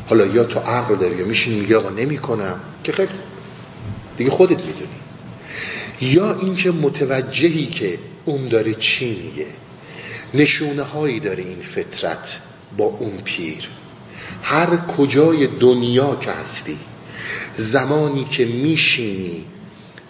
حالا 0.10 0.26
یا 0.26 0.43
تو 0.43 0.60
عقل 0.60 0.95
داری 0.95 1.16
یا 1.16 1.26
میشین 1.26 1.53
میگه 1.53 1.78
آقا 1.78 1.89
نمی‌کنم 1.89 2.60
که 2.84 2.91
خیلی 2.91 3.10
دیگه 4.18 4.30
خودت 4.30 4.57
می‌دونی. 4.57 4.99
یا 6.01 6.34
اینکه 6.34 6.72
متوجهی 6.72 7.66
که 7.66 7.97
اون 8.26 8.47
داره 8.47 8.74
چی 8.74 9.22
میگه. 9.24 9.45
نشونه 10.34 10.84
هایی 10.84 11.20
داره 11.20 11.43
این 11.43 11.62
فطرت 11.62 12.39
با 12.78 12.86
اون 12.86 13.18
پیر. 13.24 13.68
هر 14.43 14.78
کجای 14.78 15.47
دنیا 15.47 16.18
که 16.22 16.32
هستی 16.32 16.78
زمانی 17.55 18.24
که 18.24 18.45
میشینی 18.45 19.45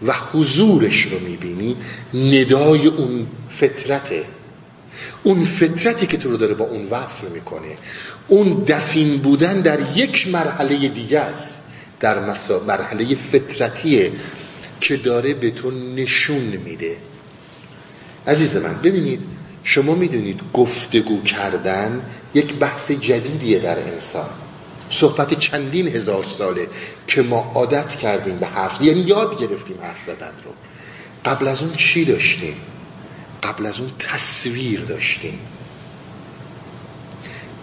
و 0.05 0.13
حضورش 0.33 1.01
رو 1.01 1.19
می‌بینی 1.19 1.75
ندای 2.13 2.87
اون 2.87 3.27
فطرته. 3.49 4.23
اون 5.23 5.45
فطرتی 5.45 6.07
که 6.07 6.17
تو 6.17 6.29
رو 6.29 6.37
داره 6.37 6.53
با 6.53 6.65
اون 6.65 6.87
وصل 6.89 7.31
می‌کنه. 7.31 7.77
اون 8.27 8.63
دفین 8.67 9.17
بودن 9.17 9.61
در 9.61 9.79
یک 9.95 10.27
مرحله 10.27 10.87
دیگه 10.87 11.19
است. 11.19 11.59
در 11.99 12.19
مرحله 12.67 13.15
فطرتیه 13.15 14.11
که 14.81 14.97
داره 14.97 15.33
به 15.33 15.51
تو 15.51 15.71
نشون 15.71 16.41
میده. 16.65 16.95
عزیز 18.27 18.57
من 18.57 18.75
ببینید 18.83 19.19
شما 19.63 19.95
می‌دونید 19.95 20.39
گفتگو 20.53 21.21
کردن 21.21 22.01
یک 22.33 22.53
بحث 22.53 22.91
جدیدیه 22.91 23.59
در 23.59 23.79
انسان. 23.79 24.29
صحبت 24.89 25.39
چندین 25.39 25.87
هزار 25.87 26.23
ساله 26.23 26.67
که 27.07 27.21
ما 27.21 27.51
عادت 27.55 27.95
کردیم 27.95 28.37
به 28.37 28.45
حرف 28.45 28.81
یعنی 28.81 28.99
یاد 28.99 29.39
گرفتیم 29.39 29.77
حرف 29.81 30.03
زدن 30.05 30.31
رو. 30.45 30.51
قبل 31.25 31.47
از 31.47 31.61
اون 31.61 31.73
چی 31.73 32.05
داشتیم؟ 32.05 32.55
قبل 33.43 33.65
از 33.65 33.79
اون 33.79 33.91
تصویر 33.99 34.79
داشتیم. 34.79 35.39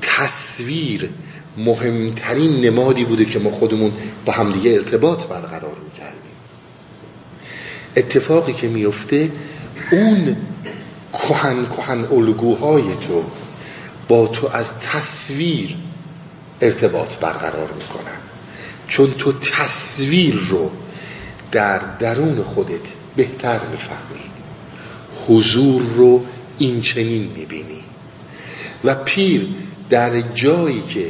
تصویر 0.03 1.11
مهمترین 1.57 2.61
نمادی 2.61 3.05
بوده 3.05 3.25
که 3.25 3.39
ما 3.39 3.51
خودمون 3.51 3.93
با 4.25 4.33
همدیگه 4.33 4.71
ارتباط 4.71 5.27
برقرار 5.27 5.77
می‌کردیم. 5.85 6.37
اتفاقی 7.97 8.53
که 8.53 8.69
میفته 8.69 9.31
اون 9.91 10.37
کهن 11.13 11.67
کهن 11.67 12.05
الگوهای 12.05 12.83
تو 12.83 13.25
با 14.09 14.27
تو 14.27 14.49
از 14.53 14.81
تصویر 14.81 15.77
ارتباط 16.61 17.15
برقرار 17.15 17.73
می‌کنن. 17.73 18.17
چون 18.89 19.15
تو 19.15 19.33
تصویر 19.33 20.35
رو 20.35 20.71
در 21.53 21.79
درون 21.79 22.43
خودت 22.43 22.81
بهتر 23.17 23.61
می‌فهمی. 23.67 24.36
حضور 25.29 25.83
رو 25.97 26.25
این 26.59 26.81
چنین 26.81 27.31
می‌بینی. 27.37 27.83
و 28.85 28.95
پیر 28.95 29.47
در 29.91 30.21
جایی 30.21 30.83
که 30.89 31.07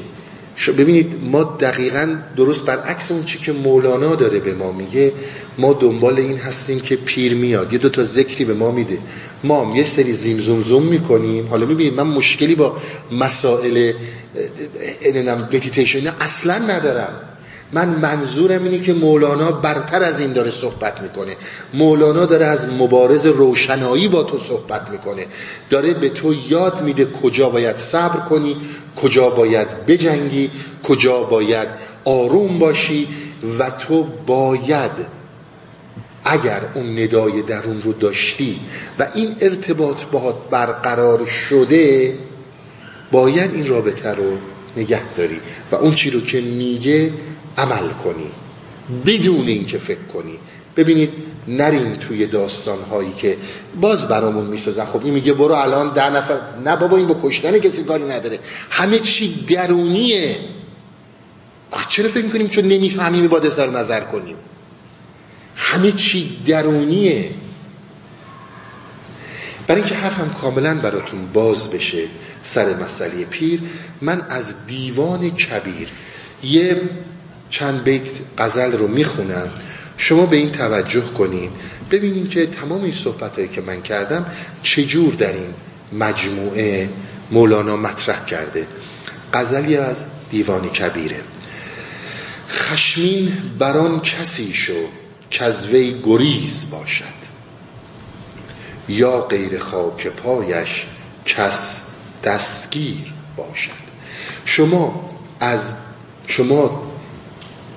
ببینید 0.73 1.13
ما 1.31 1.45
دقیقا 1.45 2.17
درست 2.37 2.65
برعکس 2.65 3.11
اون 3.13 3.25
چی 3.25 3.39
که 3.39 3.53
مولانا 3.53 4.15
داره 4.15 4.41
به 4.41 4.55
ما 4.55 4.73
میگه 4.73 5.13
ما 5.59 5.73
دنبال 5.73 6.19
این 6.19 6.39
هستیم 6.39 6.81
که 6.81 6.97
پیر 6.97 7.35
میاد. 7.35 7.73
یه 7.73 7.79
دو 7.79 7.89
تا 7.89 8.05
ذکری 8.05 8.45
به 8.45 8.55
ما 8.55 8.71
میده. 8.71 8.99
ما 9.45 9.65
هم 9.65 9.77
یه 9.77 9.85
سری 9.85 10.13
زیم 10.13 10.41
زوم 10.41 10.63
زوم 10.63 10.83
می‌کنیم. 10.83 11.47
حالا 11.47 11.67
می‌بینید 11.67 11.95
من 11.95 12.07
مشکلی 12.07 12.55
با 12.55 12.77
مسائل 13.13 13.93
مدیتیشن 15.53 16.13
اصلا 16.21 16.59
ندارم. 16.59 17.21
من 17.73 17.89
منظورم 17.89 18.65
اینه 18.65 18.81
که 18.81 18.93
مولانا 18.93 19.53
برتر 19.53 20.05
از 20.05 20.21
این 20.21 20.33
داره 20.33 20.51
صحبت 20.51 21.01
می‌کنه. 21.01 21.37
مولانا 21.75 22.27
داره 22.27 22.47
از 22.47 22.69
مبارز 22.73 23.27
روشنایی 23.27 24.09
با 24.09 24.23
تو 24.23 24.39
صحبت 24.39 24.91
می‌کنه. 24.91 25.27
داره 25.71 25.95
به 25.95 26.09
تو 26.09 26.35
یاد 26.49 26.83
میده 26.83 27.05
کجا 27.23 27.51
باید 27.51 27.77
صبر 27.77 28.21
کنی 28.21 28.57
کجا 28.97 29.31
باید 29.31 29.87
بجنگی 29.87 30.51
کجا 30.85 31.23
باید 31.23 31.69
آروم 32.05 32.59
باشی 32.59 33.09
و 33.59 33.71
تو 33.71 34.07
باید 34.27 34.91
اگر 36.25 36.61
اون 36.75 36.99
ندای 36.99 37.43
درون 37.43 37.83
رو 37.83 37.93
داشتی 37.93 38.61
و 38.99 39.07
این 39.15 39.37
ارتباط 39.41 40.05
باهات 40.05 40.37
برقرار 40.51 41.27
شده 41.27 42.15
باید 43.13 43.55
این 43.55 43.67
رابطه 43.67 44.09
رو 44.09 44.39
نگه 44.77 45.15
داری. 45.17 45.41
و 45.73 45.77
اون 45.77 45.95
چی 45.95 46.11
رو 46.11 46.21
که 46.21 46.41
میگه 46.41 47.13
عمل 47.59 47.89
کنی 48.05 48.31
بدون 49.07 49.47
اینکه 49.47 49.79
فکر 49.79 50.03
کنی. 50.13 50.39
ببینید 50.77 51.11
نریم 51.49 51.93
توی 51.93 52.27
داستان 52.27 52.83
هایی 52.83 53.13
که 53.13 53.37
باز 53.81 54.09
برامون 54.09 54.47
می‌سازن. 54.47 54.85
خب 54.85 55.05
این 55.05 55.15
میگه 55.15 55.33
برو 55.33 55.55
الان 55.55 55.95
ده 55.95 56.11
نفر. 56.11 56.39
نه 56.65 56.77
بابا 56.77 56.97
این 56.97 57.07
با 57.07 57.21
کشتن 57.23 57.59
کسی 57.59 57.85
کاری 57.85 58.05
نداره. 58.05 58.39
همه 58.71 58.99
چی 58.99 59.47
درونیه. 59.49 60.37
آخ 61.71 61.89
چرا 61.89 62.09
فکر 62.09 62.25
می‌کنیم 62.25 62.49
چون 62.49 62.65
نمی‌فهمیم 62.65 63.29
با 63.29 63.39
دستار 63.39 63.71
نظر 63.71 64.01
کنیم؟ 64.01 64.37
همه 65.57 65.93
چی 65.93 66.39
درونیه. 66.47 67.31
برای 69.67 69.81
اینکه 69.81 69.97
حرفم 69.97 70.37
کاملا 70.41 70.75
براتون 70.75 71.27
باز 71.33 71.71
بشه 71.71 72.03
سر 72.43 72.77
مسئله 72.77 73.25
پیر 73.25 73.61
من 74.01 74.23
از 74.31 74.67
دیوان 74.67 75.31
کبیر 75.31 75.89
یه 76.43 76.81
چند 77.51 77.85
بیت 77.85 78.09
غزل 78.39 78.73
رو 78.73 78.89
می‌خونم. 78.89 79.51
شما 79.97 80.27
به 80.27 80.37
این 80.37 80.53
توجه 80.53 81.05
کنین. 81.19 81.51
ببینین 81.91 82.29
که 82.29 82.47
تمام 82.47 82.83
این 82.83 82.93
صحبت 82.93 83.35
هایی 83.37 83.49
که 83.49 83.61
من 83.61 83.83
کردم 83.83 84.27
چجور 84.63 85.15
در 85.15 85.33
این 85.33 85.55
مجموعه 85.93 86.89
مولانا 87.31 87.77
مطرح 87.77 88.25
کرده. 88.25 88.67
غزلی 89.33 89.77
از 89.77 89.97
دیوان 90.31 90.69
کبیره. 90.69 91.21
خشمین 92.51 93.33
بران 93.59 94.01
کسی 94.01 94.53
شو 94.53 94.89
که 95.31 95.45
از 95.45 95.67
وی 95.67 96.01
گریز 96.05 96.65
باشد. 96.71 97.17
یا 98.89 99.21
غیر 99.21 99.59
خاک 99.59 100.07
پایش 100.07 100.87
کس 101.25 101.87
دستگیر 102.25 103.13
باشد. 103.37 103.71
شما 104.45 105.09
از 105.41 105.73
شما 106.27 106.86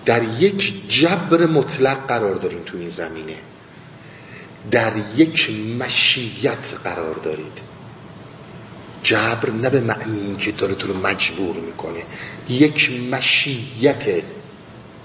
در 0.05 0.21
یک 0.39 0.89
جبر 0.89 1.45
مطلق 1.45 2.07
قرار 2.07 2.35
دارین 2.35 2.63
تو 2.63 2.77
این 2.77 2.89
زمینه. 2.89 3.35
در 4.71 4.91
یک 5.15 5.51
مشیت 5.79 6.73
قرار 6.83 7.15
دارید. 7.15 7.69
جبر 9.03 9.49
نه 9.49 9.69
به 9.69 9.79
معنی 9.79 10.19
این 10.19 10.37
که 10.37 10.51
داره 10.51 10.75
تو 10.75 10.87
رو 10.87 10.99
مجبور 10.99 11.55
می‌کنه. 11.55 11.99
یک 12.49 12.91
مشیت 12.91 14.03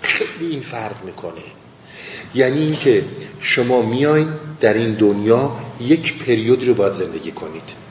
خیلی 0.03 0.51
این 0.51 0.61
فرق 0.61 1.05
می‌کنه. 1.05 1.43
یعنی 2.35 2.61
اینکه 2.61 3.05
شما 3.41 3.83
میاین 3.83 4.29
در 4.61 4.75
این 4.75 4.95
دنیا 4.95 5.57
یک 5.81 6.19
پریود 6.19 6.69
رو 6.69 6.75
باید 6.75 6.93
زندگی 6.93 7.31
کنید. 7.31 7.84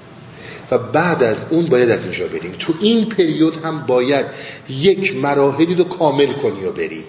بعد 0.77 1.23
از 1.23 1.45
اون 1.49 1.65
باید 1.65 1.89
از 1.89 2.03
اینجا 2.03 2.27
بریم. 2.27 2.55
تو 2.59 2.73
این 2.81 3.09
پریود 3.09 3.65
هم 3.65 3.85
باید 3.85 4.25
یک 4.69 5.15
مراحلی 5.15 5.75
رو 5.75 5.83
کامل 5.83 6.33
کنی 6.33 6.65
و 6.65 6.71
بری. 6.71 7.03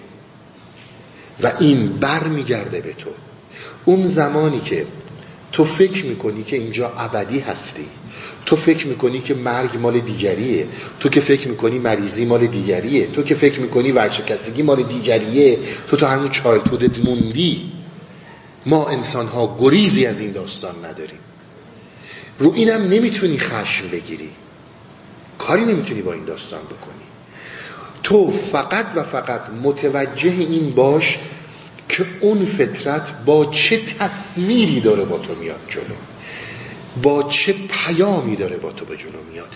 و 1.43 1.51
این 1.59 1.87
بر 1.87 2.23
میگرده 2.23 2.81
به 2.81 2.93
تو. 2.93 3.09
اون 3.85 4.07
زمانی 4.07 4.59
که 4.59 4.85
تو 5.51 5.63
فکر 5.63 6.05
می‌کنی 6.05 6.43
که 6.43 6.55
اینجا 6.57 6.93
ابدی 6.97 7.39
هستی. 7.39 7.85
تو 8.45 8.55
فکر 8.55 8.87
می‌کنی 8.87 9.19
که 9.19 9.33
مرگ 9.33 9.77
مال 9.77 9.99
دیگریه. 9.99 10.67
تو 10.99 11.09
که 11.09 11.21
فکر 11.21 11.47
می‌کنی 11.47 11.79
مریضی 11.79 12.25
مال 12.25 12.47
دیگریه. 12.47 13.07
تو 13.07 13.23
که 13.23 13.35
فکر 13.35 13.59
می‌کنی 13.59 13.91
ورشکستگی 13.91 14.61
مال 14.61 14.83
دیگریه. 14.83 15.57
تو 15.89 15.97
تو 15.97 16.05
همون 16.05 16.29
چایلتودت 16.29 16.99
موندی. 16.99 17.71
ما 18.65 18.87
انسان 18.87 19.27
ها 19.27 19.57
گریزی 19.59 20.05
از 20.05 20.19
این 20.19 20.31
داستان 20.31 20.85
نداریم. 20.85 21.19
رو 22.39 22.53
اینم 22.53 22.81
نمی‌تونی 22.81 23.39
خشم 23.39 23.87
بگیری. 23.87 24.29
کاری 25.37 25.65
نمی‌تونی 25.65 26.01
با 26.01 26.13
این 26.13 26.25
داستان 26.25 26.61
بکنی. 26.63 27.05
تو 28.03 28.31
فقط 28.31 28.85
و 28.95 29.03
فقط 29.03 29.41
متوجه 29.63 30.29
این 30.29 30.71
باش 30.71 31.17
که 31.89 32.05
اون 32.21 32.45
فطرت 32.45 33.25
با 33.25 33.45
چه 33.45 33.79
تصویری 33.99 34.79
داره 34.79 35.05
با 35.05 35.17
تو 35.17 35.35
میاد 35.35 35.59
جلو. 35.69 35.95
با 37.03 37.23
چه 37.23 37.53
پیامی 37.53 38.35
داره 38.35 38.57
با 38.57 38.71
تو 38.71 38.85
به 38.85 38.97
جلو 38.97 39.23
میاد. 39.31 39.49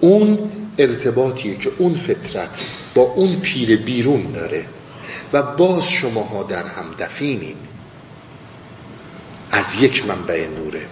اون 0.00 0.38
ارتباطیه 0.78 1.56
که 1.56 1.72
اون 1.78 1.94
فطرت 1.94 2.48
با 2.94 3.02
اون 3.02 3.36
پیر 3.36 3.76
بیرون 3.76 4.32
داره 4.32 4.64
و 5.32 5.42
باز 5.42 5.90
شماها 5.90 6.42
در 6.42 6.66
هم 6.66 6.84
دفینین 6.98 7.56
از 9.50 9.82
یک 9.82 10.06
منبع 10.06 10.48
نوره. 10.48 10.86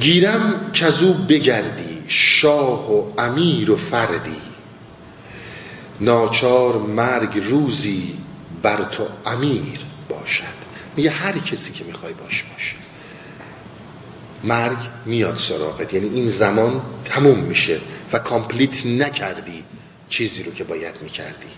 گیرم 0.00 0.70
کزو 0.72 1.12
بگردی 1.12 2.02
شاه 2.08 2.92
و 2.92 3.20
امیر 3.20 3.70
و 3.70 3.76
فردی. 3.76 4.40
ناچار 6.00 6.78
مرگ 6.78 7.38
روزی 7.44 8.14
بر 8.62 8.84
تو 8.84 9.06
امیر 9.26 9.78
باشد. 10.08 10.44
میگه 10.96 11.10
هر 11.10 11.38
کسی 11.38 11.72
که 11.72 11.84
می‌خوای 11.84 12.12
باش 12.12 12.42
باش. 12.42 12.76
مرگ 14.44 14.78
میاد 15.06 15.38
سراغت. 15.38 15.94
یعنی 15.94 16.08
این 16.08 16.30
زمان 16.30 16.82
تموم 17.04 17.38
میشه 17.38 17.80
و 18.12 18.18
complete 18.18 18.86
نکردی 18.86 19.64
چیزی 20.08 20.42
رو 20.42 20.52
که 20.52 20.64
باید 20.64 20.94
می‌کردی. 21.02 21.48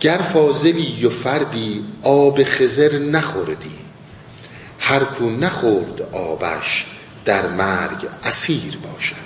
گر 0.00 0.18
فاضلی 0.18 1.06
و 1.06 1.10
فردی 1.10 1.84
آب 2.02 2.44
خضر 2.44 2.98
نخوردی 2.98 3.78
هر 4.78 5.04
کو 5.04 5.30
نخورد 5.30 6.02
آبش 6.12 6.86
در 7.24 7.46
مرگ 7.46 8.08
اسیر 8.24 8.76
باشد. 8.76 9.24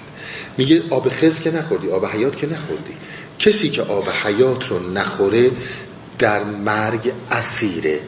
میگه 0.59 0.83
آب 0.91 1.09
خضر 1.09 1.41
که 1.41 1.51
نخوردی 1.51 1.91
آب 1.91 2.07
حیات 2.07 2.37
که 2.37 2.47
نخوردی. 2.47 2.97
کسی 3.39 3.71
که 3.71 3.83
آب 3.83 4.09
حیات 4.11 4.69
رو 4.69 4.91
نخوره 4.91 5.51
در 6.19 6.45
مرگ 6.45 7.13
اسیره. 7.31 8.01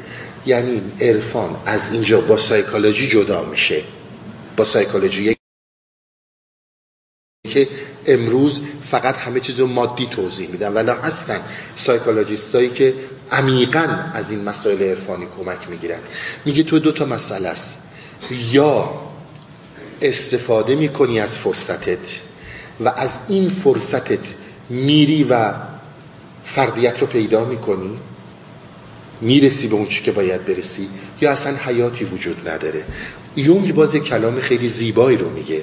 یعنی 0.47 0.83
عرفان 1.01 1.57
از 1.67 1.93
اینجا 1.93 2.21
با 2.21 2.37
سایکولوژی 2.37 3.09
جدا 3.09 3.45
میشه. 3.45 3.85
با 4.57 4.65
سایکولوژی 4.65 5.37
که 7.49 7.69
امروز 8.07 8.61
فقط 8.83 9.17
همه 9.17 9.41
چیز 9.41 9.61
رو 9.61 9.67
مادی 9.67 10.07
توضیح 10.07 10.51
میدن. 10.51 10.73
ولی 10.73 10.91
هستن 10.91 11.41
psychologist 11.77 12.55
هایی 12.55 12.71
که 12.71 12.95
عمیقا 13.33 13.89
از 14.15 14.31
این 14.31 14.45
مسائل 14.45 14.83
عرفانی 14.83 15.27
کمک 15.37 15.69
می‌گیرن. 15.69 16.01
میگه 16.45 16.63
تو 16.63 16.79
دو 16.79 16.93
تا 16.93 17.05
مسئله 17.05 17.49
است. 17.49 17.83
یا 18.53 19.10
استفاده 20.03 20.75
می‌کنی 20.75 21.21
از 21.21 21.39
فرصتت 21.39 21.99
و 22.81 22.89
از 22.89 23.21
این 23.29 23.49
فرصتت 23.49 24.19
میری 24.69 25.25
و 25.25 25.53
فردیت 26.45 27.01
رو 27.01 27.07
پیدا 27.07 27.45
می‌کنی 27.45 27.99
می‌رسی 29.21 29.69
به 29.69 29.75
اون 29.75 29.87
چی 29.87 30.03
که 30.03 30.13
باید 30.13 30.47
برسی 30.47 30.89
یا 31.21 31.31
اصلا 31.31 31.57
حیاتی 31.57 32.05
وجود 32.05 32.49
نداره. 32.49 32.85
یونگ 33.37 33.75
باز 33.75 33.97
کلام 33.97 34.41
خیلی 34.41 34.69
زیبایی 34.69 35.17
رو 35.17 35.31
میگه. 35.31 35.63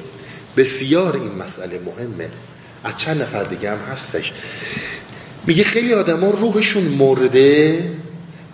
بسیار 0.58 1.16
این 1.16 1.32
مسئله 1.32 1.80
مهمه. 1.86 2.30
از 2.84 2.98
چند 2.98 3.22
نفر 3.22 3.44
دیگه 3.44 3.72
هم 3.72 3.78
هستش. 3.92 4.34
میگه 5.48 5.64
خیلی 5.64 5.94
آدما 5.94 6.30
روحشون 6.30 6.84
مرده 6.84 7.84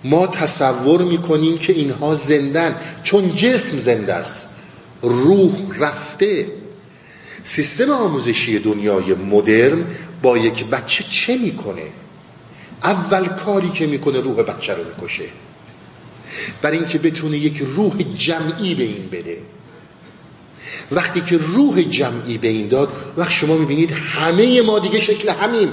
ما 0.03 0.27
تصور 0.27 1.01
می‌کنیم 1.01 1.57
که 1.57 1.73
اینها 1.73 2.15
زندن 2.15 2.75
چون 3.03 3.35
جسم 3.35 3.79
زنده 3.79 4.13
است. 4.13 4.52
روح 5.03 5.51
رفته. 5.79 6.47
سیستم 7.43 7.89
آموزشی 7.89 8.59
دنیای 8.59 9.15
مدرن 9.15 9.85
با 10.21 10.37
یک 10.37 10.65
بچه 10.65 11.03
چه 11.09 11.37
می‌کنه؟ 11.37 11.83
اول 12.83 13.25
کاری 13.25 13.69
که 13.69 13.87
می‌کنه 13.87 14.21
روح 14.21 14.41
بچه 14.41 14.73
رو 14.73 14.83
می‌کشه. 14.83 15.23
برای 16.61 16.77
اینکه 16.77 16.97
بتونه 16.97 17.37
یک 17.37 17.57
روح 17.75 18.03
جمعی 18.13 18.75
به 18.75 18.83
این 18.83 19.09
بده. 19.11 19.37
وقتی 20.91 21.21
که 21.21 21.37
روح 21.37 21.81
جمعی 21.81 22.37
به 22.37 22.47
این 22.47 22.67
داد 22.67 22.89
وقت 23.17 23.31
شما 23.31 23.57
می‌بینید 23.57 23.91
همه 23.91 24.61
ما 24.61 24.79
دیگه 24.79 25.01
شکل 25.01 25.29
همین 25.29 25.69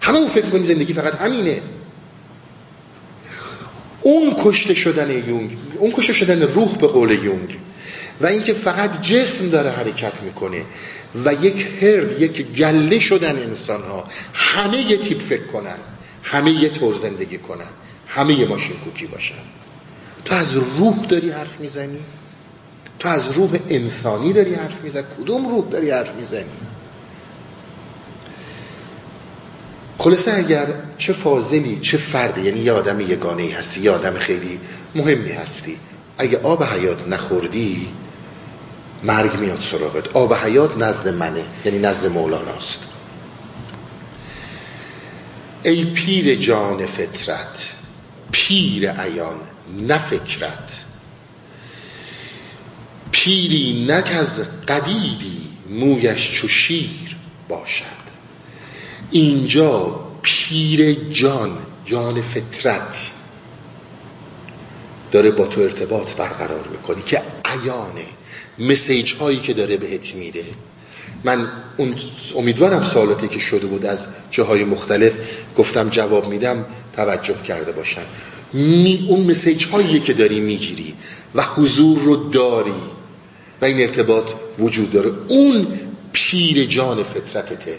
همه 0.00 0.18
اون 0.18 0.28
فکر 0.28 0.50
کنیم 0.50 0.64
زندگی 0.64 0.92
فقط 0.92 1.14
همینه. 1.14 1.60
اون 4.00 4.34
کشته 4.44 4.74
شدن 4.74 5.10
یونگ 5.28 5.56
اون 5.78 5.92
کشته 5.92 6.12
شدن 6.12 6.42
روح 6.42 6.76
به 6.76 6.86
قول 6.86 7.10
یونگ 7.10 7.58
و 8.22 8.26
اینکه 8.26 8.54
فقط 8.54 9.02
جسم 9.02 9.48
داره 9.48 9.70
حرکت 9.70 10.12
می‌کنه 10.22 10.62
و 11.24 11.34
یک 11.34 11.66
هرد 11.82 12.22
یک 12.22 12.46
گله 12.46 12.98
شدن 12.98 13.36
انسان 13.36 13.82
ها 13.82 14.04
همه 14.34 14.90
یه 14.90 14.96
تیپ 14.96 15.20
فکر 15.20 15.44
کنن 15.44 15.76
همه 16.22 16.50
یه 16.50 16.68
طور 16.68 16.94
زندگی 16.96 17.38
کنن 17.38 17.64
همه 18.06 18.34
یه 18.34 18.46
ماشین 18.46 18.76
کوکی 18.76 19.06
باشن. 19.06 19.34
تو 20.24 20.34
از 20.34 20.56
روح 20.56 21.06
داری 21.06 21.30
حرف 21.30 21.60
می‌زنی؟ 21.60 22.00
تو 22.98 23.08
از 23.08 23.32
روح 23.32 23.58
انسانی 23.68 24.32
داری 24.32 24.54
حرف 24.54 24.80
می‌زنی؟ 24.82 25.04
کدوم 25.18 25.48
روح 25.48 25.70
داری 25.70 25.90
حرف 25.90 26.14
می‌زنی؟ 26.14 26.44
خلاصه 29.98 30.34
اگر 30.34 30.66
چه 30.98 31.12
فاضلی 31.12 31.78
چه 31.82 31.96
فردی 31.96 32.40
یعنی 32.40 32.60
یه 32.60 32.72
آدم 32.72 33.00
یگانه 33.00 33.54
هستی 33.58 33.80
یه 33.80 33.90
آدم 33.90 34.18
خیلی 34.18 34.60
مهمی 34.94 35.32
هستی 35.32 35.76
اگه 36.18 36.40
آب 36.42 36.64
حیات 36.64 37.08
نخوردی 37.08 37.88
مرگ 39.02 39.36
میاد 39.36 39.60
سراغت. 39.60 40.16
آب 40.16 40.34
حیات 40.34 40.78
نزد 40.78 41.08
منه 41.08 41.44
یعنی 41.64 41.78
نزد 41.78 42.06
مولاناست. 42.06 42.80
ای 45.62 45.84
پیر 45.84 46.34
جان 46.34 46.86
فطرت 46.86 47.72
پیر 48.32 48.90
عیان 48.90 49.40
نفکرت 49.88 50.84
پیری 53.12 53.86
نک 53.88 54.12
از 54.18 54.40
قدیدی 54.68 55.48
مویش 55.70 56.32
چو 56.32 56.48
شیر 56.48 57.16
باشد. 57.48 57.84
اینجا 59.10 60.00
پیر 60.22 60.92
جان 60.92 61.58
جان 61.84 62.20
فطرت. 62.20 63.10
داره 65.12 65.30
با 65.30 65.46
تو 65.46 65.60
ارتباط 65.60 66.08
برقرار 66.12 66.68
می‌کنی 66.68 67.02
که 67.02 67.22
عیانه 67.44 68.06
مسیج 68.68 69.14
هایی 69.14 69.38
که 69.38 69.52
داره 69.52 69.76
بهت 69.76 70.14
میده. 70.14 70.44
من 71.24 71.46
اون 71.76 71.94
امیدوارم 72.36 72.82
سوالاتی 72.82 73.28
که 73.28 73.38
شده 73.38 73.66
بود 73.66 73.86
از 73.86 74.06
جاهای 74.30 74.64
مختلف 74.64 75.12
گفتم 75.56 75.88
جواب 75.88 76.28
میدم 76.28 76.64
توجه 76.96 77.34
کرده 77.48 77.72
باشن. 77.72 78.02
می 78.52 79.06
اون 79.08 79.30
مسیج 79.30 79.66
هایی 79.66 80.00
که 80.00 80.12
داری 80.12 80.40
می‌گیری 80.40 80.94
و 81.34 81.42
حضور 81.42 81.98
رو 81.98 82.16
داری 82.30 82.82
و 83.60 83.64
این 83.64 83.80
ارتباط 83.80 84.24
وجود 84.58 84.92
داره. 84.92 85.10
اون 85.28 85.66
پیر 86.12 86.64
جان 86.64 87.02
فطرتته 87.02 87.78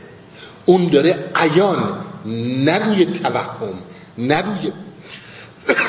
اون 0.66 0.88
داره 0.88 1.32
عیان 1.36 2.06
نروی 2.66 3.06
توهم 3.06 3.74
نروی 4.18 4.72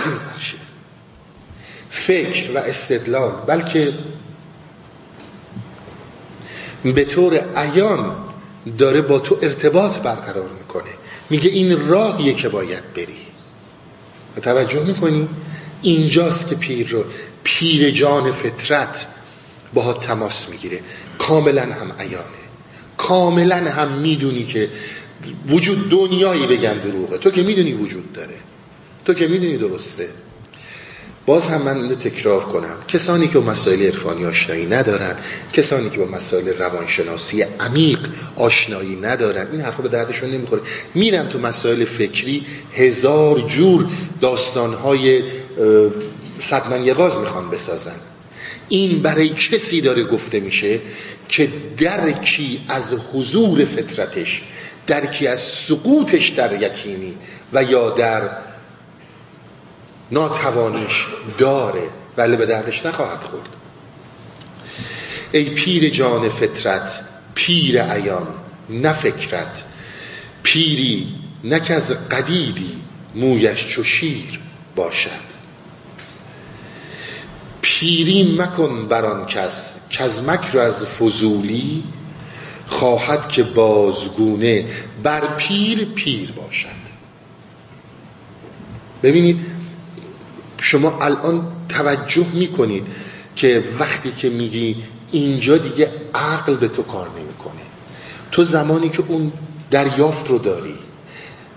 فکر 1.90 2.50
و 2.54 2.58
استدلال 2.58 3.32
بلکه 3.46 3.92
به 6.92 7.04
طور 7.04 7.40
عیان 7.56 8.16
داره 8.78 9.00
با 9.00 9.18
تو 9.18 9.38
ارتباط 9.42 9.98
برقرار 9.98 10.50
می‌کنه. 10.58 10.90
میگه 11.30 11.50
این 11.50 11.88
راهیه 11.88 12.34
که 12.34 12.48
باید 12.48 12.94
بری. 12.94 13.26
توجه 14.42 14.84
می‌کنی؟ 14.84 15.28
اینجاست 15.82 16.48
که 16.48 16.54
پیر 16.54 16.88
رو 16.88 17.04
پیر 17.44 17.90
جان 17.90 18.32
فطرت 18.32 19.06
با 19.74 19.92
تماس 19.92 20.48
می‌گیره. 20.48 20.80
کاملا 21.18 21.62
هم 21.62 21.92
عیانه. 21.98 22.44
کاملا 22.96 23.56
هم 23.56 23.92
می‌دونی 23.92 24.44
که 24.44 24.68
وجود 25.48 25.90
دنیایی 25.90 26.46
بگن 26.46 26.78
دروغه. 26.78 27.18
تو 27.18 27.30
که 27.30 27.42
می‌دونی 27.42 27.72
وجود 27.72 28.12
داره. 28.12 28.36
تو 29.04 29.14
که 29.14 29.26
می‌دونی 29.26 29.56
درسته. 29.56 30.08
باز 31.26 31.48
هم 31.48 31.62
من 31.62 31.76
اینو 31.76 31.94
تکرار 31.94 32.40
کنم. 32.40 32.76
کسانی 32.88 33.28
که 33.28 33.38
با 33.38 33.50
مسائل 33.50 33.82
عرفانی 33.82 34.24
آشنایی 34.24 34.66
ندارن 34.66 35.16
کسانی 35.52 35.90
که 35.90 35.98
با 35.98 36.06
مسائل 36.06 36.48
روانشناسی 36.58 37.42
عمیق 37.42 37.98
آشنایی 38.36 38.96
ندارن 38.96 39.46
این 39.52 39.60
حرفا 39.60 39.82
به 39.82 39.88
دردشون 39.88 40.30
نمی‌خوره. 40.30 40.62
میرن 40.94 41.28
تو 41.28 41.38
مسائل 41.38 41.84
فکری 41.84 42.46
هزار 42.74 43.40
جور 43.40 43.86
داستانهای 44.20 45.22
صدمن 46.40 46.84
یقاز 46.84 47.18
می‌خوان 47.18 47.50
بسازن. 47.50 47.96
این 48.68 49.02
برای 49.02 49.28
کسی 49.28 49.80
داره 49.80 50.04
گفته 50.04 50.40
میشه 50.40 50.80
که 51.28 51.48
درکی 51.78 52.60
از 52.68 52.92
حضور 53.12 53.64
فطرتش 53.64 54.42
درکی 54.86 55.26
از 55.26 55.40
سقوطش 55.40 56.28
در 56.28 56.62
یتیمی 56.62 57.14
و 57.52 57.62
یا 57.62 57.90
در 57.90 58.22
ناتوانیش 60.10 61.04
داره 61.38 61.88
ولی 62.16 62.36
به 62.36 62.46
دردش 62.46 62.86
نخواهد 62.86 63.20
خورد. 63.20 63.48
ای 65.32 65.44
پیر 65.44 65.90
جان 65.90 66.28
فطرت 66.28 67.00
پیر 67.34 67.82
عیان 67.82 68.26
نه 68.70 68.92
فکرت. 68.92 69.64
پیری 70.42 71.14
نک 71.44 71.70
از 71.70 72.08
قدیدی 72.08 72.76
مویش 73.14 73.66
چو 73.66 73.82
باشد. 74.76 75.34
پیری 77.62 78.36
مکن 78.38 78.88
بران 78.88 79.26
کس 79.26 79.74
که 79.90 80.04
از 80.04 80.24
مکر 80.24 80.58
از 80.58 80.84
فضولی 80.84 81.84
خواهد 82.66 83.28
که 83.28 83.42
بازگونه 83.42 84.64
بر 85.02 85.36
پیر 85.36 85.84
پیر 85.84 86.32
باشد. 86.32 86.84
ببینید 89.02 89.43
شما 90.64 90.98
الان 91.00 91.46
توجه 91.68 92.26
می‌کنید 92.34 92.86
که 93.36 93.64
وقتی 93.78 94.12
که 94.12 94.30
میگی 94.30 94.76
اینجا 95.12 95.56
دیگه 95.56 95.90
عقل 96.14 96.56
به 96.56 96.68
تو 96.68 96.82
کار 96.82 97.08
نمی‌کنه. 97.18 97.60
تو 98.32 98.44
زمانی 98.44 98.88
که 98.88 99.04
اون 99.08 99.32
دریافت 99.70 100.30
رو 100.30 100.38
داری 100.38 100.74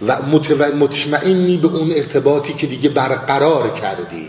و 0.08 0.22
مطمئنی 0.80 1.58
به 1.58 1.68
اون 1.68 1.92
ارتباطی 1.92 2.54
که 2.54 2.68
دیگه 2.68 2.90
برقرار 2.90 3.70
کردی. 3.70 4.28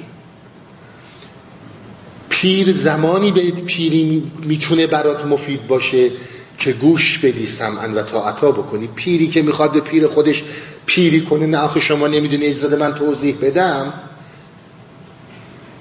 پیر 2.29 2.73
زمانی 2.73 3.33
به 3.33 3.51
پیری 3.51 4.33
می‌تونه 4.45 4.87
برات 4.87 5.25
مفید 5.25 5.67
باشه 5.67 6.11
که 6.59 6.73
گوش 6.73 7.19
بدی 7.19 7.47
سمعن 7.47 7.95
و 7.95 8.03
طاعتا 8.03 8.51
بکنی. 8.51 8.89
پیری 8.95 9.27
که 9.27 9.43
می‌خواد 9.43 9.73
به 9.73 9.81
پیر 9.81 10.07
خودش 10.07 10.43
پیری 10.87 11.21
کنه 11.21 11.47
نه 11.47 11.59
آخه 11.59 11.81
شما 11.81 12.07
نمی‌دونی 12.07 12.47
اجازه 12.47 12.77
من 12.77 12.95
توضیح 12.95 13.37
بدم. 13.43 13.93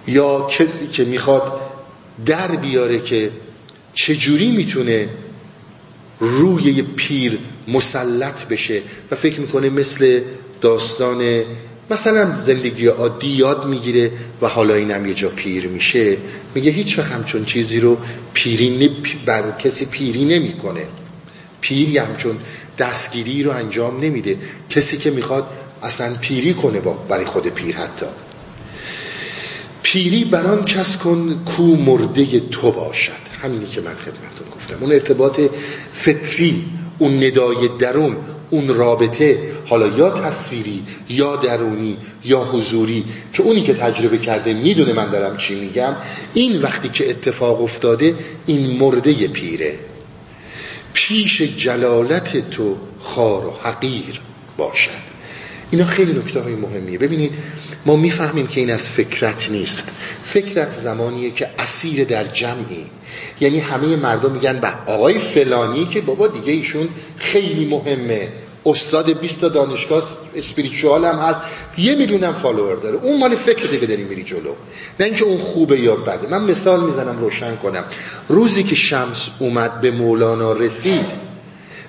یا 0.07 0.47
کسی 0.47 0.87
که 0.87 1.05
می‌خواد 1.05 1.61
در 2.25 2.47
بیاره 2.47 2.99
که 2.99 3.31
چجوری 3.93 4.51
می‌تونه 4.51 5.09
روی 6.19 6.81
پیر 6.81 7.39
مسلط 7.67 8.47
بشه 8.47 8.81
و 9.11 9.15
فکر 9.15 9.41
می‌کنه 9.41 9.69
مثل 9.69 10.21
داستان 10.61 11.43
مثلا 11.91 12.41
زندگی 12.43 12.85
عادی 12.85 13.27
یاد 13.27 13.65
می‌گیره 13.65 14.11
و 14.41 14.47
حالا 14.47 14.73
اینم 14.73 15.05
یه 15.05 15.13
جا 15.13 15.29
پیر 15.29 15.67
میشه. 15.67 16.17
میگه 16.55 16.71
هیچ 16.71 16.99
وقت 16.99 17.11
همچون 17.11 17.45
چیزی 17.45 17.79
رو 17.79 17.97
پیری 18.33 18.91
بر 19.25 19.51
کسی 19.51 19.85
پیری 19.85 20.25
نمی‌کنه. 20.25 20.85
پیر 21.61 21.99
همچون 21.99 22.37
دستگیری 22.77 23.43
رو 23.43 23.51
انجام 23.51 23.99
نمیده. 23.99 24.37
کسی 24.69 24.97
که 24.97 25.11
می‌خواد 25.11 25.47
اصلا 25.83 26.13
پیری 26.21 26.53
کنه 26.53 26.79
با 26.79 26.93
برای 26.93 27.25
خود 27.25 27.47
پیر 27.47 27.75
حتی. 27.75 28.05
پیری 29.87 30.25
بران 30.25 30.65
کس 30.65 30.97
کن 30.97 31.41
کو 31.45 31.63
مرده 31.63 32.39
تو 32.39 32.71
باشد. 32.71 33.11
همینی 33.41 33.65
که 33.65 33.81
من 33.81 33.93
خدمتون 33.93 34.47
گفتم. 34.55 34.77
اون 34.81 34.91
ارتباط 34.91 35.41
فطری 35.93 36.65
اون 36.99 37.23
ندای 37.23 37.69
درون 37.79 38.17
اون 38.49 38.67
رابطه 38.67 39.39
حالا 39.65 39.87
یا 39.87 40.09
تصویری 40.09 40.83
یا 41.09 41.35
درونی 41.35 41.97
یا 42.25 42.39
حضوری 42.43 43.05
که 43.33 43.43
اونی 43.43 43.61
که 43.61 43.73
تجربه 43.73 44.17
کرده 44.17 44.53
می‌دونه 44.53 44.93
من 44.93 45.11
دارم 45.11 45.37
چی 45.37 45.55
میگم. 45.55 45.93
این 46.33 46.61
وقتی 46.61 46.89
که 46.89 47.09
اتفاق 47.09 47.61
افتاده 47.61 48.15
این 48.45 48.77
مرده 48.77 49.13
پیره. 49.27 49.75
پیش 50.93 51.41
جلالت 51.41 52.49
تو 52.49 52.77
خار 52.99 53.45
و 53.45 53.53
حقیر 53.63 54.21
باشد. 54.57 55.07
اینا 55.71 55.85
خیلی 55.85 56.13
نکته 56.13 56.41
های 56.41 56.55
مهمیه. 56.55 56.97
ببینید 56.97 57.31
ما 57.87 57.95
می‌فهمیم 57.95 58.47
که 58.47 58.59
این 58.59 58.71
از 58.71 58.89
فکرت 58.89 59.49
نیست. 59.49 59.91
فکرت 60.25 60.73
زمانیه 60.73 61.31
که 61.31 61.49
اسیر 61.59 62.03
در 62.03 62.23
جمعی. 62.23 62.85
یعنی 63.39 63.59
همه 63.59 63.95
مردم 63.95 64.31
میگن 64.31 64.59
به 64.59 64.67
آقای 64.87 65.19
فلانی 65.19 65.85
که 65.85 66.01
بابا 66.01 66.27
دیگه 66.27 66.53
ایشون 66.53 66.89
خیلی 67.17 67.65
مهمه. 67.65 68.27
استاد 68.65 69.19
20 69.19 69.45
دانشگاه 69.45 70.03
اسپریچوال 70.35 71.05
هم 71.05 71.15
هست. 71.15 71.41
یه 71.77 71.95
میلیون 71.95 72.23
هم 72.23 72.33
فالوور 72.33 72.75
داره. 72.75 72.97
اون 72.97 73.19
مال 73.19 73.35
فکر 73.35 73.67
دیگه 73.67 73.87
داری 73.87 74.03
میری 74.03 74.23
جلو. 74.23 74.53
نه 74.99 75.05
اینکه 75.05 75.23
اون 75.23 75.37
خوبه 75.37 75.79
یا 75.79 75.95
بده. 75.95 76.27
من 76.27 76.43
مثال 76.43 76.83
می‌زنم 76.83 77.19
روشن 77.19 77.55
کنم. 77.55 77.83
روزی 78.27 78.63
که 78.63 78.75
شمس 78.75 79.29
اومد 79.39 79.81
به 79.81 79.91
مولانا 79.91 80.53
رسید 80.53 81.05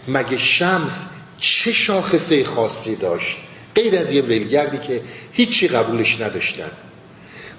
مگه 0.08 0.38
شمس 0.38 1.04
چه 1.40 1.72
شاخصه 1.72 2.44
خاصی 2.44 2.96
داشت؟ 2.96 3.36
غیر 3.74 3.98
از 3.98 4.12
یه 4.12 4.22
ولگردی 4.22 4.78
که 4.78 5.00
هیچی 5.38 5.68
قبولش 5.68 6.20
نداشتن. 6.20 6.70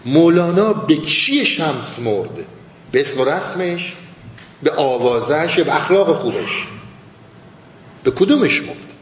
مولانا 0.05 0.73
به 0.73 0.97
چی 0.97 1.45
شمس 1.45 1.99
مرد؟ 1.99 2.45
به 2.91 3.01
اسم 3.01 3.21
و 3.21 3.25
رسمش؟ 3.25 3.93
به 4.63 4.71
آوازش؟ 4.71 5.59
به 5.59 5.75
اخلاق 5.75 6.15
خوبش؟ 6.15 6.67
به 8.03 8.11
کدومش 8.11 8.61
مرد؟ 8.61 8.93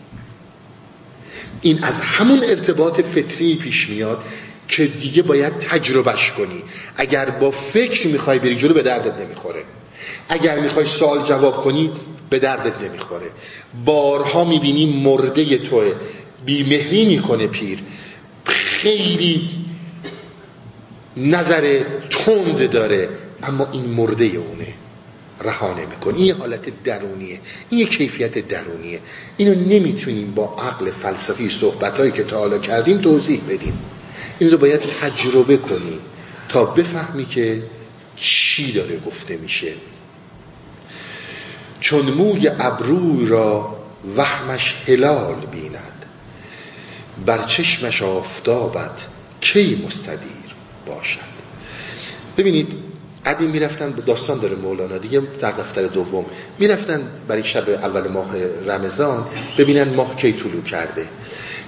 این 1.62 1.84
از 1.84 2.02
همون 2.02 2.44
ارتباط 2.44 3.02
فطری 3.02 3.56
پیش 3.56 3.90
میاد 3.90 4.24
که 4.68 4.86
دیگه 4.86 5.22
باید 5.22 5.60
تجربهش 5.60 6.32
کنی. 6.32 6.64
اگر 6.98 7.30
با 7.30 7.52
فکر 7.52 8.08
می‌خوای 8.08 8.40
بری 8.40 8.56
جلو 8.56 8.74
به 8.74 8.82
دردت 8.82 9.18
نمی‌خوره. 9.20 9.64
اگر 10.30 10.60
می‌خوای 10.60 10.86
سوال 10.86 11.24
جواب 11.24 11.64
کنی 11.64 11.92
به 12.30 12.40
دردت 12.40 12.82
نمی‌خوره. 12.82 13.32
بارها 13.86 14.46
می‌بینی 14.46 15.02
مرده 15.04 15.58
توه. 15.58 15.94
بیمهری 16.46 17.06
می‌کنه 17.06 17.48
پیر. 17.48 17.80
خیلی 18.82 19.50
نظر 21.18 21.84
تند 22.10 22.72
داره 22.72 23.10
اما 23.44 23.68
این 23.72 23.86
مرده 23.86 24.26
اونه. 24.26 24.74
رها 25.42 25.74
نمیکن 25.74 26.16
این 26.16 26.34
حالت 26.34 26.84
درونیه. 26.84 27.40
این 27.70 27.88
کیفیت 27.88 28.48
درونیه. 28.48 29.00
اینو 29.38 29.56
نمی‌تونیم 29.56 30.32
با 30.32 30.56
عقل 30.60 30.92
فلسفی 30.92 31.50
صحبت 31.50 32.14
که 32.14 32.24
تا 32.24 32.38
حالا 32.40 32.58
کردیم 32.58 32.98
توضیح 32.98 33.42
بدیم. 33.50 33.80
این 34.40 34.52
رو 34.52 34.58
باید 34.58 34.82
تجربه 34.82 35.58
کنی 35.58 36.00
تا 36.50 36.66
بفهمی 36.66 37.26
که 37.26 37.64
چی 38.16 38.72
داره 38.72 39.00
گفته 39.00 39.38
میشه. 39.38 39.74
چون 41.80 42.06
موی 42.06 42.48
ابروی 42.60 43.26
را 43.26 43.78
وهمش 44.18 44.76
هلال 44.88 45.36
بیند 45.52 45.67
بر 47.26 47.44
چشمش 47.44 48.02
آفتابت 48.02 49.08
کی 49.42 49.84
مستدیر 49.86 50.56
باشد. 50.86 51.38
ببینید 52.38 52.68
قدیم 53.26 53.50
می‌رفتن 53.50 53.92
داستان 53.92 54.40
داره 54.40 54.56
مولانا 54.56 54.98
دیگه 54.98 55.22
در 55.40 55.52
دفتر 55.52 55.84
دوم. 55.84 56.26
می‌رفتن 56.60 57.02
برای 57.28 57.44
شب 57.44 57.70
اول 57.70 58.08
ماه 58.08 58.28
رمضان 58.66 59.26
ببینن 59.58 59.94
ماه 59.94 60.16
کی 60.16 60.32
طلوع 60.32 60.62
کرده. 60.62 61.06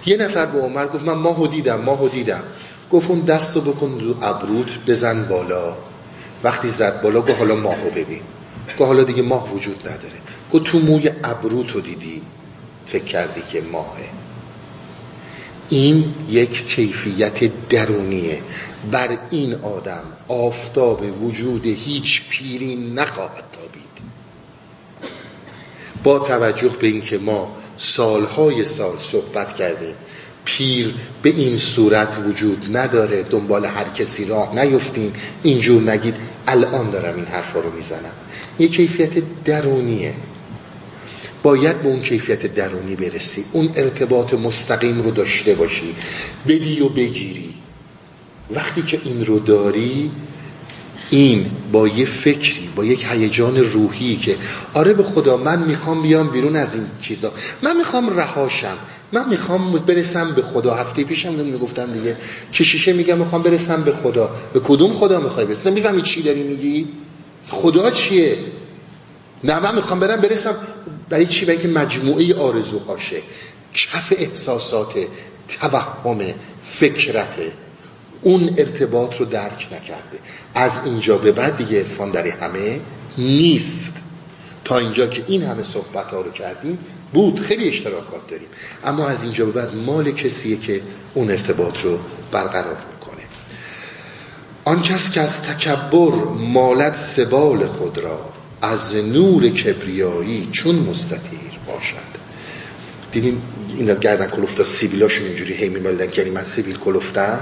یه 0.06 0.18
نفر 0.18 0.46
به 0.46 0.60
عمر 0.60 0.88
گفت 0.88 1.04
من 1.04 1.14
ماهو 1.14 1.48
دیدم 1.48 1.82
ماهو 1.82 2.08
دیدم. 2.10 2.44
گفت 2.92 3.10
اون 3.10 3.20
دستو 3.20 3.62
بکن 3.62 4.00
رو 4.02 4.24
ابروت 4.24 4.86
بزن 4.88 5.24
بالا. 5.24 5.76
وقتی 6.44 6.70
زد 6.70 7.02
بالا 7.02 7.22
گفت 7.22 7.38
حالا 7.40 7.56
ماهو 7.56 7.90
ببین. 7.90 8.22
گفت 8.70 8.82
حالا 8.82 9.04
دیگه 9.04 9.22
ماه 9.22 9.54
وجود 9.54 9.80
نداره. 9.88 10.20
گفت 10.54 10.64
تو 10.64 10.80
موی 10.80 11.12
ابروتو 11.24 11.82
دیدی؟ 11.82 12.22
فکر 12.88 13.04
کردی 13.04 13.42
که 13.52 13.62
ماهه. 13.62 14.10
این 15.70 16.14
یک 16.30 16.68
کیفیت 16.68 17.68
درونیه. 17.70 18.41
بر 18.91 19.18
این 19.30 19.54
آدم 19.54 20.04
آفتاب 20.28 21.24
وجود 21.24 21.66
هیچ 21.66 22.30
پیری 22.30 22.76
نخواهد 22.76 23.44
تابید. 23.54 24.10
با 26.04 26.20
توجه 26.20 26.70
به 26.70 26.88
اینکه 26.88 27.18
ما 27.18 27.56
سالهای 27.78 28.66
سال 28.66 28.98
صحبت 28.98 29.56
کردیم 29.56 29.96
پیر 30.46 30.94
به 31.22 31.30
این 31.30 31.58
صورت 31.58 32.18
وجود 32.28 32.78
نداره 32.78 33.24
دنبال 33.24 33.66
هر 33.66 33.90
کسی 33.90 34.26
راه 34.26 34.66
نیفتین 34.66 35.12
اینجور 35.44 35.91
نگید 35.91 36.16
الان 36.48 36.90
دارم 36.90 37.16
این 37.16 37.26
حرفا 37.26 37.60
رو 37.60 37.72
می‌زنم. 37.72 38.12
یه 38.60 38.68
کیفیت 38.68 39.44
درونیه. 39.46 40.14
باید 41.44 41.82
به 41.82 41.88
اون 41.88 42.02
کیفیت 42.02 42.53
درونی 42.56 42.95
برسی. 42.95 43.45
اون 43.52 43.70
ارتباط 43.76 44.34
مستقیم 44.34 45.02
رو 45.02 45.11
داشته 45.11 45.56
باشی. 45.56 45.95
بدی 46.48 46.82
و 46.82 46.90
بگیری. 46.90 47.53
وقتی 48.52 48.82
که 48.82 48.99
این 49.03 49.26
رو 49.26 49.40
داری 49.40 50.11
این 51.10 51.52
با 51.72 51.88
یه 51.88 52.06
فکری 52.06 52.70
با 52.76 52.86
یک 52.86 53.06
هیجان 53.10 53.57
روحی 53.57 54.16
که 54.16 54.36
آره 54.74 54.94
به 54.94 55.03
خدا 55.03 55.38
من 55.38 55.64
می‌خوام 55.64 56.02
بیام 56.02 56.30
بیرون 56.30 56.56
از 56.56 56.76
این 56.76 56.86
چیزا. 57.02 57.32
من 57.61 57.78
می‌خوام 57.78 58.18
رهاشم. 58.18 58.78
من 59.11 59.30
می‌خوام 59.30 59.72
برسم 59.72 60.32
به 60.32 60.41
خدا. 60.41 60.74
هفته 60.74 61.03
پیشم 61.03 61.34
می‌گفتم 61.34 61.94
دیگه 61.94 62.18
شیشه 62.52 62.94
میگم 62.94 63.18
می‌خوام 63.18 63.44
برسم 63.44 63.84
به 63.84 63.91
خدا. 63.91 64.30
به 64.53 64.60
کدوم 64.60 64.94
خدا 64.94 65.20
می‌خوای 65.20 65.45
برسم؟ 65.45 65.74
می‌فهمی 65.74 66.02
چی 66.02 66.22
داری 66.22 66.44
میگی؟ 66.44 66.88
خدا 67.49 67.91
چیه؟ 67.91 68.38
نه 69.44 69.60
من 69.60 69.76
می‌خوام 69.76 69.99
برم 69.99 70.22
برسم 70.22 70.56
برای 71.10 71.26
چی؟ 71.26 71.45
برای 71.45 71.57
که 71.57 71.68
مجموعه 71.68 72.36
آرزوهاشه 72.36 73.22
کف 73.73 74.14
احساسات 74.18 74.94
توهم 75.48 76.19
فکرته 76.64 77.52
اون 78.22 78.56
ارتباط 78.57 79.18
رو 79.18 79.26
درک 79.26 79.68
نکرده. 79.72 80.19
از 80.56 80.72
اینجا 80.86 81.18
به 81.18 81.31
بعد 81.31 81.57
دیگه 81.57 81.80
عرفان 81.80 82.11
در 82.11 82.27
همه 82.27 82.80
نیست. 83.18 83.94
تا 84.65 84.77
اینجا 84.77 85.07
که 85.07 85.23
این 85.27 85.44
همه 85.44 85.64
صحبت 85.64 86.11
ها 86.11 86.22
رو 86.22 86.31
کردیم 86.31 86.77
بود. 87.14 87.40
خیلی 87.40 87.68
اشتراکات 87.68 88.27
داریم. 88.27 88.48
اما 88.86 89.07
از 89.07 89.23
اینجا 89.23 89.45
به 89.45 89.52
بعد 89.52 89.76
مال 89.76 90.11
کسیه 90.11 90.57
که 90.57 90.81
اون 91.14 91.31
ارتباط 91.31 91.81
رو 91.81 91.99
برقرار 92.31 92.77
می‌کنه. 92.94 93.23
آن 94.65 94.81
کس 94.81 95.11
که 95.11 95.22
از 95.22 95.41
تکبر 95.41 96.14
مالت 96.53 96.95
سبال 96.98 97.68
خود 97.68 97.98
را 97.98 98.39
از 98.61 98.95
نور 98.95 99.49
کبریایی 99.49 100.49
چون 100.52 100.76
مستطیر 100.76 101.40
باشد. 101.68 102.19
دیدیم 103.11 103.41
اینا 103.77 103.94
گردن 103.94 104.27
کلوفتا 104.27 104.64
سیبیلاشون 104.64 105.27
اینجوری 105.27 105.53
هی 105.53 105.69
میمالدن 105.69 106.07
یعنی 106.18 106.30
من 106.30 106.44
سیبیل 106.44 106.77
کلوفتم 106.77 107.40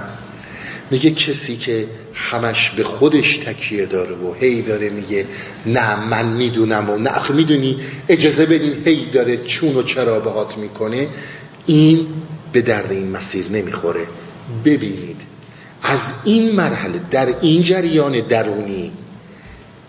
میگه 0.92 1.12
کسی 1.12 1.58
که 1.58 1.88
همش 2.14 2.70
به 2.70 2.84
خودش 2.84 3.38
تکیه 3.38 3.86
داره 3.86 4.16
و 4.16 4.34
هی 4.34 4.62
داره 4.62 4.90
میگه 4.90 5.26
نه 5.66 6.06
من 6.06 6.26
می‌دونم 6.26 6.90
و 6.90 6.98
نه. 6.98 7.32
می‌دونی 7.32 7.78
اجازه 8.10 8.46
بدین 8.46 8.74
هی 8.86 9.06
داره 9.06 9.38
چون 9.38 9.76
و 9.76 9.84
چرا 9.84 10.20
بهات 10.20 10.58
می‌کنه. 10.58 11.08
این 11.66 12.08
به 12.52 12.62
درد 12.62 12.92
این 12.92 13.12
مسیر 13.12 13.46
نمی‌خوره. 13.52 14.08
ببینید 14.66 15.22
از 15.84 16.14
این 16.26 16.56
مرحله 16.56 17.02
در 17.12 17.28
این 17.42 17.62
جریان 17.62 18.20
درونی 18.20 18.92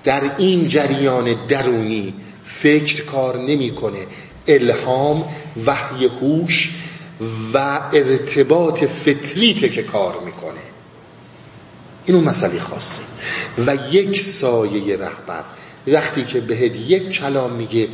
در 0.08 0.30
این 0.38 0.68
جریان 0.68 1.34
درونی 1.48 2.14
فکر 2.44 3.04
کار 3.04 3.38
نمی‌کنه. 3.38 4.06
الهام 4.46 5.24
وحی 5.66 6.06
هوش 6.20 6.72
و 7.54 7.80
ارتباط 7.92 8.84
فطریته 8.84 9.68
که 9.68 9.82
کار 9.82 10.20
می‌کنه. 10.24 10.60
این 12.04 12.16
اون 12.16 12.24
مسئله 12.24 12.60
خاصه. 12.60 13.02
و 13.66 13.76
یک 13.92 14.20
سایه 14.20 14.96
رهبر 14.96 15.44
وقتی 15.86 16.24
که 16.24 16.40
بهت 16.40 16.76
یک 16.76 17.10
کلام 17.10 17.52
میگه 17.52 17.88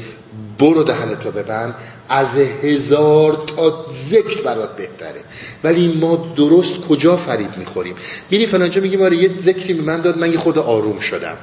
برو 0.59 0.83
دهنتو 0.83 1.31
ببند 1.31 1.75
از 2.09 2.37
هزار 2.63 3.45
تا 3.57 3.87
ذکر 4.11 4.43
برات 4.43 4.77
بهتره. 4.77 5.21
ولی 5.65 5.89
ما 5.89 6.35
درست 6.37 6.81
کجا 6.81 7.17
فریب 7.17 7.59
می‌خوریم؟ 7.59 7.95
بینی 8.31 8.47
فلانجا 8.47 8.81
میگیم 8.81 9.03
آره 9.03 9.17
یه 9.17 9.31
ذکری 9.43 9.75
من 9.75 10.01
داد 10.01 10.19
من 10.19 10.33
یه 10.33 10.39
خورده 10.39 10.61
آروم 10.61 11.01
شدم. 11.01 11.37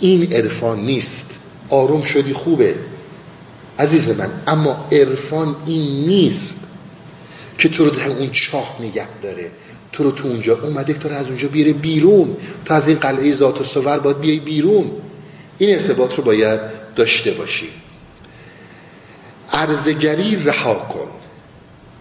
این 0.00 0.32
عرفان 0.32 0.80
نیست. 0.80 1.34
آروم 1.68 2.02
شدی 2.02 2.32
خوبه. 2.32 2.74
عزیز 3.78 4.18
من 4.18 4.30
اما 4.46 4.88
عرفان 4.92 5.56
این 5.66 6.06
نیست 6.06 6.56
که 7.58 7.68
تو 7.68 7.84
رو 7.84 7.90
در 7.90 8.08
اون 8.08 8.30
چاه 8.30 8.76
نگه 8.80 9.08
داره. 9.22 9.50
تو 9.92 10.04
رو 10.04 10.10
تو 10.10 10.28
اونجا 10.28 10.58
اومده 10.62 10.92
که 10.92 10.98
تو 10.98 11.08
رو 11.08 11.14
از 11.14 11.26
اونجا 11.26 11.48
بیره 11.48 11.72
بیرون. 11.72 12.36
تو 12.64 12.74
از 12.74 12.88
این 12.88 12.98
قلعه 12.98 13.32
ذات 13.32 13.60
و 13.60 13.64
سور 13.64 13.98
باید 13.98 14.20
بیای 14.20 14.38
بیرون. 14.38 14.90
این 15.58 15.74
ارتباط 15.74 16.14
رو 16.14 16.24
باید 16.24 16.60
داشته 16.96 17.30
باشی. 17.30 17.68
ارزگری 19.52 20.36
رها 20.44 20.74
کن. 20.74 21.08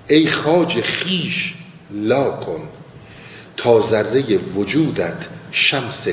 ای 0.07 0.27
خاج 0.27 0.81
خیش 0.81 1.53
لا 1.91 2.31
کن. 2.31 2.61
تا 3.57 3.81
ذره 3.81 4.37
وجودت 4.37 5.25
شمس 5.51 6.07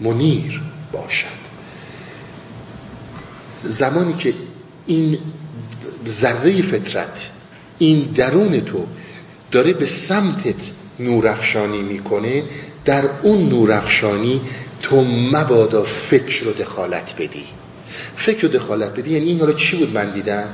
منیر. 0.00 0.60
باشد. 0.92 1.40
زمانی 3.64 4.12
که 4.12 4.34
این 4.86 5.18
ذره 6.08 6.62
فطرت 6.62 7.30
این 7.78 8.00
درون 8.00 8.60
تو 8.60 8.86
داره 9.50 9.72
به 9.72 9.86
سمتت 9.86 10.54
نورافشانی 11.00 11.82
می‌کنه 11.82 12.42
در 12.84 13.04
اون 13.22 13.48
نورافشانی 13.48 14.40
تو 14.82 15.04
مبادا 15.04 15.82
فکر 15.82 16.44
رو 16.44 16.52
دخالت 16.52 17.14
بدی. 17.18 17.44
فکر 18.16 18.42
رو 18.42 18.48
دخالت 18.48 18.92
بدی 18.92 19.10
یعنی 19.10 19.26
این 19.26 19.40
حالا 19.40 19.52
چی 19.52 19.76
بود 19.76 19.94
من 19.94 20.10
دیدم؟ 20.10 20.48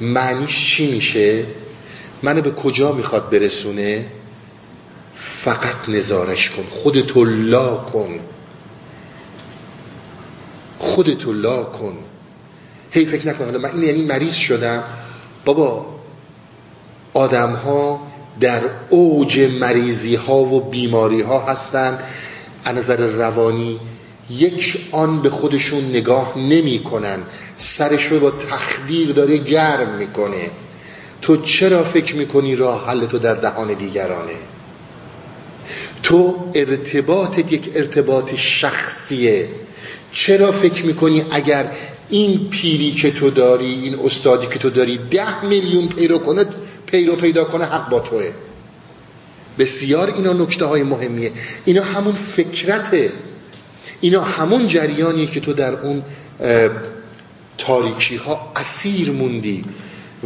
معنیش 0.00 0.66
چی 0.66 0.90
میشه؟ 0.90 1.44
منو 2.22 2.42
به 2.42 2.50
کجا 2.50 2.92
می‌خواد 2.92 3.30
برسونه؟ 3.30 4.06
فقط 5.16 5.88
نظارش 5.88 6.50
کن 6.50 6.62
خودتو 6.70 7.24
لا 7.24 7.76
کن. 7.76 8.20
خودتو 10.96 11.32
لا 11.32 11.62
کن. 11.62 11.98
هی 12.90 13.06
فکر 13.06 13.28
نکن 13.28 13.44
حالا 13.44 13.58
من 13.58 13.70
این 13.70 13.82
یعنی 13.82 14.02
مریض 14.02 14.34
شدم. 14.34 14.82
بابا 15.44 15.86
آدم 17.12 17.52
ها 17.52 18.00
در 18.40 18.60
اوج 18.90 19.40
مریضی 19.60 20.14
ها 20.14 20.34
و 20.34 20.60
بیماری 20.60 21.20
ها 21.20 21.46
هستند 21.46 21.98
از 22.64 22.76
نظر 22.76 22.96
روانی 22.96 23.80
یک 24.30 24.88
آن 24.92 25.22
به 25.22 25.30
خودشون 25.30 25.84
نگاه 25.84 26.38
نمی 26.38 26.78
کنن 26.78 27.18
سرش 27.58 28.06
رو 28.06 28.20
با 28.20 28.30
تخدیر 28.30 29.12
داره 29.12 29.36
گرم 29.36 29.88
می‌کنه. 29.98 30.50
تو 31.22 31.36
چرا 31.36 31.84
فکر 31.84 32.16
می‌کنی 32.16 32.56
راه 32.56 32.86
حل 32.88 33.06
تو 33.06 33.18
در 33.18 33.34
دهان 33.34 33.74
دیگرانه؟ 33.74 34.36
تو 36.02 36.36
ارتباطت 36.54 37.52
یک 37.52 37.70
ارتباط 37.74 38.34
شخصیه. 38.34 39.48
چرا 40.16 40.52
فکر 40.52 40.84
می‌کنی 40.84 41.24
اگر 41.30 41.70
این 42.08 42.48
پیری 42.48 42.90
که 42.90 43.10
تو 43.10 43.30
داری 43.30 43.66
این 43.66 43.98
استادی 44.04 44.46
که 44.46 44.58
تو 44.58 44.70
داری 44.70 44.98
ده 45.10 45.44
میلیون 45.44 45.88
پیرو 45.88 46.18
کنه 46.18 46.46
پیرو 46.86 47.16
پیدا 47.16 47.44
کنه 47.44 47.64
حق 47.64 47.88
با 47.88 48.00
توه. 48.00 48.32
بسیار 49.58 50.12
اینا 50.16 50.32
نکته 50.32 50.64
های 50.64 50.82
مهمیه. 50.82 51.32
اینا 51.64 51.82
همون 51.82 52.14
فکرته. 52.14 53.12
اینا 54.00 54.20
همون 54.20 54.68
جریانیه 54.68 55.26
که 55.26 55.40
تو 55.40 55.52
در 55.52 55.72
اون 55.72 56.02
تاریکی 57.58 58.16
ها 58.16 58.52
اسیر 58.56 59.10
موندی 59.10 59.64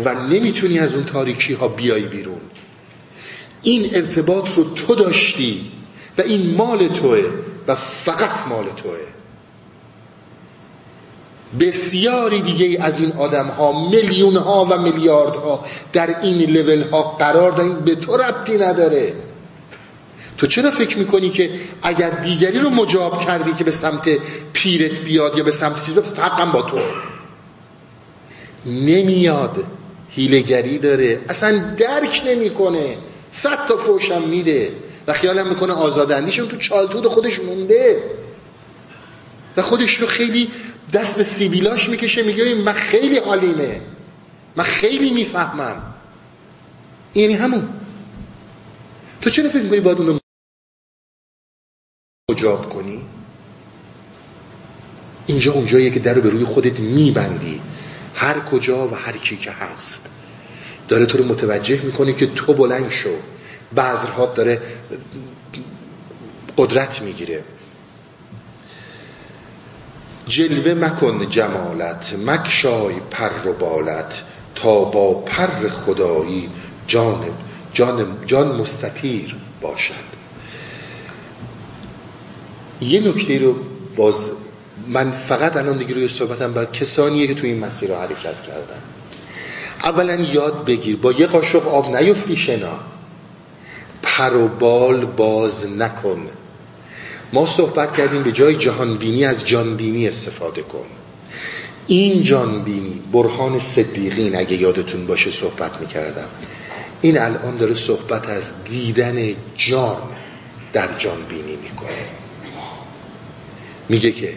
و 0.04 0.14
نمی‌تونی 0.14 0.78
از 0.78 0.94
اون 0.94 1.04
تاریکی 1.04 1.52
ها 1.52 1.68
بیای 1.68 2.02
بیرون. 2.02 2.40
این 3.62 3.94
ارتباط 3.94 4.48
رو 4.56 4.64
تو 4.64 4.94
داشتی 4.94 5.70
و 6.18 6.22
این 6.22 6.54
مال 6.54 6.88
توه 6.88 7.24
و 7.68 7.74
فقط 7.74 8.46
مال 8.48 8.64
توه. 8.64 9.10
بسیاری 11.60 12.40
دیگه 12.40 12.85
از 12.85 13.01
این 13.01 13.12
آدم 13.12 13.47
ها 13.47 13.90
میلیون 13.90 14.36
ها 14.36 14.64
و 14.70 14.78
میلیارد 14.78 15.35
ها 15.35 15.64
در 15.93 16.20
این 16.22 16.51
لول 16.51 16.82
ها 16.82 17.02
قرار 17.02 17.52
دارن 17.52 17.74
به 17.74 17.94
تو 17.94 18.16
ربطی 18.16 18.59
نداره. 18.59 19.12
تو 20.39 20.47
چرا 20.47 20.70
فکر 20.70 20.98
می‌کنی 20.98 21.31
که 21.31 21.51
اگر 21.82 22.10
دیگری 22.10 22.59
رو 22.59 22.70
مجاب 22.70 23.24
کردی 23.24 23.52
که 23.52 23.64
به 23.64 23.70
سمت 23.70 24.09
پیرت 24.52 24.98
بیاد 24.98 25.39
یا 25.39 25.44
به 25.44 25.51
سمت 25.51 25.86
چیز 25.86 25.98
بیاد 25.98 26.52
با 26.52 26.62
تو. 26.62 26.78
نمیاد. 28.66 29.64
هیلگری 30.10 30.78
داره. 30.78 31.20
اصلا 31.28 31.74
درک 31.78 32.22
نمی‌کنه. 32.27 32.97
صد 33.32 33.66
تا 33.68 33.77
فوشم 33.77 34.22
میده. 34.22 34.72
و 35.06 35.12
خیالم 35.12 35.48
می‌کنه 35.48 35.72
آزادندیشون 35.72 36.48
تو 36.48 36.56
چالتود 36.56 37.06
خودش 37.06 37.40
مونده. 37.40 38.02
خودش 39.62 39.95
رو 39.95 40.07
خیلی 40.07 40.51
دست 40.93 41.16
به 41.16 41.23
سیبیلاش 41.23 41.89
می‌کشه 41.89 42.23
میگه 42.23 42.55
من 42.55 42.73
خیلی 42.73 43.19
حالیمه 43.19 43.81
من 44.57 44.65
خیلی 44.65 45.11
می‌فهمم. 45.11 45.82
یعنی 47.15 47.35
همون. 47.35 47.69
تو 49.20 49.31
چرا 49.31 49.49
فکر 49.49 49.62
می‌کنی 49.62 49.81
باید 49.81 49.99
اونو 49.99 50.19
مجاب 52.31 52.69
کنی؟ 52.69 53.03
اینجا 55.27 55.53
اونجاییه 55.53 55.91
که 55.91 56.01
در 56.01 56.15
رو 56.15 56.23
به 56.23 56.31
روی 56.31 56.45
خودت 56.45 56.81
میبندی. 56.81 57.61
هر 58.15 58.41
کجا 58.41 58.89
و 58.89 58.95
هر 58.95 59.16
کی 59.16 59.37
که 59.37 59.51
هست. 59.51 60.09
داره 60.89 61.07
تو 61.07 61.19
رو 61.19 61.24
متوجه 61.24 61.81
می‌کنه 61.82 62.12
که 62.12 62.27
تو 62.27 62.55
بلند 62.55 62.91
شو. 62.91 63.16
بعضرها 63.74 64.27
داره 64.27 64.62
قدرت 66.57 67.03
می‌گیره. 67.03 67.45
جلوه 70.28 70.74
مکن 70.74 71.30
جمالت 71.30 72.14
مکشای 72.26 72.94
پر 73.10 73.48
و 73.48 73.52
بالت 73.52 74.22
تا 74.55 74.84
با 74.84 75.14
پر 75.14 75.68
خدایی 75.68 76.48
جان 76.86 77.24
جان, 77.72 78.16
جان 78.26 78.60
مستطیر 78.60 79.36
باشد. 79.60 80.10
یه 82.80 83.09
نکته 83.09 83.38
رو 83.38 83.55
باز 83.97 84.30
من 84.86 85.10
فقط 85.10 85.56
الان 85.56 85.78
دیگه 85.78 85.94
روی 85.94 86.09
صحبتم 86.09 86.52
بر 86.52 86.64
کسانیه 86.64 87.26
که 87.26 87.34
تو 87.34 87.47
این 87.47 87.59
مسیر 87.59 87.88
رو 87.88 87.97
حرکت 87.97 88.42
کردن. 88.42 88.82
اولا 89.82 90.14
یاد 90.14 90.64
بگیر 90.64 90.97
با 90.97 91.12
یه 91.12 91.26
قاشق 91.26 91.68
آب 91.68 91.97
نیفتی 91.97 92.36
شنا. 92.36 92.78
پر 94.02 94.36
و 94.36 94.48
بال 94.48 95.05
باز 95.05 95.66
نکن. 95.76 96.26
ما 97.32 97.47
صحبت 97.47 97.97
کردیم 97.97 98.23
به 98.23 98.32
جای 98.32 98.57
جهانبینی 98.57 99.24
از 99.24 99.47
جانبینی 99.47 100.09
استفاده 100.09 100.62
کن. 100.62 100.86
این 101.86 102.23
جانبینی 102.23 103.02
برهان 103.12 103.59
صدیقین 103.59 104.36
اگه 104.36 104.57
یادتون 104.57 105.07
باشه 105.07 105.31
صحبت 105.31 105.81
می‌کردم. 105.81 106.28
این 107.01 107.19
الان 107.19 107.57
داره 107.57 107.74
صحبت 107.74 108.28
از 108.28 108.65
دیدن 108.65 109.35
جان 109.57 110.02
در 110.73 110.89
جانبینی 110.98 111.57
می‌کنه. 111.62 112.07
میگه 113.89 114.12
که 114.12 114.35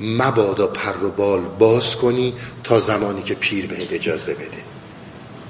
مبادا 0.00 0.66
پر 0.66 1.04
و 1.04 1.10
بال 1.10 1.40
باز 1.58 1.96
کنی 1.96 2.32
تا 2.64 2.80
زمانی 2.80 3.22
که 3.22 3.34
پیر 3.34 3.66
بهت 3.66 3.92
اجازه 3.92 4.34
بده. 4.34 4.62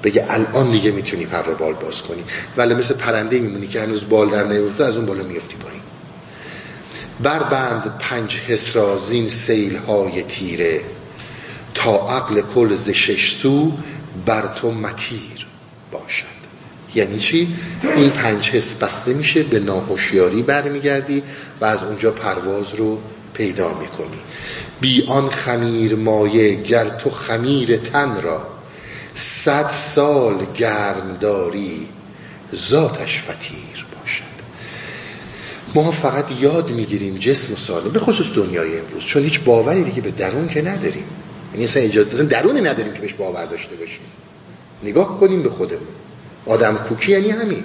بگه 0.02 0.26
الان 0.28 0.70
دیگه 0.70 0.90
می‌تونی 0.90 1.26
پر 1.26 1.50
و 1.50 1.54
بال 1.54 1.72
باز 1.72 2.02
کنی. 2.02 2.24
ولی 2.56 2.74
مثل 2.74 2.94
پرنده 2.94 3.38
میمونی 3.38 3.66
که 3.66 3.80
هنوز 3.80 4.08
بال 4.08 4.30
در 4.30 4.46
نیفته 4.46 4.84
از 4.84 4.96
اون 4.96 5.06
بالا 5.06 5.24
میفتی 5.24 5.56
پایین. 5.56 5.80
بربند 7.22 7.98
پنج 7.98 8.36
حس 8.36 8.76
را 8.76 8.98
زین 8.98 9.28
سیل 9.28 9.76
های 9.76 10.22
تیره 10.22 10.80
تا 11.74 12.08
عقل 12.16 12.40
کل 12.54 12.74
ز 12.74 12.88
شش 12.88 13.36
سو 13.36 13.72
بر 14.26 14.46
تو 14.46 14.70
متیر 14.70 15.46
باشد. 15.92 16.40
یعنی 16.94 17.18
چی؟ 17.18 17.56
این 17.96 18.10
پنج 18.10 18.50
حس 18.50 18.74
بسته 18.74 19.14
میشه 19.14 19.42
به 19.42 19.58
ناهوشیاری 19.58 20.42
برمیگردی 20.42 21.22
و 21.60 21.64
از 21.64 21.82
اونجا 21.82 22.10
پرواز 22.10 22.74
رو 22.74 22.98
پیدا 23.34 23.68
می‌کنی. 23.68 24.18
بی 24.80 25.06
آن 25.06 25.30
خمیر 25.30 25.96
مایه 25.96 26.62
گر 26.62 26.88
تو 26.88 27.10
خمیر 27.10 27.76
تن 27.76 28.22
را 28.22 28.42
صد 29.14 29.70
سال 29.70 30.46
گرم 30.54 31.18
داری 31.20 31.88
ذاتش 32.54 33.18
فتیر 33.18 33.86
ما 35.74 35.90
فقط 35.90 36.24
یاد 36.40 36.70
می‌گیریم 36.70 37.16
جسم 37.16 37.54
سالم 37.54 37.90
به 37.90 38.00
خصوص 38.00 38.34
دنیای 38.34 38.78
امروز 38.78 39.04
چون 39.04 39.22
هیچ 39.22 39.40
باوری 39.40 39.84
دیگه 39.84 40.00
به 40.00 40.10
درون 40.10 40.48
که 40.48 40.62
نداریم. 40.62 41.04
یعنی 41.52 41.64
اصلا 41.64 41.82
اجازه 41.82 42.14
اصلا 42.14 42.26
درونی 42.26 42.60
نداریم 42.60 42.92
که 42.92 43.00
بهش 43.00 43.14
باور 43.14 43.44
داشته 43.46 43.76
باشیم. 43.76 44.00
نگاه 44.82 45.20
کنیم 45.20 45.42
به 45.42 45.50
خودمون. 45.50 45.88
آدم 46.46 46.74
کوکی 46.74 47.12
یعنی 47.12 47.30
همین. 47.30 47.64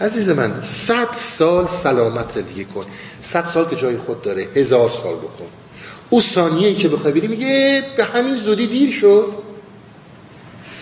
عزیز 0.00 0.28
من 0.28 0.62
صد 0.62 1.08
سال 1.16 1.68
سلامت 1.68 2.32
زندگی 2.32 2.64
کن. 2.64 2.86
صد 3.22 3.46
سال 3.46 3.68
که 3.68 3.76
جای 3.76 3.96
خود 3.96 4.22
داره. 4.22 4.46
هزار 4.54 4.90
سال 4.90 5.14
بکن. 5.14 5.46
او 6.10 6.20
ثانیه 6.20 6.68
ای 6.68 6.74
که 6.74 6.88
بخوای 6.88 7.12
بری 7.12 7.26
میگه 7.26 7.82
به 7.96 8.04
همین 8.04 8.34
زودی 8.34 8.66
دیر 8.66 8.92
شد. 8.92 9.28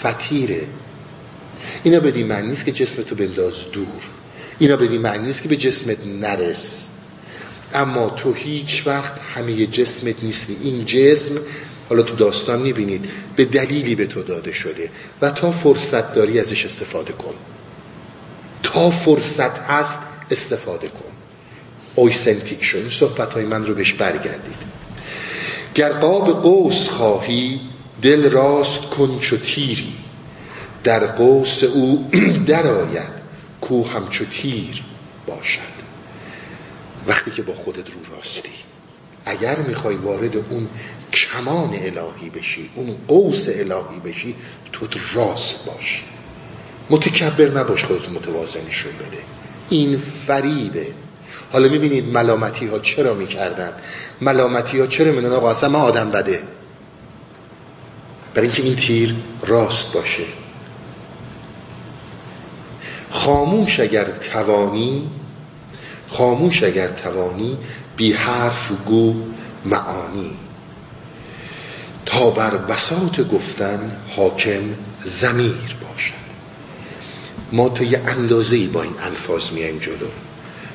فتیره 0.04 0.60
اینا 1.82 2.00
بدی 2.00 2.24
معنی 2.24 2.48
نیست 2.48 2.64
که 2.64 2.72
جسم 2.72 3.02
تو 3.02 3.14
بنداز 3.14 3.54
دور. 3.72 4.02
اینا 4.58 4.76
بدی 4.76 4.98
معنی 4.98 5.26
نیست 5.26 5.42
که 5.42 5.48
به 5.48 5.56
جسمت 5.56 6.06
نرس. 6.06 6.88
اما 7.74 8.10
تو 8.10 8.32
هیچ 8.32 8.82
وقت 8.86 9.14
همه 9.34 9.66
جسمت 9.66 10.14
نیستی. 10.22 10.56
این 10.62 10.84
جسم 10.84 11.34
حالا 11.88 12.02
تو 12.02 12.16
داستان 12.16 12.62
می‌بینید 12.62 13.04
به 13.36 13.44
دلیلی 13.44 13.94
به 13.94 14.06
تو 14.06 14.22
داده 14.22 14.52
شده 14.52 14.90
و 15.22 15.30
تا 15.30 15.52
فرصت 15.52 16.14
داری 16.14 16.40
ازش 16.40 16.64
استفاده 16.64 17.12
کن. 17.12 17.34
تا 18.62 18.90
فرصت 18.90 19.58
هست 19.58 19.98
استفاده 20.30 20.88
کن. 20.88 21.12
اویسنتیک 21.94 22.72
این 22.74 22.90
صحبت 22.90 23.32
های 23.32 23.44
من 23.44 23.66
رو 23.66 23.74
بهش 23.74 23.92
برگردید. 23.92 24.74
گر 25.74 25.92
قاب 25.92 26.42
قوس 26.42 26.88
خواهی 26.88 27.60
دل 28.02 28.30
راست 28.30 28.80
کن 28.80 29.18
چو 29.18 29.36
تیری. 29.36 29.92
در 30.84 31.06
قوس 31.06 31.64
او 31.64 32.10
درآید. 32.46 33.13
کو 33.68 33.88
همچو 33.88 34.24
تیر 34.24 34.82
باشد. 35.26 35.74
وقتی 37.06 37.30
که 37.30 37.42
با 37.42 37.54
خودت 37.54 37.86
رو 37.90 38.16
راستی. 38.16 38.52
اگر 39.26 39.56
می‌خوای 39.56 39.96
وارد 39.96 40.36
اون 40.36 40.68
کمان 41.12 41.74
الهی 41.74 42.30
بشی 42.34 42.70
اون 42.74 42.96
قوس 43.08 43.48
الهی 43.48 44.00
بشی 44.04 44.34
تو 44.72 44.86
راست 45.14 45.64
باش 45.66 46.02
متکبر 46.90 47.48
نباش 47.60 47.84
خودت 47.84 48.08
متوازه 48.08 48.60
نشون 48.68 48.92
بده. 48.92 49.22
این 49.70 49.98
فریبه. 49.98 50.86
حالا 51.52 51.68
می‌بینید 51.68 52.08
ملامتی 52.08 52.66
ها 52.66 52.78
چرا 52.78 53.14
می‌کردن؟ 53.14 53.72
ملامتی 54.20 54.80
ها 54.80 54.86
چرا 54.86 55.12
میدن 55.12 55.32
آقا 55.32 55.50
اصلا 55.50 55.68
من 55.68 55.80
آدم 55.80 56.10
بده. 56.10 56.42
برای 58.34 58.48
اینکه 58.48 58.62
این 58.62 58.76
تیر 58.76 59.14
راست 59.46 59.92
باشه. 59.92 60.24
خاموش 63.24 63.80
اگر 63.80 64.04
توانی 64.04 65.10
خاموش 66.08 66.62
اگر 66.62 66.88
توانی 66.88 67.56
بی 67.96 68.12
حرف 68.12 68.72
گو 68.86 69.14
معانی. 69.64 70.30
تا 72.06 72.30
بر 72.30 72.56
بساط 72.56 73.20
گفتن 73.20 73.96
حاکم 74.16 74.62
زمیر 75.04 75.76
باشد. 75.82 76.24
ما 77.52 77.68
تا 77.68 77.84
یه 77.84 78.00
اندازه 78.06 78.66
با 78.66 78.82
این 78.82 78.94
الفاظ 79.00 79.52
میایم 79.52 79.78
جلو. 79.78 80.08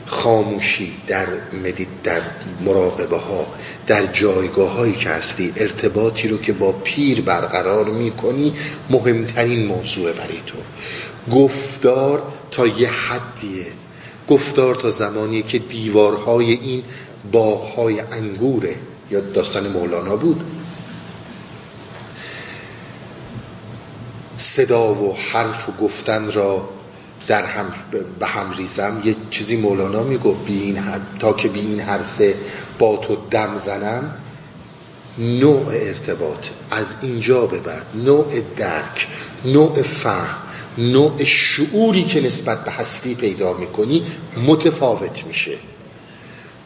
خاموشی 0.06 0.94
در 1.08 1.28
مدید 1.64 1.88
در 2.04 2.22
مراقبه 2.62 3.18
ها 3.18 3.48
در 3.88 4.06
جایگاه 4.06 4.72
هایی 4.72 4.94
که 4.94 5.10
هستی 5.10 5.54
ارتباطی 5.56 6.28
رو 6.28 6.38
که 6.38 6.54
با 6.54 6.72
پیر 6.72 7.22
برقرار 7.22 7.86
می‌کنی 7.86 8.54
مهمترین 8.90 9.66
موضوع 9.66 10.12
برای 10.12 10.42
تو. 10.46 10.58
گفتار 11.32 12.22
تا 12.52 12.68
یه 12.68 12.90
حدیه. 12.90 13.66
گفتار 14.30 14.76
تا 14.76 14.92
زمانی 14.92 15.44
که 15.44 15.60
دیوارهای 15.60 16.52
این 16.52 16.84
باغهای 17.32 18.00
انگوره. 18.00 18.76
یا 19.12 19.20
داستان 19.20 19.68
مولانا 19.68 20.16
بود. 20.16 20.44
صدا 24.38 24.94
و 24.94 25.18
حرف 25.34 25.70
و 25.70 25.72
گفتن 25.72 26.32
را 26.32 26.70
در 27.28 27.46
هم 27.46 27.74
به 28.20 28.26
هم 28.26 28.52
ریزم. 28.58 29.02
یه 29.06 29.16
چیزی 29.32 29.56
مولانا 29.56 30.04
می‌گفت 30.04 30.46
بی 30.46 30.62
این 30.62 30.84
تا 31.20 31.34
که 31.34 31.48
بی 31.50 31.60
این 31.60 31.80
هر 31.80 32.04
سه 32.04 32.36
با 32.80 32.98
تو 32.98 33.18
دم 33.32 33.58
زنم. 33.58 34.16
نوع 35.18 35.68
ارتباط 35.68 36.46
از 36.72 36.88
اینجا 37.02 37.46
به 37.46 37.60
بعد. 37.60 37.86
نوع 37.96 38.42
درک 38.58 39.08
نوع 39.46 39.82
فهم. 39.82 40.49
نوع 40.80 41.24
شعوری 41.24 42.04
که 42.04 42.22
نسبت 42.22 42.66
به 42.66 42.72
هستی 42.72 43.16
پیدا 43.16 43.54
می‌کنی 43.54 44.04
متفاوت 44.48 45.26
میشه. 45.28 45.58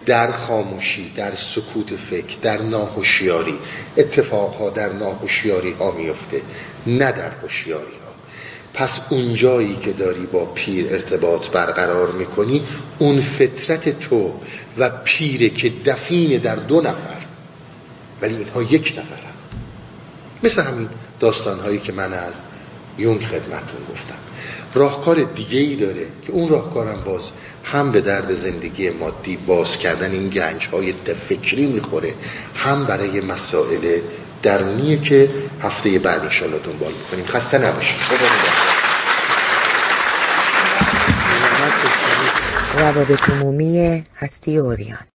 در 0.05 0.31
خاموشی 0.31 1.11
در 1.15 1.35
سکوت 1.35 1.95
فکر 1.95 2.37
در 2.41 2.61
ناهوشیاری. 2.61 3.53
اتفاقها 3.97 4.69
در 4.69 4.93
ناهوشیاری 4.93 5.71
ها 5.71 5.91
میفته 5.91 6.41
نه 6.87 7.11
در 7.11 7.31
هوشیاری 7.31 7.83
ها. 7.83 8.13
پس 8.73 9.01
اون 9.09 9.35
جایی 9.35 9.75
که 9.75 9.91
داری 9.91 10.25
با 10.25 10.45
پیر 10.45 10.85
ارتباط 10.89 11.47
برقرار 11.47 12.11
می‌کنی 12.11 12.61
اون 12.99 13.21
فطرت 13.21 13.99
تو 13.99 14.33
و 14.77 14.89
پیره 15.03 15.49
که 15.49 15.73
دفین 15.85 16.37
در 16.37 16.55
دو 16.55 16.81
نفر 16.81 17.21
ولی 18.21 18.35
اینها 18.35 18.63
یک 18.63 18.93
نفرن. 18.97 19.33
مثل 20.43 20.61
همین 20.61 20.89
داستان 21.19 21.59
هایی 21.59 21.79
که 21.79 21.91
من 21.91 22.13
از 22.13 22.33
یونگ 22.97 23.21
خدمتون 23.21 23.81
گفتم. 23.91 24.15
راهکار 24.73 25.23
دیگه 25.23 25.59
ای 25.59 25.75
داره 25.75 26.05
که 26.25 26.31
اون 26.31 26.49
راهکارم 26.49 27.03
باز 27.05 27.21
هم 27.63 27.91
به 27.91 28.01
درد 28.01 28.35
زندگی 28.35 28.89
مادی 28.89 29.37
باز 29.37 29.77
کردن 29.77 30.11
این 30.11 30.29
گنج 30.29 30.67
های 30.67 30.93
فکری 31.29 31.65
می‌خوره 31.65 32.13
هم 32.55 32.85
برای 32.85 33.21
مسائل 33.21 33.99
درونیه 34.43 34.97
که 35.01 35.29
هفته 35.61 35.99
بعد 35.99 36.23
انشالله 36.23 36.59
دنبال 36.59 36.91
می‌کنیم. 36.91 37.25
خسته 37.25 37.57
نباشید. 37.57 38.01
روابط 42.77 43.29
عمومی 43.29 44.03
هستی 44.17 44.57
اوریان. 44.57 45.12